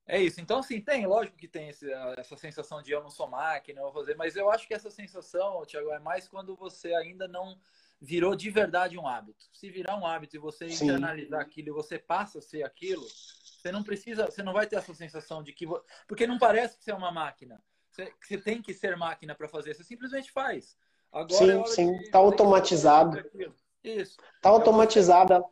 É 0.08 0.22
isso. 0.22 0.40
Então, 0.40 0.60
assim, 0.60 0.80
tem, 0.80 1.06
lógico 1.06 1.36
que 1.36 1.48
tem 1.48 1.70
esse, 1.70 1.92
essa 2.18 2.38
sensação 2.38 2.82
de 2.82 2.92
eu 2.92 3.02
não 3.02 3.10
sou 3.10 3.28
máquina, 3.28 3.80
eu 3.80 3.86
vou 3.86 3.94
fazer, 3.94 4.16
mas 4.16 4.36
eu 4.36 4.50
acho 4.52 4.68
que 4.68 4.74
essa 4.74 4.90
sensação, 4.90 5.66
Tiago, 5.66 5.92
é 5.92 6.00
mais 6.00 6.28
quando 6.28 6.56
você 6.56 6.94
ainda 6.94 7.28
não 7.28 7.58
virou 8.00 8.36
de 8.36 8.50
verdade 8.50 8.98
um 8.98 9.08
hábito. 9.08 9.46
Se 9.52 9.70
virar 9.70 9.98
um 9.98 10.06
hábito 10.06 10.36
e 10.36 10.40
você 10.40 10.70
Sim. 10.70 10.86
internalizar 10.86 11.42
aquilo 11.42 11.70
e 11.70 11.72
você 11.72 11.98
passa 11.98 12.40
a 12.40 12.42
ser 12.42 12.64
aquilo, 12.64 13.06
você 13.66 13.72
não 13.72 13.84
precisa, 13.84 14.26
você 14.26 14.44
não 14.44 14.54
vai 14.54 14.68
ter 14.68 14.76
essa 14.76 14.94
sensação 14.94 15.42
de 15.42 15.52
que. 15.52 15.66
Porque 16.08 16.28
não 16.28 16.38
parece 16.38 16.78
que 16.78 16.84
você 16.84 16.92
é 16.92 16.96
uma 16.96 17.12
máquina. 17.12 17.60
Você, 17.90 18.14
você 18.22 18.38
tem 18.38 18.62
que 18.62 18.74
ser 18.74 18.96
máquina 18.96 19.34
para 19.34 19.48
fazer, 19.48 19.74
você 19.74 19.84
simplesmente 19.84 20.32
faz. 20.32 20.78
Agora 21.12 21.34
sim, 21.34 21.62
é 21.62 21.66
sim, 21.66 21.96
está 21.98 22.20
automatizado. 22.20 23.18
Isso. 23.84 24.18
Está 24.36 24.50
automatizada 24.50 25.44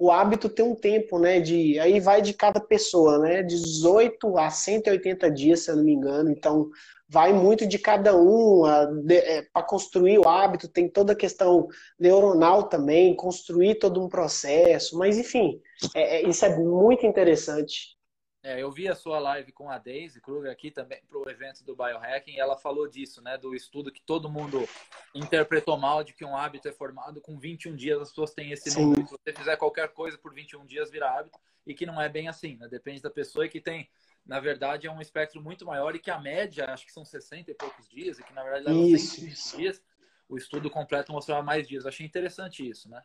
o 0.00 0.10
hábito 0.10 0.48
tem 0.48 0.64
um 0.64 0.74
tempo, 0.74 1.18
né? 1.18 1.40
De, 1.40 1.78
aí 1.78 2.00
vai 2.00 2.22
de 2.22 2.32
cada 2.32 2.58
pessoa, 2.58 3.18
né? 3.18 3.42
18 3.42 4.38
a 4.38 4.48
180 4.48 5.30
dias, 5.30 5.60
se 5.60 5.70
eu 5.70 5.76
não 5.76 5.84
me 5.84 5.92
engano. 5.92 6.30
Então, 6.30 6.70
vai 7.06 7.34
muito 7.34 7.66
de 7.66 7.78
cada 7.78 8.16
um. 8.16 8.62
É, 9.10 9.42
Para 9.52 9.62
construir 9.62 10.18
o 10.18 10.26
hábito, 10.26 10.68
tem 10.68 10.88
toda 10.88 11.12
a 11.12 11.16
questão 11.16 11.68
neuronal 11.98 12.62
também, 12.62 13.14
construir 13.14 13.74
todo 13.74 14.02
um 14.02 14.08
processo. 14.08 14.96
Mas, 14.96 15.18
enfim, 15.18 15.60
é, 15.94 16.22
é 16.22 16.28
isso 16.28 16.46
é 16.46 16.56
muito 16.58 17.04
interessante. 17.04 17.99
É, 18.42 18.62
eu 18.62 18.70
vi 18.70 18.88
a 18.88 18.94
sua 18.94 19.18
live 19.18 19.52
com 19.52 19.70
a 19.70 19.76
Daisy 19.76 20.18
Kruger 20.18 20.50
aqui 20.50 20.70
também 20.70 21.02
para 21.06 21.18
o 21.18 21.28
evento 21.28 21.62
do 21.62 21.76
Biohacking 21.76 22.32
e 22.32 22.40
ela 22.40 22.56
falou 22.56 22.88
disso, 22.88 23.20
né? 23.20 23.36
Do 23.36 23.54
estudo 23.54 23.92
que 23.92 24.00
todo 24.00 24.30
mundo 24.30 24.66
interpretou 25.14 25.76
mal 25.76 26.02
de 26.02 26.14
que 26.14 26.24
um 26.24 26.34
hábito 26.34 26.66
é 26.66 26.72
formado 26.72 27.20
com 27.20 27.38
21 27.38 27.76
dias, 27.76 28.00
as 28.00 28.08
pessoas 28.08 28.32
têm 28.32 28.50
esse 28.50 28.70
Sim. 28.70 28.80
número. 28.80 29.06
Se 29.06 29.14
você 29.22 29.32
fizer 29.34 29.56
qualquer 29.56 29.88
coisa 29.92 30.16
por 30.16 30.32
21 30.32 30.64
dias, 30.64 30.90
vira 30.90 31.10
hábito, 31.10 31.38
e 31.66 31.74
que 31.74 31.84
não 31.84 32.00
é 32.00 32.08
bem 32.08 32.28
assim, 32.28 32.56
né? 32.56 32.66
Depende 32.66 33.02
da 33.02 33.10
pessoa 33.10 33.44
e 33.44 33.50
que 33.50 33.60
tem, 33.60 33.90
na 34.24 34.40
verdade, 34.40 34.86
é 34.86 34.90
um 34.90 35.02
espectro 35.02 35.42
muito 35.42 35.66
maior 35.66 35.94
e 35.94 35.98
que 35.98 36.10
a 36.10 36.18
média, 36.18 36.72
acho 36.72 36.86
que 36.86 36.92
são 36.92 37.04
60 37.04 37.50
e 37.50 37.54
poucos 37.54 37.86
dias, 37.90 38.18
e 38.18 38.22
que 38.22 38.32
na 38.32 38.42
verdade 38.42 38.68
leva 38.68 38.80
isso, 38.80 39.16
120 39.16 39.56
dias. 39.58 39.82
O 40.26 40.38
estudo 40.38 40.70
completo 40.70 41.12
mostrava 41.12 41.42
mais 41.42 41.68
dias. 41.68 41.84
Eu 41.84 41.88
achei 41.88 42.06
interessante 42.06 42.66
isso, 42.66 42.88
né? 42.88 43.02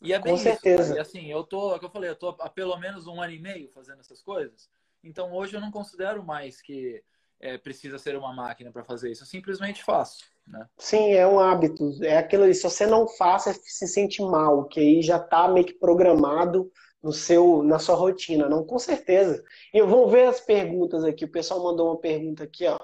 E 0.00 0.12
é 0.12 0.18
bem 0.18 0.32
Com 0.32 0.38
certeza. 0.38 0.96
E 0.96 0.98
assim, 0.98 1.30
eu 1.30 1.44
tô, 1.44 1.70
como 1.72 1.86
eu 1.86 1.90
falei, 1.90 2.10
eu 2.10 2.16
tô 2.16 2.28
há 2.28 2.48
pelo 2.48 2.76
menos 2.78 3.06
um 3.06 3.20
ano 3.20 3.32
e 3.32 3.38
meio 3.38 3.70
fazendo 3.70 4.00
essas 4.00 4.22
coisas. 4.22 4.68
Então 5.04 5.32
hoje 5.32 5.54
eu 5.54 5.60
não 5.60 5.70
considero 5.70 6.22
mais 6.24 6.60
que 6.60 7.02
é, 7.40 7.56
precisa 7.58 7.98
ser 7.98 8.16
uma 8.16 8.32
máquina 8.32 8.70
para 8.70 8.84
fazer 8.84 9.10
isso. 9.10 9.22
Eu 9.22 9.26
simplesmente 9.26 9.82
faço. 9.82 10.24
Né? 10.46 10.66
Sim, 10.78 11.12
é 11.12 11.26
um 11.26 11.38
hábito. 11.38 12.02
É 12.02 12.18
aquilo 12.18 12.44
ali, 12.44 12.54
se 12.54 12.62
você 12.62 12.86
não 12.86 13.08
faz, 13.08 13.44
você 13.44 13.54
se 13.54 13.88
sente 13.88 14.22
mal, 14.22 14.66
que 14.66 14.80
aí 14.80 15.02
já 15.02 15.16
está 15.16 15.48
meio 15.48 15.66
que 15.66 15.74
programado 15.74 16.70
no 17.02 17.12
seu, 17.12 17.62
na 17.62 17.78
sua 17.78 17.94
rotina. 17.94 18.48
Não, 18.48 18.64
com 18.64 18.78
certeza. 18.78 19.42
E 19.72 19.78
eu 19.78 19.88
vou 19.88 20.08
ver 20.08 20.28
as 20.28 20.40
perguntas 20.40 21.04
aqui. 21.04 21.24
O 21.24 21.30
pessoal 21.30 21.62
mandou 21.62 21.88
uma 21.88 22.00
pergunta 22.00 22.44
aqui, 22.44 22.66
ó. 22.66 22.78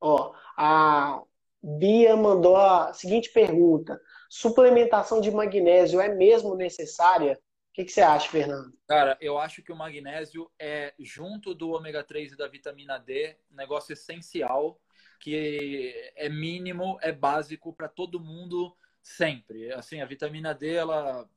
Ó, 0.00 0.32
a 0.56 1.22
Bia 1.62 2.16
mandou 2.16 2.56
a 2.56 2.92
seguinte 2.92 3.30
pergunta: 3.32 4.00
suplementação 4.28 5.20
de 5.20 5.30
magnésio 5.30 6.00
é 6.00 6.14
mesmo 6.14 6.54
necessária? 6.54 7.40
O 7.70 7.72
que, 7.72 7.84
que 7.84 7.92
você 7.92 8.00
acha, 8.00 8.28
Fernando? 8.28 8.72
Cara, 8.86 9.16
eu 9.20 9.38
acho 9.38 9.62
que 9.62 9.72
o 9.72 9.76
magnésio 9.76 10.50
é, 10.58 10.92
junto 10.98 11.54
do 11.54 11.70
ômega 11.70 12.02
3 12.02 12.32
e 12.32 12.36
da 12.36 12.48
vitamina 12.48 12.98
D, 12.98 13.36
um 13.50 13.56
negócio 13.56 13.92
essencial, 13.92 14.80
que 15.20 16.12
é 16.16 16.28
mínimo, 16.28 16.98
é 17.00 17.12
básico 17.12 17.72
para 17.72 17.88
todo 17.88 18.20
mundo 18.20 18.76
sempre. 19.02 19.72
Assim, 19.72 20.00
a 20.00 20.06
vitamina 20.06 20.52
D, 20.52 20.74
ela 20.74 21.28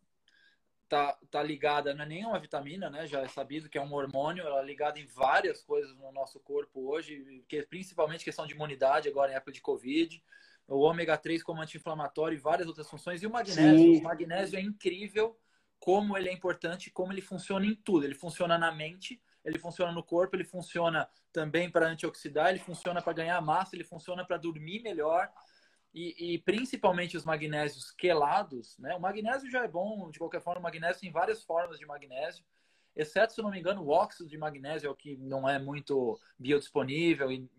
tá, 0.89 1.17
tá 1.29 1.41
ligada, 1.41 1.93
não 1.93 2.03
é 2.03 2.07
nenhuma 2.07 2.39
vitamina, 2.39 2.89
né? 2.89 3.07
Já 3.07 3.21
é 3.21 3.27
sabido 3.27 3.69
que 3.69 3.77
é 3.77 3.81
um 3.81 3.93
hormônio, 3.93 4.45
ela 4.45 4.61
é 4.61 4.65
ligada 4.65 4.99
em 4.99 5.05
várias 5.05 5.63
coisas 5.63 5.95
no 5.95 6.11
nosso 6.11 6.39
corpo 6.39 6.91
hoje, 6.91 7.45
que 7.47 7.61
principalmente 7.63 8.25
questão 8.25 8.45
de 8.45 8.53
imunidade, 8.53 9.07
agora 9.07 9.31
em 9.31 9.35
época 9.35 9.51
de 9.51 9.61
Covid 9.61 10.21
o 10.71 10.79
ômega 10.79 11.17
3 11.17 11.43
como 11.43 11.61
anti-inflamatório 11.61 12.35
e 12.35 12.39
várias 12.39 12.67
outras 12.67 12.89
funções. 12.89 13.21
E 13.21 13.27
o 13.27 13.31
magnésio, 13.31 13.77
Sim. 13.77 13.99
o 13.99 14.03
magnésio 14.03 14.57
é 14.57 14.61
incrível 14.61 15.37
como 15.79 16.17
ele 16.17 16.29
é 16.29 16.33
importante, 16.33 16.89
como 16.89 17.11
ele 17.11 17.21
funciona 17.21 17.65
em 17.65 17.75
tudo. 17.75 18.05
Ele 18.05 18.15
funciona 18.15 18.57
na 18.57 18.71
mente, 18.71 19.21
ele 19.43 19.59
funciona 19.59 19.91
no 19.91 20.03
corpo, 20.03 20.35
ele 20.35 20.45
funciona 20.45 21.09
também 21.33 21.69
para 21.69 21.87
antioxidar, 21.87 22.49
ele 22.49 22.59
funciona 22.59 23.01
para 23.01 23.13
ganhar 23.13 23.41
massa, 23.41 23.75
ele 23.75 23.83
funciona 23.83 24.23
para 24.23 24.37
dormir 24.37 24.81
melhor. 24.81 25.29
E, 25.93 26.35
e, 26.35 26.39
principalmente 26.39 27.17
os 27.17 27.25
magnésios 27.25 27.91
quelados, 27.91 28.77
né? 28.77 28.95
O 28.95 29.01
magnésio 29.01 29.51
já 29.51 29.65
é 29.65 29.67
bom, 29.67 30.09
de 30.09 30.19
qualquer 30.19 30.41
forma, 30.41 30.61
o 30.61 30.63
magnésio 30.63 31.01
tem 31.01 31.11
várias 31.11 31.43
formas 31.43 31.77
de 31.77 31.85
magnésio, 31.85 32.45
exceto, 32.95 33.33
se 33.33 33.41
não 33.41 33.51
me 33.51 33.59
engano, 33.59 33.81
o 33.81 33.89
óxido 33.89 34.29
de 34.29 34.37
magnésio 34.37 34.95
que 34.95 35.17
não 35.17 35.49
é 35.49 35.59
muito 35.59 36.17
biodisponível 36.39 37.29
e 37.29 37.49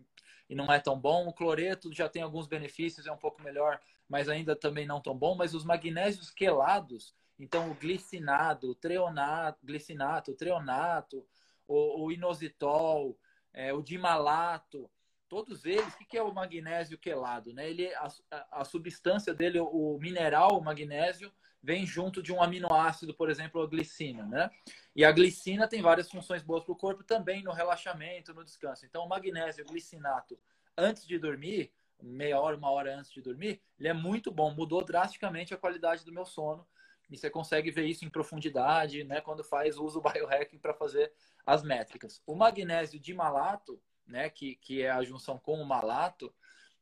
e 0.53 0.55
não 0.55 0.71
é 0.71 0.79
tão 0.79 0.97
bom. 0.97 1.27
O 1.27 1.33
cloreto 1.33 1.91
já 1.91 2.07
tem 2.07 2.21
alguns 2.21 2.47
benefícios, 2.47 3.07
é 3.07 3.11
um 3.11 3.17
pouco 3.17 3.41
melhor, 3.41 3.79
mas 4.07 4.29
ainda 4.29 4.55
também 4.55 4.85
não 4.85 5.01
tão 5.01 5.17
bom. 5.17 5.35
Mas 5.35 5.55
os 5.55 5.65
magnésios 5.65 6.29
quelados, 6.29 7.13
então 7.39 7.71
o 7.71 7.73
glicinado, 7.73 8.69
o 8.69 8.75
treonato, 8.75 9.65
glicinato, 9.65 10.31
o 10.31 10.35
treonato, 10.35 11.25
o, 11.67 12.05
o 12.05 12.11
inositol, 12.11 13.17
é, 13.51 13.73
o 13.73 13.81
dimalato, 13.81 14.89
todos 15.33 15.65
eles, 15.65 15.95
o 15.95 16.05
que 16.05 16.15
é 16.15 16.21
o 16.21 16.31
magnésio 16.31 16.95
quelado? 16.95 17.51
Né? 17.55 17.67
Ele, 17.67 17.91
a, 17.95 18.07
a 18.51 18.63
substância 18.63 19.33
dele, 19.33 19.59
o 19.59 19.97
mineral, 19.99 20.59
o 20.59 20.63
magnésio, 20.63 21.33
vem 21.59 21.87
junto 21.87 22.21
de 22.21 22.31
um 22.31 22.39
aminoácido, 22.39 23.15
por 23.15 23.31
exemplo, 23.31 23.59
a 23.59 23.65
glicina, 23.65 24.27
né? 24.27 24.51
E 24.95 25.03
a 25.03 25.11
glicina 25.11 25.67
tem 25.67 25.81
várias 25.81 26.07
funções 26.07 26.43
boas 26.43 26.63
para 26.63 26.73
o 26.73 26.75
corpo 26.75 27.03
também 27.03 27.41
no 27.41 27.51
relaxamento, 27.51 28.31
no 28.31 28.45
descanso. 28.45 28.85
Então, 28.85 29.03
o 29.05 29.09
magnésio 29.09 29.65
glicinato 29.65 30.37
antes 30.77 31.07
de 31.07 31.17
dormir, 31.17 31.73
meia 31.99 32.39
hora, 32.39 32.55
uma 32.55 32.69
hora 32.69 32.95
antes 32.95 33.11
de 33.11 33.19
dormir, 33.19 33.59
ele 33.79 33.87
é 33.87 33.93
muito 33.93 34.31
bom, 34.31 34.53
mudou 34.53 34.85
drasticamente 34.85 35.51
a 35.51 35.57
qualidade 35.57 36.05
do 36.05 36.13
meu 36.13 36.27
sono. 36.27 36.63
E 37.09 37.17
você 37.17 37.27
consegue 37.27 37.71
ver 37.71 37.87
isso 37.87 38.05
em 38.05 38.09
profundidade, 38.09 39.03
né, 39.03 39.19
quando 39.19 39.43
faz 39.43 39.79
uso 39.79 39.99
biohacking 39.99 40.59
para 40.59 40.75
fazer 40.75 41.11
as 41.43 41.63
métricas. 41.63 42.21
O 42.27 42.35
magnésio 42.35 42.99
de 42.99 43.15
malato, 43.15 43.81
né, 44.05 44.29
que, 44.29 44.55
que 44.55 44.81
é 44.81 44.89
a 44.89 45.03
junção 45.03 45.37
com 45.37 45.61
o 45.61 45.65
malato, 45.65 46.33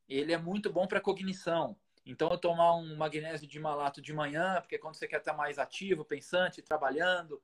ele 0.08 0.34
é 0.34 0.38
muito 0.38 0.72
bom 0.72 0.88
para 0.88 1.02
cognição. 1.02 1.78
Então, 2.06 2.30
eu 2.30 2.38
tomar 2.38 2.76
um 2.76 2.96
magnésio 2.96 3.48
de 3.48 3.60
malato 3.60 4.02
de 4.02 4.14
manhã, 4.14 4.60
porque 4.60 4.78
quando 4.78 4.96
você 4.96 5.08
quer 5.08 5.20
estar 5.20 5.34
mais 5.34 5.60
ativo, 5.60 6.04
pensante, 6.04 6.62
trabalhando, 6.62 7.42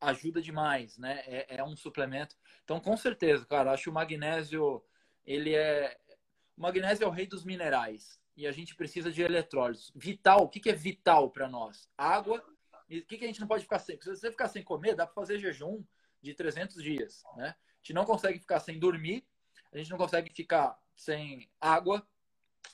ajuda 0.00 0.40
demais, 0.40 0.96
né? 0.96 1.22
É, 1.26 1.56
é 1.56 1.64
um 1.64 1.76
suplemento. 1.76 2.36
Então, 2.64 2.78
com 2.80 2.96
certeza, 2.96 3.44
cara, 3.44 3.72
acho 3.72 3.90
o 3.90 3.92
magnésio, 3.92 4.82
ele 5.26 5.54
é... 5.54 5.98
O 6.56 6.62
magnésio 6.62 7.04
é 7.04 7.06
o 7.06 7.10
rei 7.10 7.26
dos 7.26 7.44
minerais. 7.44 8.20
E 8.36 8.46
a 8.46 8.52
gente 8.52 8.76
precisa 8.76 9.10
de 9.10 9.22
eletrólitos. 9.22 9.92
Vital, 9.94 10.44
o 10.44 10.48
que, 10.48 10.60
que 10.60 10.70
é 10.70 10.72
vital 10.72 11.28
para 11.30 11.48
nós? 11.48 11.88
Água. 11.96 12.44
E 12.88 13.00
o 13.00 13.04
que, 13.06 13.18
que 13.18 13.24
a 13.24 13.26
gente 13.26 13.40
não 13.40 13.48
pode 13.48 13.64
ficar 13.64 13.80
sem? 13.80 14.00
Se 14.00 14.08
você 14.08 14.30
ficar 14.30 14.48
sem 14.48 14.62
comer, 14.62 14.94
dá 14.94 15.04
para 15.04 15.14
fazer 15.14 15.38
jejum 15.40 15.84
de 16.22 16.34
300 16.34 16.80
dias, 16.82 17.22
né? 17.36 17.54
Gente 17.88 17.94
não 17.94 18.04
consegue 18.04 18.38
ficar 18.38 18.60
sem 18.60 18.78
dormir, 18.78 19.24
a 19.72 19.78
gente 19.78 19.90
não 19.90 19.96
consegue 19.96 20.30
ficar 20.30 20.78
sem 20.94 21.48
água, 21.58 22.06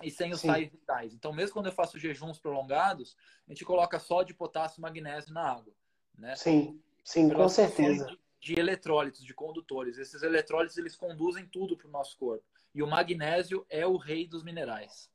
e 0.02 0.10
sem 0.10 0.32
os 0.32 0.40
Sim. 0.40 0.48
sais 0.48 0.68
vitais. 0.68 1.14
Então, 1.14 1.32
mesmo 1.32 1.52
quando 1.52 1.66
eu 1.66 1.72
faço 1.72 2.00
jejuns 2.00 2.36
prolongados, 2.36 3.16
a 3.46 3.52
gente 3.52 3.64
coloca 3.64 4.00
sódio, 4.00 4.34
potássio 4.34 4.80
e 4.80 4.82
magnésio 4.82 5.32
na 5.32 5.48
água. 5.48 5.72
Né? 6.18 6.34
Sim, 6.34 6.80
sim, 7.04 7.28
com 7.28 7.48
certeza. 7.48 8.06
De, 8.06 8.18
de, 8.40 8.58
eletrólitos, 8.58 9.24
de 9.24 9.32
condutores. 9.32 9.96
Esses 9.96 10.24
eletrólitos, 10.24 10.76
eles 10.76 10.96
conduzem 10.96 11.46
tudo 11.46 11.76
para 11.76 11.86
o 11.86 11.92
nosso 11.92 12.18
corpo. 12.18 12.44
E 12.74 12.82
o 12.82 12.88
magnésio 12.88 13.64
é 13.70 13.86
o 13.86 13.96
rei 13.96 14.26
dos 14.26 14.42
minerais. 14.42 15.08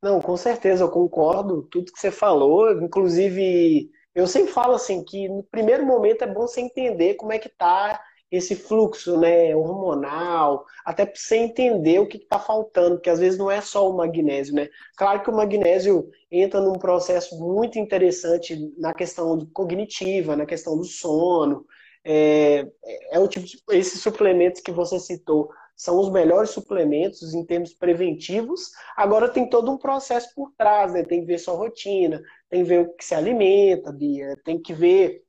Não, 0.00 0.20
com 0.20 0.36
certeza, 0.36 0.84
eu 0.84 0.90
concordo 0.90 1.64
tudo 1.64 1.92
que 1.92 1.98
você 1.98 2.12
falou. 2.12 2.80
Inclusive, 2.80 3.90
eu 4.14 4.28
sempre 4.28 4.52
falo 4.52 4.74
assim 4.74 5.02
que 5.02 5.28
no 5.28 5.42
primeiro 5.42 5.84
momento 5.84 6.22
é 6.22 6.28
bom 6.28 6.42
você 6.42 6.60
entender 6.60 7.14
como 7.14 7.32
é 7.32 7.40
que 7.40 7.48
tá 7.48 8.00
esse 8.30 8.54
fluxo 8.54 9.18
né, 9.18 9.54
hormonal, 9.56 10.64
até 10.84 11.04
para 11.04 11.16
você 11.16 11.36
entender 11.36 11.98
o 11.98 12.06
que 12.06 12.16
está 12.16 12.38
faltando, 12.38 12.96
porque 12.96 13.10
às 13.10 13.18
vezes 13.18 13.38
não 13.38 13.50
é 13.50 13.60
só 13.60 13.90
o 13.90 13.96
magnésio, 13.96 14.54
né? 14.54 14.68
Claro 14.96 15.22
que 15.22 15.30
o 15.30 15.36
magnésio 15.36 16.08
entra 16.30 16.60
num 16.60 16.78
processo 16.78 17.38
muito 17.40 17.78
interessante 17.78 18.72
na 18.78 18.94
questão 18.94 19.44
cognitiva, 19.52 20.36
na 20.36 20.46
questão 20.46 20.76
do 20.76 20.84
sono. 20.84 21.66
É, 22.04 22.66
é 23.10 23.18
o 23.18 23.26
tipo 23.26 23.44
de, 23.44 23.58
esses 23.72 24.00
suplementos 24.00 24.60
que 24.60 24.70
você 24.70 24.98
citou 24.98 25.50
são 25.74 25.98
os 25.98 26.10
melhores 26.10 26.50
suplementos 26.50 27.34
em 27.34 27.44
termos 27.44 27.72
preventivos. 27.72 28.70
Agora 28.96 29.28
tem 29.28 29.48
todo 29.48 29.72
um 29.72 29.78
processo 29.78 30.32
por 30.34 30.52
trás, 30.56 30.92
né? 30.92 31.02
Tem 31.02 31.20
que 31.20 31.26
ver 31.26 31.38
sua 31.38 31.54
rotina, 31.54 32.22
tem 32.48 32.62
que 32.62 32.68
ver 32.68 32.80
o 32.82 32.94
que 32.94 33.04
se 33.04 33.14
alimenta, 33.14 33.90
Bia, 33.90 34.36
tem 34.44 34.60
que 34.60 34.72
ver 34.72 35.24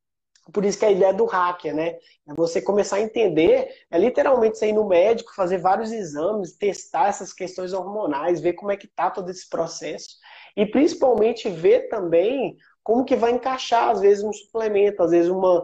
por 0.52 0.66
isso 0.66 0.80
que 0.80 0.86
a 0.86 0.92
ideia 0.92 1.14
do 1.14 1.26
hacker, 1.26 1.76
né? 1.76 1.96
É 2.28 2.34
você 2.34 2.62
começar 2.62 2.98
a 2.98 3.02
entender, 3.02 3.70
é 3.90 3.98
literalmente 3.98 4.58
você 4.58 4.68
ir 4.68 4.74
no 4.74 4.88
médico, 4.88 5.36
fazer 5.36 5.60
vários 5.60 5.92
exames, 5.92 6.58
testar 6.58 7.10
essas 7.10 7.32
questões 7.32 7.74
hormonais, 7.74 8.42
ver 8.42 8.54
como 8.54 8.72
é 8.72 8.78
que 8.78 8.88
tá 8.88 9.10
todo 9.10 9.30
esse 9.30 9.48
processo. 9.48 10.18
E 10.56 10.66
principalmente 10.66 11.50
ver 11.50 11.90
também 11.90 12.58
como 12.84 13.06
que 13.06 13.16
vai 13.16 13.32
encaixar, 13.32 13.90
às 13.90 14.02
vezes, 14.02 14.24
um 14.24 14.34
suplemento, 14.34 15.04
às 15.04 15.12
vezes 15.12 15.30
uma. 15.30 15.64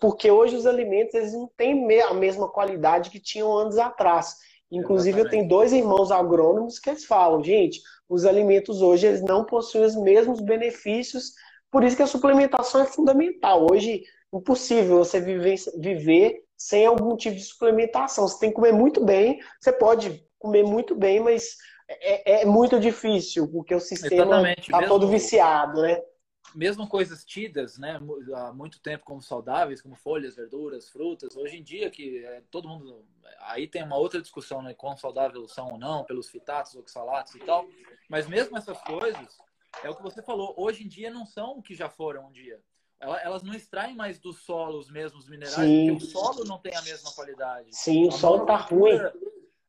Porque 0.00 0.30
hoje 0.30 0.56
os 0.56 0.66
alimentos 0.66 1.14
eles 1.14 1.32
não 1.32 1.50
têm 1.56 2.00
a 2.02 2.12
mesma 2.12 2.48
qualidade 2.48 3.10
que 3.10 3.18
tinham 3.18 3.56
anos 3.56 3.78
atrás. 3.78 4.36
Inclusive, 4.70 5.20
Exatamente. 5.20 5.26
eu 5.26 5.30
tenho 5.30 5.48
dois 5.48 5.72
irmãos 5.72 6.12
agrônomos 6.12 6.78
que 6.78 6.90
eles 6.90 7.04
falam, 7.04 7.42
gente, 7.42 7.80
os 8.08 8.24
alimentos 8.24 8.82
hoje 8.82 9.06
eles 9.06 9.22
não 9.22 9.44
possuem 9.44 9.84
os 9.84 9.96
mesmos 9.96 10.40
benefícios, 10.40 11.32
por 11.70 11.84
isso 11.84 11.96
que 11.96 12.02
a 12.02 12.06
suplementação 12.06 12.82
é 12.82 12.86
fundamental. 12.86 13.66
Hoje, 13.70 14.02
impossível 14.32 14.98
você 14.98 15.20
viver, 15.20 15.56
viver 15.78 16.44
sem 16.56 16.86
algum 16.86 17.16
tipo 17.16 17.36
de 17.36 17.42
suplementação. 17.42 18.28
Você 18.28 18.38
tem 18.38 18.50
que 18.50 18.56
comer 18.56 18.72
muito 18.72 19.04
bem, 19.04 19.40
você 19.60 19.72
pode 19.72 20.24
comer 20.38 20.62
muito 20.62 20.94
bem, 20.94 21.20
mas 21.20 21.56
é, 21.88 22.42
é 22.42 22.44
muito 22.44 22.78
difícil, 22.78 23.48
porque 23.48 23.74
o 23.74 23.80
sistema 23.80 24.52
está 24.52 24.86
todo 24.86 25.08
viciado, 25.08 25.82
né? 25.82 26.00
Mesmo 26.54 26.88
coisas 26.88 27.24
tidas, 27.24 27.78
né, 27.78 28.00
há 28.34 28.52
muito 28.52 28.80
tempo 28.80 29.04
como 29.04 29.22
saudáveis, 29.22 29.80
como 29.80 29.94
folhas, 29.94 30.34
verduras, 30.34 30.88
frutas, 30.88 31.36
hoje 31.36 31.58
em 31.58 31.62
dia 31.62 31.88
que 31.90 32.24
é, 32.24 32.42
todo 32.50 32.68
mundo, 32.68 33.04
aí 33.42 33.68
tem 33.68 33.84
uma 33.84 33.96
outra 33.96 34.20
discussão, 34.20 34.60
né, 34.60 34.74
quão 34.74 34.96
saudáveis 34.96 35.52
são 35.52 35.68
ou 35.68 35.78
não, 35.78 36.02
pelos 36.02 36.28
fitatos, 36.28 36.74
oxalatos 36.74 37.36
e 37.36 37.38
tal, 37.40 37.68
mas 38.08 38.26
mesmo 38.26 38.58
essas 38.58 38.80
coisas, 38.82 39.38
é 39.82 39.90
o 39.90 39.94
que 39.94 40.02
você 40.02 40.22
falou, 40.22 40.54
hoje 40.56 40.84
em 40.84 40.88
dia 40.88 41.10
não 41.10 41.24
são 41.24 41.58
o 41.58 41.62
que 41.62 41.74
já 41.74 41.88
foram 41.88 42.28
um 42.28 42.32
dia 42.32 42.60
elas 43.00 43.42
não 43.42 43.54
extraem 43.54 43.96
mais 43.96 44.18
do 44.18 44.32
solo 44.32 44.78
os 44.78 44.90
mesmos 44.90 45.28
minerais, 45.28 45.54
Sim. 45.54 45.90
porque 45.90 46.04
o 46.04 46.08
solo 46.08 46.44
não 46.44 46.58
tem 46.58 46.76
a 46.76 46.82
mesma 46.82 47.10
qualidade. 47.12 47.74
Sim, 47.74 48.06
o 48.06 48.12
solo 48.12 48.42
está 48.42 48.56
ruim. 48.56 48.98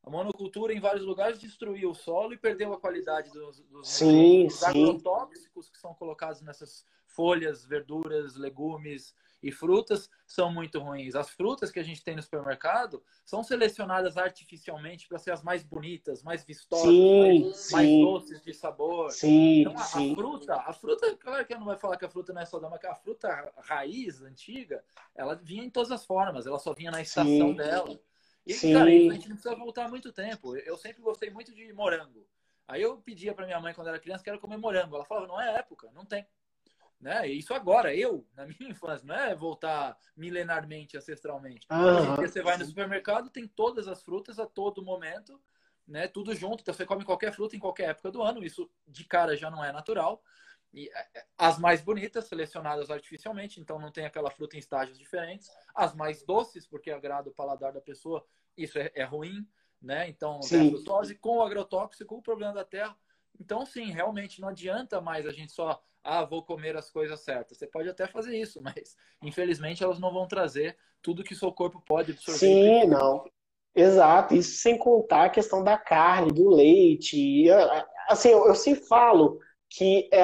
A 0.04 0.10
monocultura 0.10 0.74
em 0.74 0.80
vários 0.80 1.04
lugares 1.04 1.38
destruiu 1.38 1.90
o 1.90 1.94
solo 1.94 2.34
e 2.34 2.38
perdeu 2.38 2.72
a 2.72 2.80
qualidade 2.80 3.30
dos, 3.30 3.60
dos 3.60 3.88
sim, 3.88 4.48
sim. 4.50 4.64
agrotóxicos 4.66 5.70
que 5.70 5.78
são 5.78 5.94
colocados 5.94 6.42
nessas 6.42 6.84
folhas, 7.06 7.64
verduras, 7.64 8.34
legumes 8.36 9.14
e 9.42 9.50
frutas 9.50 10.08
são 10.26 10.52
muito 10.52 10.78
ruins. 10.78 11.14
As 11.14 11.28
frutas 11.30 11.70
que 11.70 11.80
a 11.80 11.82
gente 11.82 12.02
tem 12.02 12.14
no 12.14 12.22
supermercado 12.22 13.02
são 13.24 13.42
selecionadas 13.42 14.16
artificialmente 14.16 15.08
para 15.08 15.18
ser 15.18 15.32
as 15.32 15.42
mais 15.42 15.62
bonitas, 15.62 16.22
mais 16.22 16.44
vistosas, 16.44 16.92
sim, 16.92 17.18
mais, 17.18 17.70
mais, 17.72 17.88
doces 17.88 18.42
de 18.42 18.54
sabor. 18.54 19.10
Sim, 19.10 19.60
então, 19.60 19.76
a, 19.76 19.82
a, 19.82 20.14
fruta, 20.14 20.54
a 20.54 20.72
fruta, 20.72 21.16
claro 21.16 21.44
que 21.44 21.52
eu 21.52 21.58
não 21.58 21.66
vai 21.66 21.76
falar 21.76 21.96
que 21.96 22.04
a 22.04 22.10
fruta 22.10 22.32
não 22.32 22.40
é 22.40 22.46
saudável, 22.46 22.78
mas 22.80 22.90
a 22.90 22.94
fruta 22.94 23.52
raiz, 23.58 24.22
antiga, 24.22 24.84
ela 25.14 25.34
vinha 25.34 25.64
em 25.64 25.70
todas 25.70 25.90
as 25.90 26.04
formas, 26.04 26.46
ela 26.46 26.58
só 26.58 26.72
vinha 26.72 26.90
na 26.90 27.02
estação 27.02 27.54
dela. 27.54 27.98
E, 28.46 28.54
Sim. 28.54 28.72
cara, 28.72 28.86
a 28.86 28.90
gente 28.90 29.28
não 29.28 29.36
precisa 29.36 29.54
voltar 29.54 29.88
muito 29.88 30.12
tempo. 30.12 30.56
Eu 30.56 30.76
sempre 30.76 31.00
gostei 31.02 31.30
muito 31.30 31.54
de 31.54 31.72
morango. 31.72 32.26
Aí 32.66 32.82
eu 32.82 32.96
pedia 32.96 33.34
para 33.34 33.46
minha 33.46 33.60
mãe 33.60 33.74
quando 33.74 33.88
era 33.88 33.98
criança, 33.98 34.24
quero 34.24 34.40
comer 34.40 34.56
morango. 34.56 34.96
Ela 34.96 35.04
falava, 35.04 35.26
não 35.26 35.40
é 35.40 35.56
época, 35.56 35.90
não 35.94 36.04
tem. 36.04 36.26
Né? 37.02 37.26
Isso 37.26 37.52
agora, 37.52 37.92
eu, 37.92 38.24
na 38.36 38.46
minha 38.46 38.70
infância, 38.70 39.04
não 39.04 39.16
é 39.16 39.34
voltar 39.34 39.98
milenarmente, 40.16 40.96
ancestralmente. 40.96 41.66
Uhum. 41.68 42.14
Porque 42.14 42.28
você 42.28 42.40
vai 42.40 42.56
no 42.56 42.64
supermercado, 42.64 43.28
tem 43.28 43.44
todas 43.44 43.88
as 43.88 44.04
frutas 44.04 44.38
a 44.38 44.46
todo 44.46 44.84
momento, 44.84 45.42
né? 45.86 46.06
Tudo 46.06 46.32
junto. 46.32 46.60
Então 46.60 46.72
você 46.72 46.86
come 46.86 47.04
qualquer 47.04 47.32
fruta 47.32 47.56
em 47.56 47.58
qualquer 47.58 47.90
época 47.90 48.12
do 48.12 48.22
ano. 48.22 48.44
Isso 48.44 48.70
de 48.86 49.04
cara 49.04 49.36
já 49.36 49.50
não 49.50 49.64
é 49.64 49.72
natural. 49.72 50.22
E 50.72 50.88
é, 50.94 51.08
é, 51.18 51.26
as 51.36 51.58
mais 51.58 51.82
bonitas, 51.82 52.28
selecionadas 52.28 52.88
artificialmente, 52.88 53.60
então 53.60 53.80
não 53.80 53.90
tem 53.90 54.06
aquela 54.06 54.30
fruta 54.30 54.54
em 54.54 54.60
estágios 54.60 54.96
diferentes. 54.96 55.50
As 55.74 55.92
mais 55.96 56.22
doces, 56.22 56.68
porque 56.68 56.92
agrada 56.92 57.28
o 57.28 57.34
paladar 57.34 57.72
da 57.72 57.80
pessoa, 57.80 58.24
isso 58.56 58.78
é, 58.78 58.92
é 58.94 59.02
ruim, 59.02 59.44
né? 59.80 60.08
Então, 60.08 60.38
a 60.38 60.42
frutose 60.46 61.16
com 61.16 61.38
o 61.38 61.42
agrotóxico, 61.42 62.14
o 62.14 62.22
problema 62.22 62.54
da 62.54 62.64
terra. 62.64 62.96
Então, 63.40 63.64
sim, 63.66 63.90
realmente 63.90 64.40
não 64.40 64.48
adianta 64.48 65.00
mais 65.00 65.26
a 65.26 65.32
gente 65.32 65.52
só 65.52 65.80
ah, 66.04 66.24
vou 66.24 66.42
comer 66.42 66.76
as 66.76 66.90
coisas 66.90 67.20
certas. 67.20 67.58
Você 67.58 67.66
pode 67.66 67.88
até 67.88 68.06
fazer 68.06 68.36
isso, 68.36 68.60
mas 68.62 68.96
infelizmente 69.22 69.82
elas 69.82 69.98
não 69.98 70.12
vão 70.12 70.26
trazer 70.26 70.76
tudo 71.00 71.24
que 71.24 71.34
seu 71.34 71.52
corpo 71.52 71.82
pode 71.86 72.12
absorver. 72.12 72.38
Sim, 72.38 72.86
não. 72.86 73.24
Exato. 73.74 74.34
Isso 74.34 74.60
sem 74.60 74.76
contar 74.76 75.24
a 75.24 75.30
questão 75.30 75.64
da 75.64 75.78
carne, 75.78 76.30
do 76.30 76.48
leite. 76.50 77.46
Assim, 78.08 78.28
eu, 78.28 78.54
sempre 78.54 78.84
falo 78.84 79.38
que 79.68 80.10
é, 80.12 80.20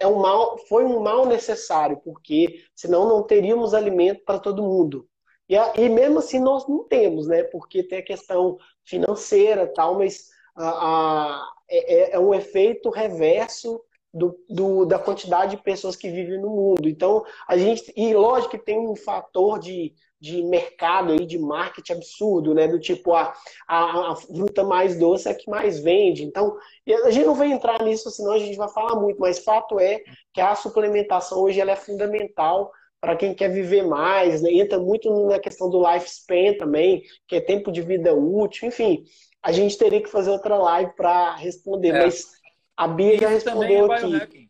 é 0.00 0.06
um 0.06 0.18
mal, 0.18 0.58
foi 0.66 0.84
um 0.84 1.00
mal 1.00 1.24
necessário, 1.24 1.98
porque 1.98 2.64
senão 2.74 3.08
não 3.08 3.22
teríamos 3.22 3.74
alimento 3.74 4.24
para 4.24 4.40
todo 4.40 4.62
mundo. 4.62 5.08
E, 5.48 5.54
e 5.54 5.88
mesmo 5.88 6.18
assim 6.18 6.40
nós 6.40 6.66
não 6.68 6.84
temos, 6.84 7.28
né? 7.28 7.44
Porque 7.44 7.82
tem 7.82 8.00
a 8.00 8.04
questão 8.04 8.58
financeira 8.84 9.72
tal, 9.72 9.96
mas 9.96 10.28
a, 10.58 11.48
é, 11.70 11.94
é, 11.94 12.14
é 12.14 12.18
um 12.18 12.34
efeito 12.34 12.90
reverso 12.90 13.80
do, 14.12 14.38
do, 14.48 14.84
da 14.84 14.98
quantidade 14.98 15.56
de 15.56 15.62
pessoas 15.62 15.94
que 15.94 16.10
vivem 16.10 16.40
no 16.40 16.48
mundo. 16.48 16.88
Então, 16.88 17.24
a 17.46 17.56
gente. 17.56 17.92
E 17.96 18.14
lógico 18.14 18.52
que 18.52 18.58
tem 18.58 18.78
um 18.78 18.96
fator 18.96 19.58
de, 19.58 19.94
de 20.20 20.42
mercado 20.42 21.12
aí, 21.12 21.26
de 21.26 21.38
marketing 21.38 21.92
absurdo, 21.92 22.54
né? 22.54 22.66
Do 22.66 22.80
tipo, 22.80 23.14
a, 23.14 23.34
a, 23.66 24.12
a, 24.12 24.16
fruta 24.16 24.64
mais 24.64 24.98
doce 24.98 25.28
é 25.28 25.32
a 25.32 25.34
que 25.34 25.50
mais 25.50 25.78
vende. 25.78 26.24
Então, 26.24 26.56
a 27.04 27.10
gente 27.10 27.26
não 27.26 27.34
vai 27.34 27.52
entrar 27.52 27.82
nisso, 27.82 28.10
senão 28.10 28.32
a 28.32 28.38
gente 28.38 28.56
vai 28.56 28.68
falar 28.68 28.96
muito, 28.96 29.20
mas 29.20 29.38
fato 29.38 29.78
é 29.78 30.02
que 30.32 30.40
a 30.40 30.54
suplementação 30.54 31.42
hoje 31.42 31.60
ela 31.60 31.72
é 31.72 31.76
fundamental 31.76 32.72
para 33.00 33.16
quem 33.16 33.34
quer 33.34 33.48
viver 33.48 33.84
mais, 33.84 34.42
né? 34.42 34.50
entra 34.52 34.78
muito 34.78 35.26
na 35.26 35.38
questão 35.38 35.70
do 35.70 35.80
lifespan 35.80 36.54
também, 36.58 37.04
que 37.26 37.36
é 37.36 37.40
tempo 37.40 37.70
de 37.70 37.80
vida 37.80 38.12
útil, 38.14 38.68
enfim. 38.68 39.04
A 39.42 39.52
gente 39.52 39.78
teria 39.78 40.02
que 40.02 40.08
fazer 40.08 40.30
outra 40.30 40.56
live 40.56 40.92
para 40.96 41.36
responder, 41.36 41.90
é. 41.90 42.04
mas 42.04 42.32
a 42.76 42.88
Bia 42.88 43.14
Isso 43.14 43.22
já 43.22 43.28
respondeu 43.28 43.92
é 43.92 44.16
aqui. 44.16 44.48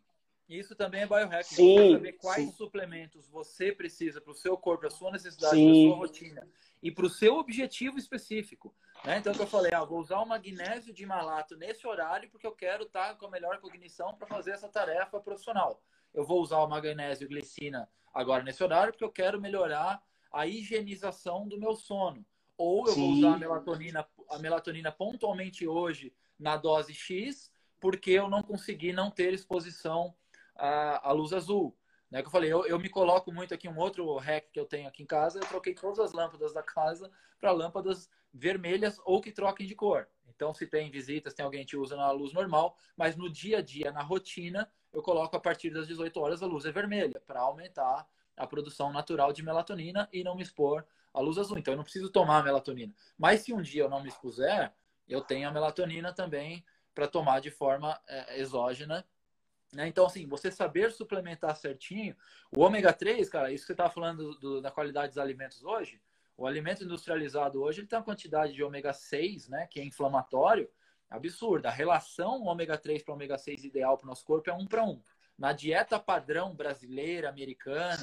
Isso 0.49 0.75
também 0.75 1.03
é 1.03 1.07
biohacking. 1.07 1.55
Sim, 1.55 1.93
saber 1.93 2.13
quais 2.15 2.45
sim. 2.47 2.53
suplementos 2.53 3.29
você 3.29 3.71
precisa 3.71 4.19
para 4.19 4.33
o 4.33 4.35
seu 4.35 4.57
corpo, 4.57 4.81
para 4.81 4.89
a 4.89 4.91
sua 4.91 5.11
necessidade, 5.11 5.55
para 5.55 5.71
a 5.71 5.75
sua 5.75 5.97
rotina 5.97 6.49
e 6.83 6.91
para 6.91 7.05
o 7.05 7.11
seu 7.11 7.37
objetivo 7.37 7.99
específico. 7.99 8.75
Né? 9.05 9.19
Então, 9.19 9.35
que 9.35 9.43
eu 9.43 9.47
falei, 9.47 9.73
ah, 9.75 9.85
vou 9.85 10.01
usar 10.01 10.21
o 10.21 10.27
magnésio 10.27 10.95
de 10.95 11.05
malato 11.05 11.55
nesse 11.55 11.87
horário 11.87 12.31
porque 12.31 12.47
eu 12.47 12.53
quero 12.53 12.85
estar 12.85 13.17
com 13.19 13.27
a 13.27 13.31
melhor 13.31 13.61
cognição 13.61 14.15
para 14.15 14.27
fazer 14.27 14.53
essa 14.53 14.69
tarefa 14.69 15.21
profissional. 15.21 15.83
Eu 16.19 16.25
vou 16.25 16.43
usar 16.43 16.59
o 16.59 16.67
magnésio 16.67 17.29
glicina 17.29 17.89
agora 18.13 18.43
nesse 18.43 18.61
horário 18.65 18.93
porque 18.93 19.05
eu 19.05 19.13
quero 19.13 19.41
melhorar 19.41 20.03
a 20.33 20.49
higienização 20.49 21.47
do 21.47 21.57
meu 21.57 21.77
sono. 21.77 22.27
Ou 22.57 22.89
eu 22.89 22.93
Sim. 22.95 23.01
vou 23.01 23.13
usar 23.13 23.35
a 23.35 23.39
melatonina, 23.39 24.09
a 24.29 24.39
melatonina 24.41 24.91
pontualmente 24.91 25.65
hoje 25.65 26.13
na 26.37 26.57
dose 26.57 26.93
X 26.93 27.53
porque 27.81 28.11
eu 28.11 28.29
não 28.29 28.43
consegui 28.43 28.93
não 28.93 29.13
ter 29.13 29.33
exposição 29.33 30.13
à, 30.57 31.09
à 31.09 31.13
luz 31.13 31.33
azul. 31.33 31.79
Né, 32.11 32.21
que 32.21 32.27
eu 32.27 32.33
falei, 32.33 32.53
eu, 32.53 32.67
eu 32.67 32.81
me 32.81 32.89
coloco 32.89 33.31
muito 33.31 33.55
aqui, 33.55 33.69
um 33.69 33.79
outro 33.79 34.17
hack 34.17 34.51
que 34.51 34.59
eu 34.59 34.65
tenho 34.65 34.89
aqui 34.89 35.05
em 35.05 35.07
casa, 35.07 35.39
eu 35.39 35.47
troquei 35.47 35.73
todas 35.73 36.01
as 36.01 36.13
lâmpadas 36.13 36.53
da 36.53 36.65
casa 36.65 37.13
para 37.39 37.53
lâmpadas 37.53 38.11
vermelhas 38.35 39.01
ou 39.05 39.21
que 39.21 39.31
troquem 39.31 39.69
de 39.69 39.77
cor. 39.77 40.09
Então, 40.39 40.55
se 40.55 40.69
tem 40.69 40.89
visitas, 40.89 41.35
tem 41.35 41.45
alguém 41.45 41.67
que 41.67 41.77
usa 41.77 41.97
na 41.97 42.13
luz 42.13 42.33
normal, 42.33 42.79
mas 42.97 43.17
no 43.17 43.29
dia 43.29 43.59
a 43.59 43.61
dia, 43.61 43.91
na 43.91 44.03
rotina, 44.03 44.71
eu 44.93 45.03
coloco 45.03 45.37
a 45.37 45.41
partir 45.41 45.69
das 45.71 45.89
18 45.89 46.21
horas 46.21 46.45
a 46.45 46.47
luz 46.47 46.65
é 46.65 46.71
vermelha, 46.71 47.21
para 47.27 47.41
aumentar 47.41 48.09
a 48.37 48.47
produção 48.47 48.93
natural 48.93 49.33
de 49.33 49.43
melatonina 49.43 50.09
e 50.13 50.23
não 50.23 50.37
me 50.37 50.43
expor 50.45 50.87
à 51.13 51.21
luz 51.21 51.39
azul. 51.39 51.59
Então, 51.59 51.75
eu 51.75 51.77
não 51.77 51.83
preciso 51.83 52.09
tomar 52.09 52.45
melatonina. 52.45 52.95
Mas 53.19 53.41
se 53.41 53.53
um 53.53 53.61
dia 53.61 53.83
eu 53.83 53.89
não 53.89 54.01
me 54.01 54.11
expuser, 54.11 54.73
eu 55.09 55.21
tenho 55.21 55.49
a 55.49 55.51
melatonina 55.51 56.13
também 56.13 56.65
para 56.95 57.09
tomar 57.09 57.41
de 57.41 57.51
forma 57.51 58.01
é, 58.07 58.39
exógena. 58.41 59.05
Né? 59.73 59.89
Então, 59.89 60.07
assim, 60.07 60.25
você 60.25 60.53
saber 60.53 60.93
suplementar 60.93 61.57
certinho. 61.57 62.17
O 62.57 62.61
ômega 62.61 62.93
3, 62.93 63.29
cara, 63.29 63.51
isso 63.51 63.65
que 63.65 63.67
você 63.67 63.73
estava 63.73 63.91
falando 63.91 64.39
do, 64.39 64.63
da 64.63 64.71
qualidade 64.71 65.09
dos 65.09 65.19
alimentos 65.19 65.65
hoje, 65.65 66.01
o 66.39 66.47
alimento 66.47 66.85
industrializado 66.85 67.61
hoje 67.61 67.81
ele 67.81 67.89
tem 67.89 67.99
uma 67.99 68.05
quantidade 68.05 68.53
de 68.53 68.63
ômega 68.63 68.93
6, 68.93 69.49
né, 69.49 69.67
que 69.67 69.81
é 69.81 69.85
inflamatório, 69.85 70.71
absurda. 71.11 71.69
A 71.69 71.73
relação 71.73 72.45
ômega 72.45 72.79
3 72.79 73.03
para 73.03 73.13
ômega 73.13 73.37
6 73.37 73.65
ideal 73.65 73.99
para 73.99 74.05
o 74.05 74.09
nosso 74.09 74.25
corpo 74.25 74.49
é 74.49 74.55
um 74.55 74.65
para 74.65 74.85
um. 74.85 75.03
Na 75.37 75.53
dieta 75.53 75.99
padrão 75.99 76.55
brasileira, 76.55 77.29
americana, 77.29 78.01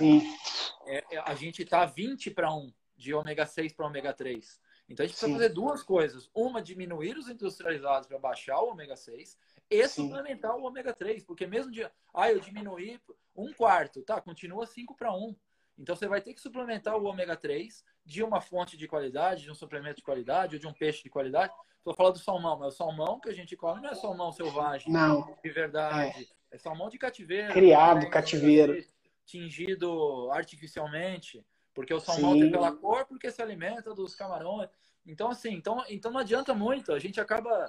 é, 0.85 1.15
é, 1.15 1.19
a 1.19 1.33
gente 1.33 1.63
está 1.63 1.85
20 1.85 2.29
para 2.31 2.53
1. 2.53 2.73
de 2.97 3.13
ômega 3.13 3.45
6 3.45 3.71
para 3.71 3.87
ômega 3.87 4.13
3. 4.13 4.59
Então 4.89 5.03
a 5.03 5.07
gente 5.07 5.17
precisa 5.17 5.31
Sim. 5.31 5.33
fazer 5.33 5.49
duas 5.53 5.81
coisas. 5.81 6.29
Uma, 6.33 6.61
diminuir 6.61 7.17
os 7.17 7.29
industrializados 7.29 8.07
para 8.07 8.19
baixar 8.19 8.59
o 8.59 8.69
ômega 8.69 8.97
6 8.97 9.37
e 9.69 9.87
Sim. 9.87 10.07
suplementar 10.07 10.55
o 10.55 10.63
ômega 10.63 10.93
3. 10.93 11.23
Porque 11.23 11.47
mesmo 11.47 11.71
de. 11.71 11.89
Ah, 12.13 12.31
eu 12.31 12.39
diminuí 12.39 12.99
um 13.35 13.51
quarto, 13.53 14.01
tá? 14.01 14.21
Continua 14.21 14.67
5 14.67 14.95
para 14.95 15.13
1. 15.13 15.35
Então 15.77 15.95
você 15.95 16.07
vai 16.07 16.21
ter 16.21 16.33
que 16.33 16.41
suplementar 16.41 16.95
o 16.95 17.05
ômega 17.05 17.35
3 17.35 17.83
de 18.05 18.23
uma 18.23 18.39
fonte 18.39 18.77
de 18.77 18.87
qualidade, 18.87 19.43
de 19.43 19.51
um 19.51 19.55
suplemento 19.55 19.97
de 19.97 20.03
qualidade 20.03 20.55
ou 20.55 20.59
de 20.59 20.67
um 20.67 20.73
peixe 20.73 21.03
de 21.03 21.09
qualidade. 21.09 21.53
Estou 21.77 21.93
falando 21.93 22.13
do 22.13 22.19
salmão, 22.19 22.57
mas 22.57 22.73
o 22.73 22.77
salmão 22.77 23.19
que 23.19 23.29
a 23.29 23.33
gente 23.33 23.55
come 23.55 23.81
não 23.81 23.89
é 23.89 23.95
salmão 23.95 24.31
selvagem. 24.31 24.91
Não. 24.91 25.37
De 25.43 25.51
verdade. 25.51 26.27
É, 26.51 26.55
é 26.55 26.57
salmão 26.57 26.89
de 26.89 26.97
cativeiro. 26.97 27.53
Criado, 27.53 28.03
né? 28.03 28.09
cativeiro. 28.09 28.83
Tingido 29.25 30.29
artificialmente. 30.31 31.45
Porque 31.73 31.93
o 31.93 31.99
salmão 31.99 32.33
Sim. 32.33 32.41
tem 32.41 32.51
pela 32.51 32.71
cor, 32.71 33.05
porque 33.05 33.29
se 33.29 33.41
alimenta 33.41 33.93
dos 33.93 34.15
camarões. 34.15 34.69
Então, 35.05 35.29
assim, 35.29 35.53
então, 35.53 35.83
então 35.89 36.09
não 36.09 36.21
adianta 36.21 36.53
muito. 36.53 36.93
A 36.93 36.99
gente 36.99 37.19
acaba. 37.19 37.67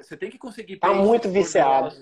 Você 0.00 0.16
tem 0.16 0.30
que 0.30 0.38
conseguir. 0.38 0.76
Tá 0.76 0.92
muito 0.92 1.28
viciado. 1.28 1.96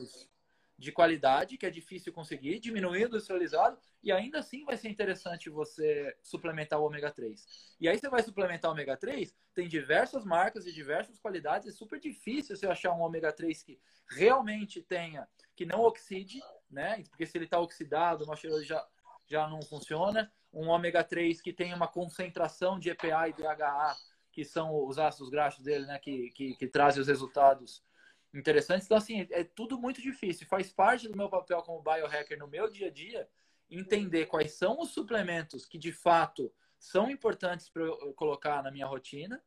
De 0.78 0.92
qualidade, 0.92 1.58
que 1.58 1.66
é 1.66 1.70
difícil 1.70 2.12
conseguir, 2.12 2.60
diminuir 2.60 3.04
o 3.04 3.06
industrializado, 3.08 3.76
e 4.02 4.12
ainda 4.12 4.38
assim 4.38 4.64
vai 4.64 4.76
ser 4.76 4.88
interessante 4.88 5.50
você 5.50 6.16
suplementar 6.22 6.78
o 6.80 6.84
ômega 6.84 7.10
3. 7.10 7.74
E 7.80 7.88
aí 7.88 7.98
você 7.98 8.08
vai 8.08 8.22
suplementar 8.22 8.70
o 8.70 8.74
ômega 8.74 8.96
3, 8.96 9.34
tem 9.54 9.66
diversas 9.66 10.24
marcas 10.24 10.66
e 10.66 10.72
diversas 10.72 11.18
qualidades, 11.18 11.66
é 11.66 11.72
super 11.72 11.98
difícil 11.98 12.56
você 12.56 12.66
achar 12.68 12.92
um 12.92 13.00
ômega 13.00 13.32
3 13.32 13.60
que 13.64 13.80
realmente 14.08 14.80
tenha, 14.80 15.26
que 15.56 15.66
não 15.66 15.80
oxide, 15.80 16.40
né? 16.70 17.02
Porque 17.10 17.26
se 17.26 17.36
ele 17.36 17.46
está 17.46 17.58
oxidado, 17.58 18.24
o 18.24 18.62
já, 18.62 18.86
já 19.26 19.48
não 19.48 19.60
funciona 19.62 20.32
um 20.52 20.68
ômega 20.68 21.02
3 21.02 21.40
que 21.40 21.52
tem 21.52 21.74
uma 21.74 21.88
concentração 21.88 22.78
de 22.78 22.90
EPA 22.90 23.28
e 23.28 23.32
DHA, 23.32 23.96
que 24.30 24.44
são 24.44 24.86
os 24.86 24.98
ácidos 24.98 25.30
graxos 25.30 25.64
dele, 25.64 25.86
né, 25.86 25.98
que, 25.98 26.30
que, 26.30 26.54
que 26.54 26.66
trazem 26.68 27.00
os 27.00 27.08
resultados 27.08 27.82
interessantes. 28.34 28.86
Então, 28.86 28.96
assim, 28.96 29.26
é 29.30 29.44
tudo 29.44 29.78
muito 29.78 30.00
difícil. 30.00 30.46
Faz 30.46 30.72
parte 30.72 31.08
do 31.08 31.16
meu 31.16 31.28
papel 31.28 31.62
como 31.62 31.82
biohacker 31.82 32.38
no 32.38 32.48
meu 32.48 32.70
dia 32.70 32.88
a 32.88 32.90
dia 32.90 33.28
entender 33.70 34.26
quais 34.26 34.52
são 34.52 34.80
os 34.80 34.90
suplementos 34.90 35.66
que 35.66 35.78
de 35.78 35.92
fato 35.92 36.52
são 36.78 37.10
importantes 37.10 37.68
para 37.68 37.82
eu 37.82 38.12
colocar 38.14 38.62
na 38.62 38.70
minha 38.70 38.86
rotina, 38.86 39.42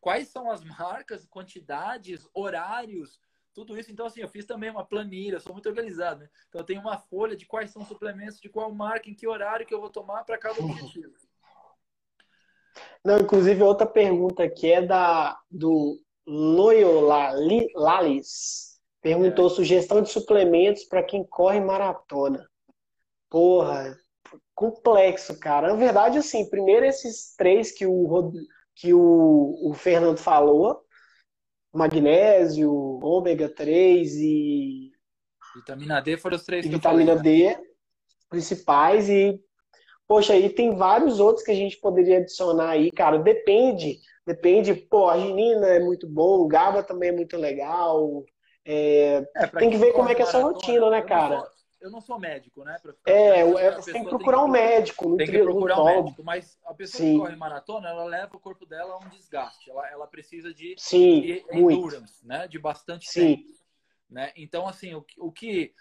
quais 0.00 0.28
são 0.28 0.50
as 0.50 0.62
marcas, 0.64 1.24
quantidades, 1.24 2.28
horários, 2.34 3.20
tudo 3.54 3.78
isso. 3.78 3.90
Então, 3.90 4.06
assim, 4.06 4.20
eu 4.20 4.28
fiz 4.28 4.44
também 4.44 4.70
uma 4.70 4.84
planilha, 4.84 5.38
sou 5.38 5.52
muito 5.52 5.68
organizado, 5.68 6.20
né? 6.20 6.30
Então, 6.48 6.60
eu 6.60 6.64
tenho 6.64 6.80
uma 6.80 6.98
folha 6.98 7.36
de 7.36 7.46
quais 7.46 7.70
são 7.70 7.82
os 7.82 7.88
suplementos, 7.88 8.40
de 8.40 8.48
qual 8.48 8.72
marca, 8.74 9.08
em 9.08 9.14
que 9.14 9.28
horário 9.28 9.64
que 9.64 9.72
eu 9.72 9.80
vou 9.80 9.90
tomar 9.90 10.24
para 10.24 10.38
cada 10.38 10.60
objetivo. 10.60 11.14
Não, 13.04 13.18
inclusive, 13.18 13.62
outra 13.62 13.86
pergunta 13.86 14.48
que 14.48 14.72
é 14.72 14.82
da, 14.82 15.40
do 15.50 16.00
Loyola 16.26 17.32
Lalis. 17.74 18.80
Perguntou 19.00 19.46
é. 19.46 19.50
sugestão 19.50 20.00
de 20.00 20.10
suplementos 20.10 20.84
para 20.84 21.02
quem 21.02 21.24
corre 21.24 21.60
maratona. 21.60 22.48
Porra, 23.28 23.96
complexo, 24.54 25.38
cara. 25.40 25.68
Na 25.68 25.74
verdade, 25.74 26.18
assim, 26.18 26.48
primeiro 26.48 26.86
esses 26.86 27.34
três 27.36 27.72
que 27.72 27.86
o, 27.86 28.32
que 28.76 28.94
o, 28.94 29.70
o 29.70 29.74
Fernando 29.74 30.18
falou, 30.18 30.84
magnésio, 31.72 32.70
ômega 33.02 33.48
3 33.48 34.14
e. 34.16 34.92
Vitamina 35.56 36.00
D 36.00 36.16
foram 36.16 36.36
os 36.36 36.44
três 36.44 36.64
que 36.64 36.70
vitamina 36.70 37.16
falei, 37.16 37.46
né? 37.46 37.54
D 37.54 37.72
principais 38.28 39.08
e. 39.08 39.38
Poxa, 40.12 40.34
aí 40.34 40.50
tem 40.50 40.76
vários 40.76 41.18
outros 41.18 41.42
que 41.42 41.50
a 41.50 41.54
gente 41.54 41.78
poderia 41.78 42.18
adicionar 42.18 42.68
aí, 42.68 42.90
cara. 42.90 43.16
Depende. 43.16 43.98
Depende, 44.26 44.74
pô, 44.74 45.08
a 45.08 45.14
arginina 45.14 45.66
é 45.68 45.80
muito 45.80 46.06
bom, 46.06 46.40
o 46.40 46.46
GABA 46.46 46.82
também 46.82 47.08
é 47.08 47.12
muito 47.12 47.34
legal. 47.38 48.22
É, 48.62 49.26
é, 49.34 49.46
tem 49.46 49.70
que 49.70 49.78
ver 49.78 49.94
como 49.94 50.10
é 50.10 50.14
que 50.14 50.20
é 50.20 50.24
a 50.26 50.28
sua 50.28 50.42
rotina, 50.42 50.90
né, 50.90 51.00
cara? 51.00 51.50
eu 51.80 51.90
não 51.90 52.02
sou 52.02 52.18
médico, 52.18 52.62
né? 52.62 52.76
é, 53.06 53.40
é 53.40 53.70
você 53.74 53.90
tem 53.90 54.04
que 54.04 54.10
procurar 54.10 54.36
tem 54.36 54.44
que, 54.44 54.50
um 54.50 54.52
médico. 54.52 55.16
Tem 55.16 55.26
que 55.26 55.42
procurar 55.42 55.80
um 55.80 55.84
médico, 55.86 56.22
mas 56.22 56.58
a 56.66 56.74
pessoa 56.74 57.00
Sim. 57.00 57.14
que 57.14 57.18
corre 57.18 57.36
maratona, 57.36 57.88
ela 57.88 58.04
leva 58.04 58.36
o 58.36 58.40
corpo 58.40 58.66
dela 58.66 58.92
a 58.92 58.98
um 58.98 59.08
desgaste. 59.08 59.70
Ela, 59.70 59.90
ela 59.90 60.06
precisa 60.06 60.52
de, 60.52 60.74
Sim, 60.76 61.22
de 61.22 61.44
endurance, 61.50 62.24
né? 62.24 62.46
De 62.46 62.58
bastante 62.58 63.08
Sim. 63.08 63.36
tempo. 63.36 63.48
Né? 64.10 64.30
Então, 64.36 64.68
assim, 64.68 64.94
o, 64.94 65.02
o 65.16 65.32
que... 65.32 65.72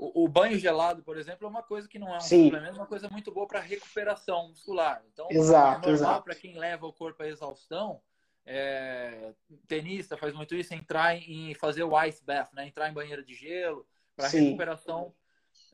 O, 0.00 0.24
o, 0.24 0.28
banho 0.28 0.56
gelado, 0.56 1.02
por 1.02 1.18
exemplo, 1.18 1.44
é 1.44 1.50
uma 1.50 1.62
coisa 1.62 1.88
que 1.88 1.98
não 1.98 2.14
é 2.14 2.18
um 2.18 2.20
Sim. 2.20 2.44
suplemento, 2.44 2.76
é 2.76 2.80
uma 2.80 2.86
coisa 2.86 3.08
muito 3.08 3.32
boa 3.32 3.48
para 3.48 3.58
recuperação 3.58 4.48
muscular. 4.48 5.02
Então, 5.12 5.26
exato, 5.28 5.88
é 5.88 5.92
normal 5.92 6.22
para 6.22 6.36
quem 6.36 6.56
leva 6.56 6.86
o 6.86 6.92
corpo 6.92 7.20
à 7.20 7.26
exaustão, 7.26 8.00
é, 8.46 9.34
tenista 9.66 10.16
faz 10.16 10.32
muito 10.32 10.54
isso, 10.54 10.72
entrar 10.72 11.16
em 11.16 11.52
fazer 11.54 11.82
o 11.82 12.00
ice 12.04 12.24
bath, 12.24 12.52
né? 12.54 12.68
Entrar 12.68 12.88
em 12.88 12.94
banheiro 12.94 13.24
de 13.24 13.34
gelo 13.34 13.84
para 14.14 14.28
recuperação 14.28 15.12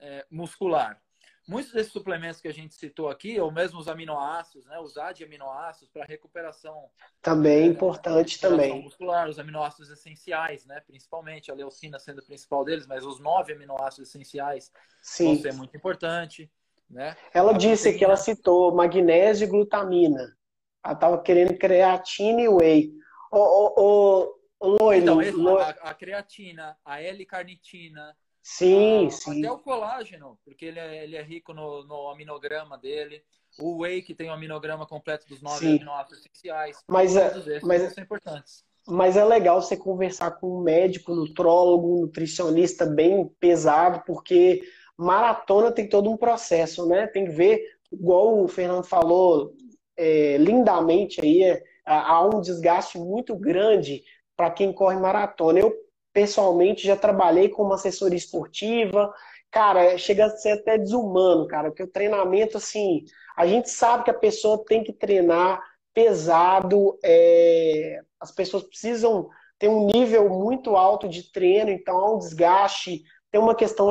é, 0.00 0.26
muscular. 0.30 0.98
Muitos 1.46 1.72
desses 1.72 1.92
suplementos 1.92 2.40
que 2.40 2.48
a 2.48 2.52
gente 2.52 2.74
citou 2.74 3.08
aqui, 3.10 3.38
ou 3.38 3.50
mesmo 3.50 3.78
os 3.78 3.86
aminoácidos, 3.86 4.64
né, 4.66 4.78
usar 4.78 5.12
de 5.12 5.24
aminoácidos 5.24 5.90
para 5.90 6.04
recuperação. 6.04 6.88
Também 7.20 7.64
é 7.64 7.66
importante 7.66 8.40
também. 8.40 8.82
muscular, 8.82 9.28
os 9.28 9.38
aminoácidos 9.38 9.90
essenciais, 9.90 10.64
né, 10.64 10.80
principalmente 10.86 11.50
a 11.50 11.54
leucina 11.54 11.98
sendo 11.98 12.20
o 12.20 12.24
principal 12.24 12.64
deles, 12.64 12.86
mas 12.86 13.04
os 13.04 13.20
nove 13.20 13.52
aminoácidos 13.52 14.08
essenciais 14.08 14.72
Sim. 15.02 15.34
vão 15.34 15.42
ser 15.42 15.52
muito 15.52 15.76
importante, 15.76 16.50
né? 16.88 17.14
Ela 17.32 17.50
a 17.50 17.58
disse 17.58 17.84
proteína... 17.84 17.98
que 17.98 18.04
ela 18.04 18.16
citou 18.16 18.74
magnésio 18.74 19.44
e 19.44 19.48
glutamina. 19.48 20.36
Ela 20.82 20.94
estava 20.94 21.22
querendo 21.22 21.58
creatina 21.58 22.40
e 22.40 22.48
whey. 22.48 22.92
O, 23.30 23.38
o, 23.38 24.34
o, 24.60 24.84
o 24.86 24.92
então, 24.92 25.20
a, 25.58 25.68
a 25.68 25.94
creatina, 25.94 26.76
a 26.84 27.02
L-carnitina, 27.02 28.16
Sim, 28.44 29.06
ah, 29.06 29.10
sim. 29.10 29.38
Até 29.38 29.50
o 29.50 29.58
colágeno, 29.58 30.38
porque 30.44 30.66
ele 30.66 30.78
é, 30.78 31.02
ele 31.02 31.16
é 31.16 31.22
rico 31.22 31.54
no, 31.54 31.82
no 31.84 32.10
aminograma 32.10 32.76
dele. 32.76 33.22
O 33.58 33.78
whey, 33.78 34.02
que 34.02 34.14
tem 34.14 34.28
o 34.28 34.34
aminograma 34.34 34.86
completo 34.86 35.26
dos 35.26 35.40
nove 35.40 35.60
sim. 35.60 35.76
aminoácidos 35.76 36.18
essenciais. 36.18 36.76
Mas, 36.86 37.16
é, 37.16 37.32
mas 37.62 37.94
são 37.94 38.04
importantes. 38.04 38.62
Mas 38.86 39.16
é 39.16 39.24
legal 39.24 39.62
você 39.62 39.78
conversar 39.78 40.32
com 40.32 40.58
um 40.58 40.62
médico, 40.62 41.14
nutrólogo, 41.14 42.02
nutricionista 42.02 42.84
bem 42.84 43.26
pesado, 43.40 44.02
porque 44.06 44.60
maratona 44.94 45.72
tem 45.72 45.88
todo 45.88 46.10
um 46.10 46.16
processo, 46.16 46.86
né? 46.86 47.06
Tem 47.06 47.24
que 47.24 47.30
ver, 47.30 47.64
igual 47.90 48.44
o 48.44 48.46
Fernando 48.46 48.84
falou 48.84 49.54
é, 49.96 50.36
lindamente 50.36 51.18
aí, 51.22 51.44
é, 51.44 51.62
há 51.86 52.22
um 52.22 52.42
desgaste 52.42 52.98
muito 52.98 53.34
grande 53.34 54.02
para 54.36 54.50
quem 54.50 54.70
corre 54.70 54.98
maratona. 54.98 55.60
Eu 55.60 55.83
pessoalmente 56.14 56.86
já 56.86 56.96
trabalhei 56.96 57.48
como 57.50 57.74
assessoria 57.74 58.16
esportiva. 58.16 59.12
Cara, 59.50 59.98
chega 59.98 60.26
a 60.26 60.30
ser 60.30 60.52
até 60.52 60.78
desumano, 60.78 61.46
cara, 61.46 61.68
porque 61.68 61.82
o 61.82 61.90
treinamento, 61.90 62.56
assim, 62.56 63.04
a 63.36 63.46
gente 63.46 63.68
sabe 63.68 64.04
que 64.04 64.10
a 64.10 64.18
pessoa 64.18 64.64
tem 64.64 64.82
que 64.82 64.92
treinar 64.92 65.60
pesado, 65.92 66.98
é... 67.04 68.00
as 68.18 68.32
pessoas 68.32 68.62
precisam 68.62 69.28
ter 69.58 69.68
um 69.68 69.86
nível 69.86 70.28
muito 70.28 70.76
alto 70.76 71.08
de 71.08 71.30
treino, 71.30 71.70
então 71.70 71.96
há 71.98 72.14
um 72.14 72.18
desgaste 72.18 73.02
tem 73.34 73.40
uma 73.40 73.56
questão 73.56 73.88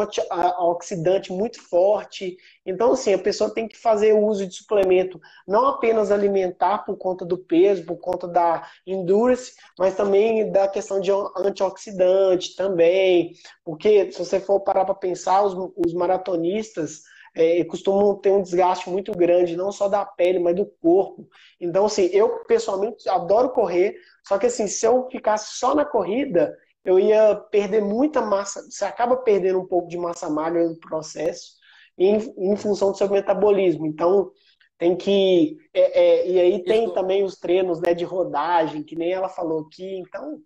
oxidante 0.59 1.33
muito 1.33 1.61
forte. 1.61 2.37
Então, 2.65 2.93
assim, 2.93 3.13
a 3.13 3.19
pessoa 3.19 3.53
tem 3.53 3.67
que 3.67 3.77
fazer 3.77 4.13
uso 4.13 4.47
de 4.47 4.55
suplemento 4.55 5.19
não 5.45 5.67
apenas 5.67 6.11
alimentar 6.11 6.85
por 6.85 6.95
conta 6.95 7.25
do 7.25 7.37
peso, 7.37 7.85
por 7.85 7.97
conta 7.97 8.25
da 8.25 8.65
endurance, 8.87 9.51
mas 9.77 9.97
também 9.97 10.49
da 10.49 10.65
questão 10.69 11.01
de 11.01 11.11
antioxidante 11.35 12.55
também. 12.55 13.33
Porque, 13.65 14.13
se 14.13 14.17
você 14.17 14.39
for 14.39 14.61
parar 14.61 14.85
para 14.85 14.95
pensar, 14.95 15.43
os, 15.43 15.53
os 15.75 15.93
maratonistas 15.93 17.01
é, 17.35 17.65
costumam 17.65 18.15
ter 18.15 18.31
um 18.31 18.41
desgaste 18.41 18.89
muito 18.89 19.11
grande, 19.11 19.57
não 19.57 19.73
só 19.73 19.89
da 19.89 20.05
pele, 20.05 20.39
mas 20.39 20.55
do 20.55 20.65
corpo. 20.81 21.27
Então, 21.59 21.87
assim, 21.87 22.05
eu 22.13 22.45
pessoalmente 22.45 23.09
adoro 23.09 23.49
correr, 23.49 23.97
só 24.25 24.37
que, 24.37 24.45
assim, 24.45 24.67
se 24.67 24.85
eu 24.85 25.05
ficasse 25.11 25.57
só 25.57 25.75
na 25.75 25.83
corrida, 25.83 26.57
eu 26.83 26.99
ia 26.99 27.35
perder 27.35 27.81
muita 27.81 28.21
massa, 28.21 28.61
você 28.63 28.83
acaba 28.83 29.17
perdendo 29.17 29.59
um 29.59 29.67
pouco 29.67 29.87
de 29.87 29.97
massa 29.97 30.29
magra 30.29 30.67
no 30.67 30.77
processo 30.79 31.53
em, 31.97 32.17
em 32.37 32.55
função 32.55 32.91
do 32.91 32.97
seu 32.97 33.09
metabolismo. 33.09 33.85
Então, 33.85 34.31
tem 34.77 34.95
que. 34.97 35.57
É, 35.73 36.01
é, 36.01 36.29
e 36.29 36.39
aí 36.39 36.63
tem 36.63 36.85
Isso. 36.85 36.93
também 36.93 37.23
os 37.23 37.37
treinos 37.37 37.79
né, 37.79 37.93
de 37.93 38.03
rodagem, 38.03 38.83
que 38.83 38.95
nem 38.95 39.11
ela 39.11 39.29
falou 39.29 39.61
aqui, 39.61 39.97
então. 39.99 40.41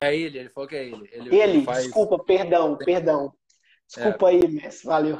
É 0.00 0.14
ele, 0.14 0.38
ele 0.38 0.48
falou 0.48 0.68
que 0.68 0.76
é 0.76 0.86
ele. 0.86 1.08
Ele, 1.12 1.36
ele 1.36 1.64
faz... 1.64 1.84
desculpa, 1.84 2.18
perdão, 2.22 2.76
perdão. 2.76 3.32
Desculpa 3.86 4.30
é. 4.30 4.34
aí, 4.34 4.48
Messi, 4.48 4.86
valeu. 4.86 5.18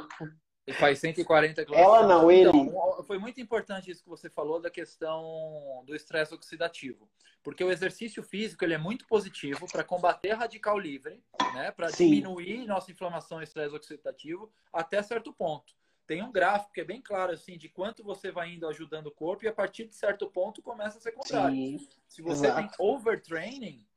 Ele 0.65 0.77
faz 0.77 0.99
140 0.99 1.65
quilômetros. 1.65 1.95
Ela 1.95 2.07
não, 2.07 2.31
ele. 2.31 2.49
Então, 2.49 2.68
foi 3.09 3.17
muito 3.17 3.41
importante 3.41 3.89
isso 3.89 4.03
que 4.03 4.09
você 4.09 4.29
falou 4.29 4.61
da 4.61 4.69
questão 4.69 5.83
do 5.83 5.95
estresse 5.95 6.31
oxidativo. 6.31 7.09
Porque 7.41 7.63
o 7.63 7.71
exercício 7.71 8.21
físico 8.21 8.63
ele 8.63 8.75
é 8.75 8.77
muito 8.77 9.07
positivo 9.07 9.65
para 9.65 9.83
combater 9.83 10.33
radical 10.33 10.77
livre, 10.77 11.19
né? 11.55 11.71
para 11.71 11.89
diminuir 11.89 12.67
nossa 12.67 12.91
inflamação 12.91 13.41
e 13.41 13.45
estresse 13.45 13.73
oxidativo 13.73 14.51
até 14.71 15.01
certo 15.01 15.33
ponto. 15.33 15.73
tem 16.05 16.21
um 16.21 16.31
gráfico 16.31 16.71
que 16.71 16.81
é 16.81 16.83
bem 16.83 17.01
claro 17.01 17.31
assim 17.31 17.57
de 17.57 17.67
quanto 17.67 18.03
você 18.03 18.31
vai 18.31 18.53
indo 18.53 18.67
ajudando 18.67 19.07
o 19.07 19.11
corpo 19.11 19.43
e 19.43 19.47
a 19.47 19.53
partir 19.53 19.87
de 19.87 19.95
certo 19.95 20.29
ponto 20.29 20.61
começa 20.61 20.99
a 20.99 21.01
ser 21.01 21.11
contrário. 21.13 21.55
Sim, 21.55 21.87
Se 22.07 22.21
você 22.21 22.45
exato. 22.45 22.61
tem 22.61 22.69
overtraining, 22.77 23.87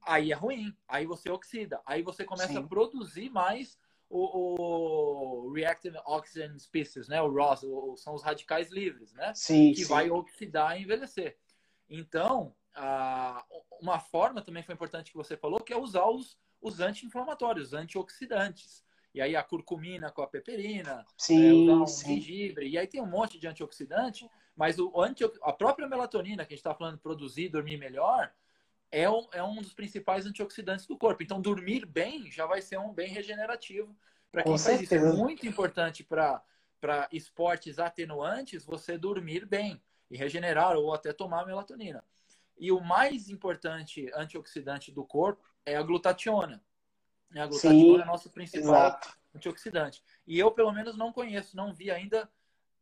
aí 0.00 0.32
é 0.32 0.34
ruim, 0.34 0.74
aí 0.88 1.04
você 1.04 1.28
oxida, 1.28 1.78
aí 1.84 2.02
você 2.02 2.24
começa 2.24 2.54
Sim. 2.54 2.58
a 2.58 2.62
produzir 2.62 3.28
mais 3.28 3.78
o, 4.12 5.46
o, 5.46 5.52
Reactive 5.52 5.96
Oxygen 6.04 6.58
Species, 6.58 7.08
né? 7.08 7.22
O 7.22 7.32
ROS, 7.32 7.62
o, 7.62 7.96
são 7.96 8.14
os 8.14 8.22
radicais 8.22 8.70
livres, 8.70 9.14
né? 9.14 9.32
Sim, 9.34 9.72
que 9.72 9.84
sim. 9.84 9.88
vai 9.88 10.10
oxidar 10.10 10.78
e 10.78 10.82
envelhecer. 10.82 11.38
Então, 11.88 12.54
a, 12.74 13.42
uma 13.80 13.98
forma 13.98 14.42
também 14.42 14.62
foi 14.62 14.74
importante 14.74 15.10
que 15.10 15.16
você 15.16 15.34
falou, 15.34 15.60
que 15.60 15.72
é 15.72 15.78
usar 15.78 16.06
os, 16.06 16.36
os 16.60 16.78
anti-inflamatórios, 16.78 17.72
antioxidantes. 17.72 18.84
E 19.14 19.20
aí 19.20 19.34
a 19.34 19.42
curcumina 19.42 20.10
com 20.10 20.22
a 20.22 20.26
peperina, 20.26 21.06
sim, 21.16 21.48
é, 21.48 21.52
usar 21.52 21.82
um 21.82 21.86
sim. 21.86 22.16
gengibre. 22.16 22.68
E 22.68 22.76
aí 22.76 22.86
tem 22.86 23.00
um 23.00 23.06
monte 23.06 23.38
de 23.38 23.46
antioxidante, 23.46 24.28
mas 24.54 24.78
o 24.78 25.00
anti, 25.00 25.24
a 25.42 25.52
própria 25.54 25.88
melatonina, 25.88 26.44
que 26.44 26.52
a 26.52 26.56
gente 26.56 26.60
está 26.60 26.74
falando 26.74 26.98
produzir, 26.98 27.48
dormir 27.48 27.78
melhor, 27.78 28.30
é 28.92 29.08
um, 29.08 29.26
é 29.32 29.42
um 29.42 29.56
dos 29.56 29.72
principais 29.72 30.26
antioxidantes 30.26 30.86
do 30.86 30.98
corpo. 30.98 31.22
Então, 31.22 31.40
dormir 31.40 31.86
bem 31.86 32.30
já 32.30 32.44
vai 32.44 32.60
ser 32.60 32.78
um 32.78 32.92
bem 32.92 33.08
regenerativo. 33.08 33.96
Para 34.30 34.44
quem 34.44 34.58
faz 34.58 34.82
isso, 34.82 34.94
é 34.94 35.12
muito 35.12 35.46
importante 35.46 36.04
para 36.04 37.08
esportes 37.10 37.78
atenuantes 37.78 38.64
você 38.64 38.98
dormir 38.98 39.46
bem 39.46 39.82
e 40.10 40.16
regenerar 40.16 40.76
ou 40.76 40.92
até 40.92 41.10
tomar 41.12 41.46
melatonina. 41.46 42.04
E 42.58 42.70
o 42.70 42.80
mais 42.80 43.30
importante 43.30 44.10
antioxidante 44.14 44.92
do 44.92 45.04
corpo 45.04 45.42
é 45.64 45.74
a 45.74 45.82
glutationa. 45.82 46.62
A 47.34 47.46
glutationa 47.46 47.98
Sim, 47.98 48.02
é 48.02 48.04
nosso 48.04 48.30
principal 48.30 48.88
exato. 48.88 49.18
antioxidante. 49.34 50.04
E 50.26 50.38
eu, 50.38 50.50
pelo 50.50 50.70
menos, 50.70 50.98
não 50.98 51.12
conheço, 51.12 51.56
não 51.56 51.72
vi 51.72 51.90
ainda 51.90 52.30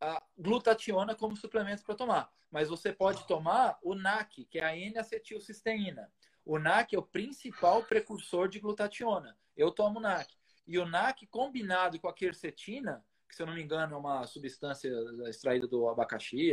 a 0.00 0.22
glutationa 0.38 1.14
como 1.14 1.36
suplemento 1.36 1.84
para 1.84 1.94
tomar. 1.94 2.32
Mas 2.50 2.68
você 2.68 2.92
pode 2.92 3.26
tomar 3.26 3.78
o 3.82 3.94
NAC, 3.94 4.44
que 4.46 4.58
é 4.58 4.64
a 4.64 4.76
N-acetilcisteína. 4.76 6.10
O 6.44 6.58
NAC 6.58 6.94
é 6.94 6.98
o 6.98 7.02
principal 7.02 7.82
precursor 7.84 8.48
de 8.48 8.58
glutationa. 8.58 9.36
Eu 9.56 9.70
tomo 9.70 10.00
NAC. 10.00 10.34
E 10.66 10.78
o 10.78 10.86
NAC 10.86 11.26
combinado 11.26 11.98
com 12.00 12.08
a 12.08 12.14
quercetina, 12.14 13.04
que 13.28 13.36
se 13.36 13.42
eu 13.42 13.46
não 13.46 13.54
me 13.54 13.62
engano 13.62 13.94
é 13.94 13.98
uma 13.98 14.26
substância 14.26 14.90
extraída 15.28 15.66
do 15.68 15.88
abacaxi, 15.88 16.52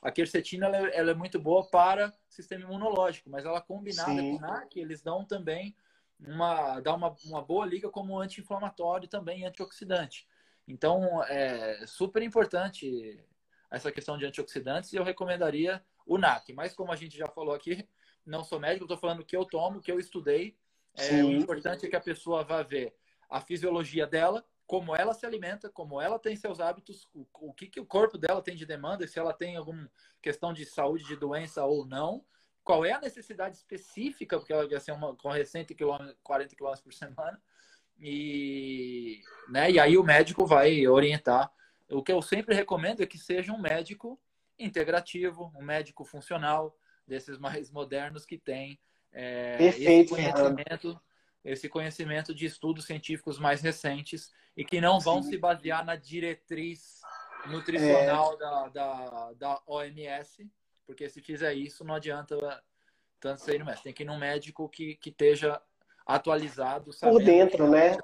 a 0.00 0.10
quercetina 0.10 0.66
ela 0.66 0.76
é, 0.76 0.96
ela 0.96 1.10
é 1.10 1.14
muito 1.14 1.38
boa 1.38 1.66
para 1.68 2.08
o 2.08 2.12
sistema 2.28 2.64
imunológico, 2.64 3.28
mas 3.28 3.44
ela 3.44 3.60
combinada 3.60 4.10
Sim. 4.10 4.30
com 4.30 4.36
o 4.36 4.40
NAC, 4.40 4.78
eles 4.78 5.02
dão 5.02 5.24
também 5.24 5.76
uma, 6.20 6.80
dá 6.80 6.94
uma, 6.94 7.14
uma 7.24 7.42
boa 7.42 7.66
liga 7.66 7.90
como 7.90 8.18
anti-inflamatório 8.18 9.06
e 9.06 9.08
também 9.08 9.44
antioxidante. 9.44 10.26
Então, 10.66 11.22
é 11.24 11.86
super 11.86 12.22
importante 12.22 13.22
essa 13.70 13.92
questão 13.92 14.16
de 14.16 14.24
antioxidantes 14.24 14.92
e 14.92 14.96
eu 14.96 15.04
recomendaria 15.04 15.84
o 16.06 16.16
NAC. 16.16 16.52
Mas 16.52 16.74
como 16.74 16.92
a 16.92 16.96
gente 16.96 17.16
já 17.16 17.28
falou 17.28 17.54
aqui, 17.54 17.86
não 18.24 18.44
sou 18.44 18.58
médico, 18.58 18.84
estou 18.84 18.98
falando 18.98 19.24
que 19.24 19.36
eu 19.36 19.44
tomo, 19.44 19.80
que 19.80 19.90
eu 19.90 19.98
estudei. 19.98 20.56
É, 20.96 21.22
o 21.24 21.32
importante 21.32 21.84
é 21.84 21.88
que 21.88 21.96
a 21.96 22.00
pessoa 22.00 22.44
vá 22.44 22.62
ver 22.62 22.94
a 23.28 23.40
fisiologia 23.40 24.06
dela, 24.06 24.44
como 24.66 24.94
ela 24.94 25.12
se 25.12 25.26
alimenta, 25.26 25.68
como 25.68 26.00
ela 26.00 26.18
tem 26.18 26.36
seus 26.36 26.60
hábitos, 26.60 27.08
o, 27.12 27.26
o 27.32 27.52
que, 27.52 27.66
que 27.66 27.80
o 27.80 27.86
corpo 27.86 28.16
dela 28.16 28.40
tem 28.40 28.54
de 28.54 28.64
demanda, 28.64 29.06
se 29.06 29.18
ela 29.18 29.32
tem 29.32 29.56
alguma 29.56 29.90
questão 30.22 30.52
de 30.52 30.64
saúde, 30.64 31.04
de 31.04 31.16
doença 31.16 31.64
ou 31.64 31.84
não, 31.84 32.24
qual 32.62 32.84
é 32.84 32.92
a 32.92 33.00
necessidade 33.00 33.56
específica, 33.56 34.38
porque 34.38 34.52
ela 34.52 34.66
vai 34.66 34.80
ser 34.80 34.92
uma 34.92 35.14
100 35.44 35.66
km, 35.66 36.14
40 36.22 36.56
km 36.56 36.72
por 36.82 36.94
semana, 36.94 37.42
e, 37.98 39.22
né, 39.48 39.70
e 39.70 39.78
aí 39.78 39.96
o 39.96 40.04
médico 40.04 40.46
vai 40.46 40.86
orientar. 40.86 41.50
O 41.88 42.02
que 42.02 42.12
eu 42.12 42.20
sempre 42.22 42.54
recomendo 42.54 43.02
é 43.02 43.06
que 43.06 43.18
seja 43.18 43.52
um 43.52 43.60
médico 43.60 44.20
integrativo, 44.58 45.52
um 45.56 45.62
médico 45.62 46.04
funcional, 46.04 46.76
desses 47.06 47.38
mais 47.38 47.70
modernos 47.70 48.24
que 48.24 48.38
tem 48.38 48.78
é, 49.12 49.56
Perfeito, 49.56 50.16
esse 50.16 50.22
conhecimento, 50.22 51.00
esse 51.44 51.68
conhecimento 51.68 52.34
de 52.34 52.46
estudos 52.46 52.84
científicos 52.84 53.38
mais 53.38 53.60
recentes 53.60 54.32
e 54.56 54.64
que 54.64 54.80
não 54.80 54.98
vão 54.98 55.22
Sim. 55.22 55.30
se 55.30 55.38
basear 55.38 55.84
na 55.84 55.96
diretriz 55.96 57.00
nutricional 57.46 58.34
é... 58.34 58.36
da, 58.38 58.68
da, 58.68 59.32
da 59.34 59.62
OMS, 59.66 60.50
porque 60.86 61.08
se 61.08 61.20
fizer 61.20 61.54
isso 61.54 61.84
não 61.84 61.94
adianta 61.94 62.36
tanto 63.20 63.40
ser 63.40 63.58
no 63.58 63.64
médico. 63.64 63.84
Tem 63.84 63.92
que 63.92 64.02
ir 64.02 64.06
num 64.06 64.18
médico 64.18 64.68
que, 64.68 64.96
que 64.96 65.10
esteja 65.10 65.60
atualizado. 66.06 66.90
Por 67.00 67.22
dentro, 67.22 67.68
né? 67.68 67.96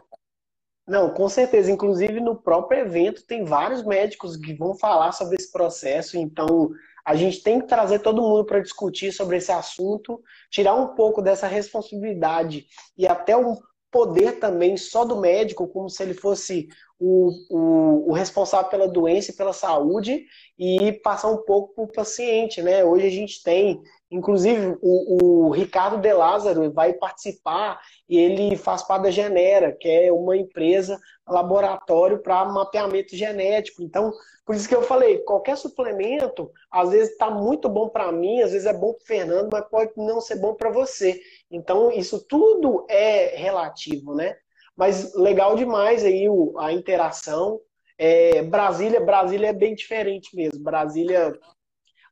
Não, 0.86 1.10
com 1.10 1.28
certeza. 1.28 1.70
Inclusive, 1.70 2.20
no 2.20 2.34
próprio 2.34 2.80
evento, 2.80 3.24
tem 3.24 3.44
vários 3.44 3.84
médicos 3.84 4.36
que 4.36 4.54
vão 4.54 4.74
falar 4.74 5.12
sobre 5.12 5.36
esse 5.36 5.52
processo. 5.52 6.16
Então, 6.16 6.70
a 7.04 7.14
gente 7.14 7.42
tem 7.42 7.60
que 7.60 7.66
trazer 7.66 8.00
todo 8.00 8.22
mundo 8.22 8.44
para 8.44 8.60
discutir 8.60 9.12
sobre 9.12 9.36
esse 9.36 9.52
assunto, 9.52 10.22
tirar 10.50 10.74
um 10.74 10.94
pouco 10.94 11.22
dessa 11.22 11.46
responsabilidade 11.46 12.66
e 12.96 13.06
até 13.06 13.36
um 13.36 13.56
poder 13.90 14.38
também 14.38 14.76
só 14.76 15.04
do 15.04 15.16
médico, 15.20 15.66
como 15.66 15.88
se 15.88 16.02
ele 16.02 16.14
fosse 16.14 16.68
o, 16.98 17.30
o, 17.50 18.10
o 18.10 18.12
responsável 18.12 18.70
pela 18.70 18.86
doença 18.86 19.30
e 19.30 19.36
pela 19.36 19.52
saúde, 19.52 20.24
e 20.58 20.92
passar 21.02 21.28
um 21.28 21.42
pouco 21.44 21.74
para 21.74 21.84
o 21.84 21.92
paciente. 21.92 22.62
Né? 22.62 22.84
Hoje 22.84 23.06
a 23.06 23.10
gente 23.10 23.42
tem 23.42 23.80
Inclusive, 24.10 24.76
o, 24.82 25.46
o, 25.46 25.50
Ricardo 25.50 25.98
De 25.98 26.12
Lázaro 26.12 26.72
vai 26.72 26.92
participar 26.92 27.80
e 28.08 28.18
ele 28.18 28.56
faz 28.56 28.82
parte 28.82 29.04
da 29.04 29.10
Genera, 29.10 29.70
que 29.72 29.88
é 29.88 30.12
uma 30.12 30.36
empresa, 30.36 30.98
laboratório 31.28 32.18
para 32.20 32.44
mapeamento 32.44 33.14
genético. 33.14 33.82
Então, 33.82 34.12
por 34.44 34.56
isso 34.56 34.68
que 34.68 34.74
eu 34.74 34.82
falei, 34.82 35.18
qualquer 35.18 35.56
suplemento, 35.56 36.50
às 36.68 36.90
vezes 36.90 37.10
está 37.12 37.30
muito 37.30 37.68
bom 37.68 37.88
para 37.88 38.10
mim, 38.10 38.42
às 38.42 38.50
vezes 38.50 38.66
é 38.66 38.72
bom 38.72 38.94
para 38.94 39.06
Fernando, 39.06 39.48
mas 39.52 39.68
pode 39.68 39.92
não 39.96 40.20
ser 40.20 40.36
bom 40.36 40.54
para 40.54 40.70
você. 40.70 41.20
Então, 41.48 41.92
isso 41.92 42.26
tudo 42.26 42.84
é 42.90 43.36
relativo, 43.36 44.14
né? 44.16 44.36
Mas 44.76 45.14
legal 45.14 45.54
demais 45.54 46.04
aí 46.04 46.26
a 46.58 46.72
interação. 46.72 47.60
É, 47.96 48.42
Brasília, 48.42 49.00
Brasília 49.00 49.50
é 49.50 49.52
bem 49.52 49.74
diferente 49.74 50.34
mesmo. 50.34 50.64
Brasília 50.64 51.38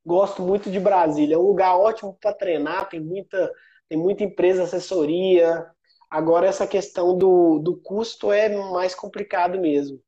Gosto 0.09 0.41
muito 0.41 0.71
de 0.71 0.81
Brasília. 0.81 1.35
É 1.35 1.39
um 1.39 1.49
lugar 1.49 1.77
ótimo 1.77 2.17
para 2.19 2.33
treinar, 2.33 2.89
tem 2.89 2.99
muita, 2.99 3.53
tem 3.91 3.99
muita 3.99 4.25
empresa, 4.25 4.63
assessoria. 4.63 5.67
Agora, 6.09 6.47
essa 6.47 6.67
questão 6.67 7.15
do, 7.15 7.59
do 7.59 7.77
custo 7.77 8.33
é 8.33 8.49
mais 8.49 8.95
complicado 8.95 9.61
mesmo. 9.61 10.01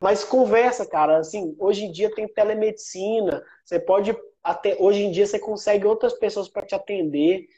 Mas 0.00 0.22
conversa, 0.22 0.86
cara. 0.86 1.18
Assim, 1.18 1.56
hoje 1.58 1.86
em 1.86 1.90
dia 1.90 2.08
tem 2.14 2.28
telemedicina. 2.28 3.42
Você 3.64 3.80
pode 3.80 4.16
até 4.44 4.76
hoje 4.78 5.02
em 5.02 5.10
dia 5.10 5.26
você 5.26 5.40
consegue 5.40 5.84
outras 5.84 6.12
pessoas 6.12 6.48
para 6.48 6.64
te 6.64 6.76
atender. 6.76 7.48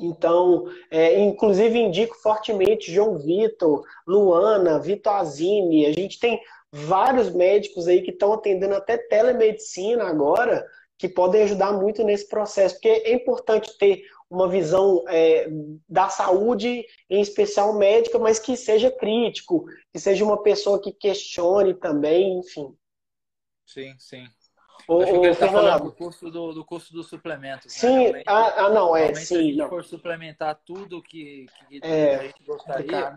Então, 0.00 0.64
é, 0.90 1.20
inclusive 1.20 1.78
indico 1.78 2.16
fortemente 2.16 2.90
João 2.90 3.16
Vitor, 3.16 3.84
Luana, 4.04 4.80
Vitor 4.80 5.12
Azimi. 5.12 5.86
A 5.86 5.92
gente 5.92 6.18
tem 6.18 6.40
vários 6.72 7.32
médicos 7.32 7.86
aí 7.86 8.02
que 8.02 8.10
estão 8.10 8.32
atendendo 8.32 8.74
até 8.74 8.96
telemedicina 8.96 10.02
agora 10.08 10.66
que 11.02 11.08
podem 11.08 11.42
ajudar 11.42 11.72
muito 11.72 12.04
nesse 12.04 12.28
processo, 12.28 12.76
porque 12.76 12.86
é 12.86 13.12
importante 13.12 13.76
ter 13.76 14.04
uma 14.30 14.48
visão 14.48 15.02
é, 15.08 15.48
da 15.88 16.08
saúde, 16.08 16.86
em 17.10 17.20
especial 17.20 17.76
médica, 17.76 18.20
mas 18.20 18.38
que 18.38 18.56
seja 18.56 18.88
crítico, 18.88 19.64
que 19.92 19.98
seja 19.98 20.24
uma 20.24 20.40
pessoa 20.44 20.80
que 20.80 20.92
questione 20.92 21.74
também, 21.74 22.38
enfim. 22.38 22.72
Sim, 23.66 23.96
sim. 23.98 24.24
O, 24.86 25.02
Acho 25.02 25.12
que 25.12 25.18
ele 25.18 25.28
está 25.30 25.48
falando 25.48 25.84
do 25.86 25.92
custo 25.92 26.30
do, 26.30 26.52
do 26.52 26.64
custo 26.64 26.92
do 26.92 27.02
suplemento. 27.02 27.66
Né? 27.66 27.72
Sim, 27.72 28.12
né? 28.12 28.22
ah, 28.24 28.66
ah, 28.66 28.68
não, 28.68 28.96
é, 28.96 29.12
sim. 29.12 29.24
Se 29.24 29.36
a 29.36 29.42
gente 29.42 29.56
não. 29.56 29.68
for 29.68 29.84
suplementar 29.84 30.54
tudo 30.64 31.02
que, 31.02 31.46
que 31.68 31.80
é, 31.82 32.14
a 32.14 32.22
gente 32.28 32.44
gostaria, 32.44 33.16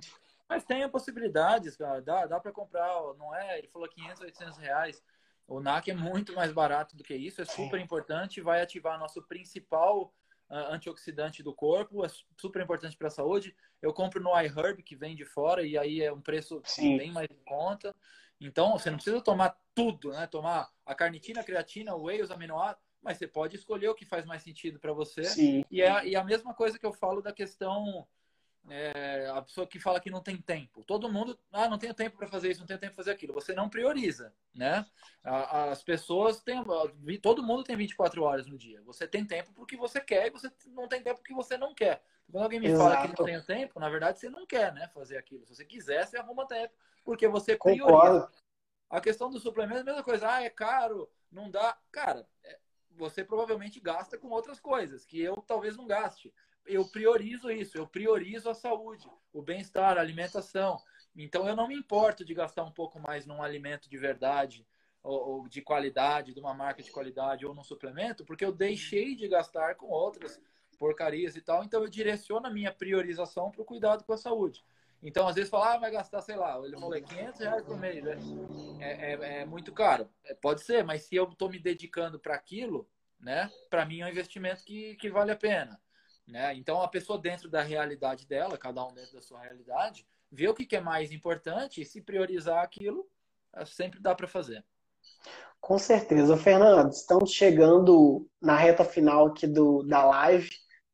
mas 0.49 0.63
tem 0.63 0.89
possibilidades, 0.89 1.77
cara. 1.77 2.01
Dá, 2.01 2.25
dá 2.25 2.39
para 2.39 2.51
comprar, 2.51 2.91
não 3.15 3.35
é? 3.35 3.59
Ele 3.59 3.67
falou 3.67 3.87
500, 3.87 4.21
800 4.21 4.57
reais. 4.57 5.03
O 5.47 5.59
NAC 5.59 5.89
é 5.89 5.93
muito 5.93 6.33
mais 6.33 6.51
barato 6.51 6.95
do 6.95 7.03
que 7.03 7.15
isso, 7.15 7.41
é 7.41 7.45
super 7.45 7.79
importante, 7.79 8.41
vai 8.41 8.61
ativar 8.61 8.99
nosso 8.99 9.21
principal 9.21 10.13
uh, 10.49 10.73
antioxidante 10.73 11.43
do 11.43 11.53
corpo, 11.53 12.03
é 12.03 12.09
super 12.37 12.61
importante 12.61 12.97
para 12.97 13.07
a 13.07 13.11
saúde. 13.11 13.55
Eu 13.81 13.93
compro 13.93 14.21
no 14.21 14.31
iHerb, 14.39 14.81
que 14.81 14.95
vem 14.95 15.15
de 15.15 15.25
fora, 15.25 15.63
e 15.65 15.77
aí 15.77 16.01
é 16.01 16.11
um 16.11 16.21
preço 16.21 16.61
Sim. 16.65 16.97
bem 16.97 17.11
mais 17.11 17.29
em 17.29 17.43
conta. 17.45 17.95
Então, 18.41 18.73
você 18.73 18.89
não 18.89 18.97
precisa 18.97 19.21
tomar 19.21 19.55
tudo, 19.73 20.11
né? 20.11 20.27
Tomar 20.27 20.69
a 20.85 20.95
carnitina, 20.95 21.41
a 21.41 21.43
creatina, 21.43 21.95
o 21.95 22.03
whey, 22.03 22.21
os 22.21 22.31
aminoácidos, 22.31 22.83
mas 23.01 23.17
você 23.17 23.27
pode 23.27 23.55
escolher 23.55 23.87
o 23.89 23.95
que 23.95 24.05
faz 24.05 24.25
mais 24.25 24.41
sentido 24.41 24.79
para 24.79 24.93
você. 24.93 25.23
Sim. 25.25 25.63
E 25.69 25.81
é, 25.81 26.07
e 26.07 26.15
é 26.15 26.17
a 26.17 26.23
mesma 26.23 26.53
coisa 26.53 26.79
que 26.79 26.85
eu 26.85 26.91
falo 26.91 27.21
da 27.21 27.31
questão 27.31 28.07
é, 28.69 29.29
a 29.29 29.41
pessoa 29.41 29.67
que 29.67 29.79
fala 29.79 29.99
que 29.99 30.09
não 30.09 30.21
tem 30.21 30.37
tempo. 30.37 30.83
Todo 30.83 31.11
mundo, 31.11 31.37
ah, 31.51 31.69
não 31.69 31.77
tenho 31.77 31.93
tempo 31.93 32.17
para 32.17 32.27
fazer 32.27 32.49
isso, 32.49 32.59
não 32.59 32.67
tenho 32.67 32.79
tempo 32.79 32.93
para 32.93 33.03
fazer 33.03 33.11
aquilo. 33.11 33.33
Você 33.33 33.53
não 33.53 33.69
prioriza, 33.69 34.33
né? 34.53 34.85
As 35.23 35.83
pessoas 35.83 36.41
têm, 36.41 36.63
todo 37.21 37.43
mundo 37.43 37.63
tem 37.63 37.75
24 37.75 38.23
horas 38.23 38.47
no 38.47 38.57
dia. 38.57 38.81
Você 38.83 39.07
tem 39.07 39.25
tempo 39.25 39.53
porque 39.53 39.77
você 39.77 39.99
quer 40.01 40.27
e 40.27 40.31
você 40.31 40.51
não 40.67 40.87
tem 40.87 41.01
tempo 41.01 41.19
porque 41.19 41.33
você 41.33 41.57
não 41.57 41.73
quer. 41.73 42.01
Quando 42.31 42.43
alguém 42.43 42.59
me 42.59 42.67
Exato. 42.67 42.83
fala 42.83 43.01
que 43.01 43.19
não 43.19 43.25
tem 43.25 43.41
tempo, 43.41 43.79
na 43.79 43.89
verdade 43.89 44.19
você 44.19 44.29
não 44.29 44.45
quer, 44.47 44.73
né, 44.73 44.87
fazer 44.93 45.17
aquilo. 45.17 45.45
Se 45.45 45.55
você 45.55 45.65
quiser, 45.65 46.05
você 46.05 46.17
arruma 46.17 46.47
tempo, 46.47 46.73
porque 47.03 47.27
você 47.27 47.55
prioriza. 47.55 47.85
Concordo. 47.85 48.31
A 48.89 49.01
questão 49.01 49.29
do 49.29 49.39
suplemento 49.39 49.79
é 49.79 49.81
a 49.81 49.85
mesma 49.85 50.03
coisa. 50.03 50.31
Ah, 50.31 50.43
é 50.43 50.49
caro, 50.49 51.09
não 51.31 51.49
dá. 51.49 51.77
Cara, 51.91 52.27
é, 52.43 52.59
você 52.91 53.23
provavelmente 53.23 53.79
gasta 53.79 54.17
com 54.17 54.29
outras 54.29 54.59
coisas 54.59 55.05
que 55.05 55.21
eu 55.21 55.35
talvez 55.47 55.75
não 55.75 55.85
gaste. 55.85 56.33
Eu 56.65 56.85
priorizo 56.85 57.51
isso, 57.51 57.77
eu 57.77 57.87
priorizo 57.87 58.49
a 58.49 58.53
saúde, 58.53 59.07
o 59.31 59.41
bem-estar, 59.41 59.97
a 59.97 60.01
alimentação. 60.01 60.79
Então 61.15 61.47
eu 61.47 61.55
não 61.55 61.67
me 61.67 61.75
importo 61.75 62.25
de 62.25 62.33
gastar 62.33 62.63
um 62.63 62.71
pouco 62.71 62.99
mais 62.99 63.25
num 63.25 63.41
alimento 63.41 63.89
de 63.89 63.97
verdade 63.97 64.65
ou, 65.03 65.29
ou 65.29 65.47
de 65.47 65.61
qualidade, 65.61 66.33
de 66.33 66.39
uma 66.39 66.53
marca 66.53 66.81
de 66.81 66.91
qualidade 66.91 67.45
ou 67.45 67.53
num 67.53 67.63
suplemento, 67.63 68.25
porque 68.25 68.43
eu 68.43 68.51
deixei 68.51 69.15
de 69.15 69.27
gastar 69.27 69.75
com 69.75 69.87
outras 69.87 70.41
porcarias 70.79 71.35
e 71.35 71.41
tal. 71.41 71.63
Então 71.63 71.81
eu 71.81 71.89
direciono 71.89 72.47
a 72.47 72.51
minha 72.51 72.71
priorização 72.71 73.51
para 73.51 73.61
o 73.61 73.65
cuidado 73.65 74.03
com 74.03 74.13
a 74.13 74.17
saúde. 74.17 74.63
Então, 75.03 75.27
às 75.27 75.35
vezes, 75.35 75.51
falar, 75.51 75.75
ah, 75.75 75.77
vai 75.77 75.91
gastar, 75.91 76.21
sei 76.21 76.35
lá, 76.35 76.57
ele 76.65 76.75
falou, 76.79 76.99
500 76.99 77.39
reais 77.39 77.63
por 77.63 77.77
mês, 77.77 78.03
né? 78.03 78.17
É, 78.79 79.11
é, 79.11 79.41
é 79.41 79.45
muito 79.45 79.71
caro. 79.71 80.09
É, 80.23 80.33
pode 80.33 80.61
ser, 80.61 80.83
mas 80.83 81.03
se 81.03 81.15
eu 81.15 81.25
estou 81.25 81.47
me 81.47 81.59
dedicando 81.59 82.19
para 82.19 82.33
aquilo, 82.33 82.89
né? 83.19 83.51
Para 83.69 83.85
mim 83.85 84.01
é 84.01 84.05
um 84.05 84.09
investimento 84.09 84.63
que, 84.63 84.95
que 84.95 85.09
vale 85.09 85.31
a 85.31 85.35
pena. 85.35 85.79
Né? 86.27 86.55
Então, 86.55 86.81
a 86.81 86.87
pessoa 86.87 87.19
dentro 87.19 87.49
da 87.49 87.61
realidade 87.61 88.27
dela, 88.27 88.57
cada 88.57 88.85
um 88.85 88.93
dentro 88.93 89.13
da 89.13 89.21
sua 89.21 89.41
realidade, 89.41 90.05
vê 90.31 90.47
o 90.47 90.53
que, 90.53 90.75
é 90.75 90.81
mais 90.81 91.11
importante 91.11 91.81
e 91.81 91.85
se 91.85 92.01
priorizar 92.01 92.63
aquilo, 92.63 93.07
é, 93.55 93.65
sempre 93.65 93.99
dá 93.99 94.15
para 94.15 94.27
fazer. 94.27 94.63
Com 95.61 95.77
certeza. 95.77 96.35
Fernando, 96.37 96.91
estamos 96.91 97.31
chegando 97.31 98.27
na 98.41 98.55
reta 98.55 98.83
final 98.83 99.27
aqui 99.27 99.47
do, 99.47 99.83
da 99.83 100.03
live 100.05 100.49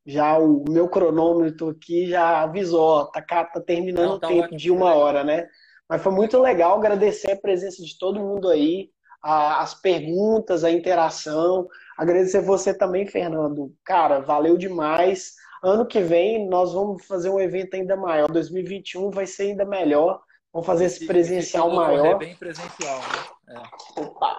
já 0.05 0.37
o 0.37 0.63
meu 0.67 0.89
cronômetro 0.89 1.69
aqui 1.69 2.07
já 2.07 2.41
avisou, 2.41 3.05
tá, 3.11 3.21
tá 3.21 3.61
terminando 3.61 4.11
Não, 4.11 4.19
tá 4.19 4.27
o 4.27 4.29
tempo 4.29 4.43
ótimo, 4.45 4.57
de 4.57 4.71
uma 4.71 4.95
hora, 4.95 5.23
né? 5.23 5.47
Mas 5.87 6.01
foi 6.01 6.11
muito 6.11 6.39
legal 6.39 6.77
agradecer 6.77 7.31
a 7.31 7.39
presença 7.39 7.83
de 7.83 7.97
todo 7.97 8.19
mundo 8.19 8.49
aí, 8.49 8.89
a, 9.21 9.61
as 9.61 9.73
perguntas, 9.73 10.63
a 10.63 10.71
interação. 10.71 11.67
Agradecer 12.01 12.41
você 12.41 12.73
também, 12.73 13.05
Fernando. 13.05 13.71
Cara, 13.85 14.21
valeu 14.21 14.57
demais. 14.57 15.35
Ano 15.63 15.85
que 15.85 16.01
vem 16.01 16.49
nós 16.49 16.73
vamos 16.73 17.05
fazer 17.05 17.29
um 17.29 17.39
evento 17.39 17.75
ainda 17.75 17.95
maior. 17.95 18.27
2021 18.27 19.11
vai 19.11 19.27
ser 19.27 19.43
ainda 19.43 19.63
melhor. 19.63 20.19
Vamos 20.51 20.65
fazer 20.65 20.85
esse 20.85 21.05
presencial 21.05 21.69
se 21.69 21.75
maior. 21.75 22.01
Correr 22.01 22.17
bem 22.17 22.35
presencial, 22.35 22.97
né? 22.97 23.55
É. 23.55 24.01
Opa! 24.01 24.35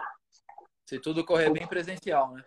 Se 0.84 0.98
tudo 0.98 1.24
correr 1.24 1.50
bem 1.50 1.64
presencial, 1.64 2.32
né? 2.32 2.42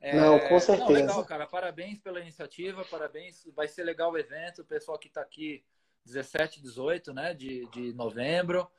É, 0.00 0.16
não, 0.16 0.38
com 0.38 0.60
certeza. 0.60 0.88
Não, 0.88 1.00
legal, 1.00 1.24
cara. 1.24 1.48
Parabéns 1.48 1.98
pela 1.98 2.20
iniciativa, 2.20 2.84
parabéns. 2.88 3.42
Vai 3.56 3.66
ser 3.66 3.82
legal 3.82 4.12
o 4.12 4.18
evento. 4.18 4.62
O 4.62 4.64
pessoal 4.64 4.96
que 4.96 5.08
está 5.08 5.20
aqui 5.20 5.64
17, 6.06 6.62
18, 6.62 7.12
né, 7.12 7.34
de, 7.34 7.68
de 7.70 7.92
novembro, 7.92 8.70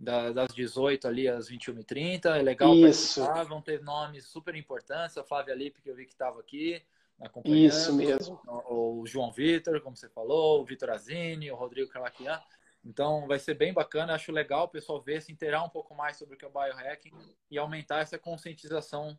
das 0.00 0.54
18 0.54 1.06
ali 1.06 1.28
às 1.28 1.50
21h30. 1.50 2.26
É 2.36 2.42
legal 2.42 2.74
Isso. 2.74 3.20
participar. 3.20 3.44
Vão 3.44 3.60
ter 3.60 3.82
nomes 3.82 4.24
super 4.24 4.54
importantes. 4.54 5.18
A 5.18 5.24
Flávia 5.24 5.54
Lippe, 5.54 5.82
que 5.82 5.90
eu 5.90 5.94
vi 5.94 6.06
que 6.06 6.12
estava 6.12 6.40
aqui 6.40 6.82
acompanhando. 7.20 7.68
Isso 7.68 7.94
mesmo. 7.94 8.40
O, 8.46 9.00
o 9.00 9.06
João 9.06 9.30
Vitor, 9.30 9.80
como 9.82 9.96
você 9.96 10.08
falou, 10.08 10.62
o 10.62 10.64
Vitor 10.64 10.90
Azini, 10.90 11.50
o 11.50 11.56
Rodrigo 11.56 11.90
Calaquian. 11.90 12.40
Então 12.82 13.26
vai 13.26 13.38
ser 13.38 13.52
bem 13.52 13.74
bacana, 13.74 14.14
acho 14.14 14.32
legal 14.32 14.64
o 14.64 14.68
pessoal 14.68 15.02
ver, 15.02 15.20
se 15.20 15.30
inteirar 15.30 15.62
um 15.62 15.68
pouco 15.68 15.94
mais 15.94 16.16
sobre 16.16 16.34
o 16.34 16.38
que 16.38 16.46
é 16.46 16.48
o 16.48 16.50
biohacking 16.50 17.12
e 17.50 17.58
aumentar 17.58 18.00
essa 18.00 18.18
conscientização 18.18 19.18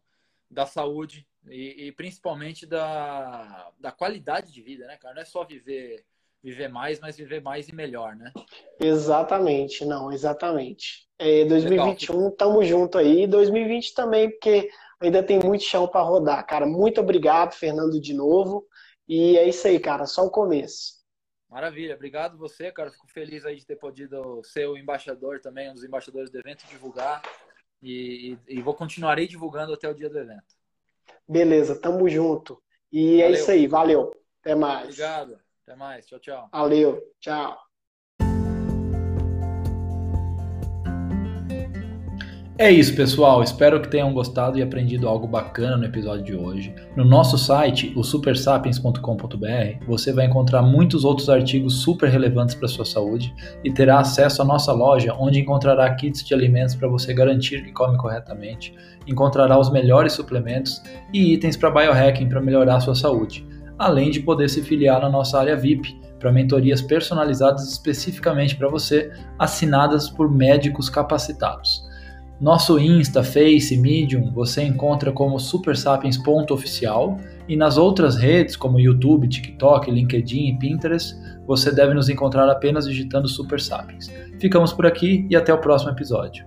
da 0.49 0.65
saúde 0.65 1.27
e, 1.47 1.87
e, 1.87 1.91
principalmente 1.91 2.65
da, 2.65 3.71
da 3.79 3.91
qualidade 3.91 4.51
de 4.51 4.61
vida, 4.61 4.87
né, 4.87 4.97
cara? 4.97 5.13
Não 5.13 5.21
é 5.21 5.25
só 5.25 5.45
viver 5.45 6.03
viver 6.43 6.67
mais, 6.67 6.99
mas 6.99 7.17
viver 7.17 7.41
mais 7.41 7.67
e 7.67 7.75
melhor, 7.75 8.15
né? 8.15 8.31
Exatamente, 8.79 9.85
não, 9.85 10.11
exatamente. 10.11 11.07
É, 11.19 11.45
2021, 11.45 12.15
Legal. 12.15 12.31
tamo 12.31 12.63
junto 12.63 12.97
aí. 12.97 13.27
2020 13.27 13.93
também, 13.93 14.29
porque 14.29 14.69
ainda 14.99 15.21
tem 15.21 15.39
muito 15.39 15.63
chão 15.63 15.87
para 15.87 16.01
rodar, 16.01 16.45
cara. 16.45 16.65
Muito 16.65 16.99
obrigado, 16.99 17.53
Fernando, 17.53 18.01
de 18.01 18.13
novo. 18.13 18.65
E 19.07 19.37
é 19.37 19.47
isso 19.47 19.67
aí, 19.67 19.79
cara, 19.79 20.05
só 20.05 20.25
o 20.25 20.31
começo. 20.31 21.01
Maravilha, 21.49 21.95
obrigado 21.95 22.37
você, 22.37 22.71
cara. 22.71 22.89
Fico 22.91 23.07
feliz 23.09 23.45
aí 23.45 23.57
de 23.57 23.65
ter 23.65 23.75
podido 23.75 24.41
ser 24.43 24.67
o 24.67 24.77
embaixador 24.77 25.41
também, 25.41 25.69
um 25.69 25.73
dos 25.73 25.83
embaixadores 25.83 26.31
do 26.31 26.39
evento, 26.39 26.65
divulgar 26.67 27.21
e, 27.81 28.37
e, 28.47 28.61
vou 28.61 28.73
continuarei 28.75 29.27
divulgando 29.27 29.73
até 29.73 29.89
o 29.89 29.93
dia 29.93 30.09
do 30.09 30.17
evento. 30.17 30.55
Beleza, 31.27 31.79
tamo 31.79 32.07
junto. 32.07 32.61
E 32.91 33.15
é 33.15 33.23
valeu. 33.23 33.27
é 33.27 33.31
isso 33.31 33.51
aí, 33.51 33.67
valeu. 33.67 34.15
Até 34.39 34.55
mais. 34.55 34.83
Obrigado. 34.83 35.39
Até 35.71 35.79
mais. 35.79 36.05
Tchau, 36.05 36.19
tchau. 36.19 36.49
Valeu. 36.51 37.01
Tchau. 37.21 37.55
É 42.57 42.69
isso, 42.69 42.93
pessoal. 42.93 43.41
Espero 43.41 43.81
que 43.81 43.87
tenham 43.87 44.13
gostado 44.13 44.59
e 44.59 44.61
aprendido 44.61 45.07
algo 45.07 45.25
bacana 45.25 45.77
no 45.77 45.85
episódio 45.85 46.25
de 46.25 46.35
hoje. 46.35 46.75
No 46.93 47.05
nosso 47.05 47.37
site, 47.37 47.93
o 47.95 48.03
supersapiens.com.br, 48.03 49.85
você 49.87 50.11
vai 50.11 50.25
encontrar 50.25 50.61
muitos 50.61 51.05
outros 51.05 51.29
artigos 51.29 51.81
super 51.81 52.09
relevantes 52.09 52.53
para 52.53 52.67
sua 52.67 52.85
saúde 52.85 53.33
e 53.63 53.71
terá 53.71 53.99
acesso 53.99 54.41
à 54.41 54.45
nossa 54.45 54.73
loja, 54.73 55.15
onde 55.17 55.39
encontrará 55.39 55.89
kits 55.95 56.21
de 56.21 56.33
alimentos 56.33 56.75
para 56.75 56.89
você 56.89 57.13
garantir 57.13 57.63
que 57.63 57.71
come 57.71 57.97
corretamente, 57.97 58.75
encontrará 59.07 59.57
os 59.57 59.71
melhores 59.71 60.11
suplementos 60.11 60.83
e 61.13 61.33
itens 61.33 61.55
para 61.55 61.71
biohacking 61.71 62.27
para 62.27 62.41
melhorar 62.41 62.75
a 62.75 62.81
sua 62.81 62.93
saúde, 62.93 63.47
além 63.81 64.11
de 64.11 64.19
poder 64.19 64.49
se 64.49 64.61
filiar 64.61 65.01
na 65.01 65.09
nossa 65.09 65.39
área 65.39 65.55
VIP 65.55 65.99
para 66.19 66.31
mentorias 66.31 66.81
personalizadas 66.81 67.67
especificamente 67.67 68.55
para 68.55 68.69
você, 68.69 69.11
assinadas 69.39 70.09
por 70.09 70.31
médicos 70.31 70.89
capacitados. 70.89 71.83
Nosso 72.39 72.79
Insta, 72.79 73.23
Face, 73.23 73.77
Medium 73.77 74.31
você 74.31 74.63
encontra 74.63 75.11
como 75.11 75.39
supersapiens.oficial 75.39 77.17
e 77.47 77.55
nas 77.55 77.77
outras 77.77 78.15
redes 78.15 78.55
como 78.55 78.79
YouTube, 78.79 79.27
TikTok, 79.27 79.91
LinkedIn 79.91 80.47
e 80.47 80.57
Pinterest 80.57 81.15
você 81.45 81.71
deve 81.71 81.93
nos 81.93 82.09
encontrar 82.09 82.49
apenas 82.49 82.85
digitando 82.85 83.27
Super 83.27 83.59
Sapiens. 83.59 84.11
Ficamos 84.39 84.73
por 84.73 84.85
aqui 84.85 85.27
e 85.29 85.35
até 85.35 85.53
o 85.53 85.59
próximo 85.59 85.91
episódio. 85.91 86.45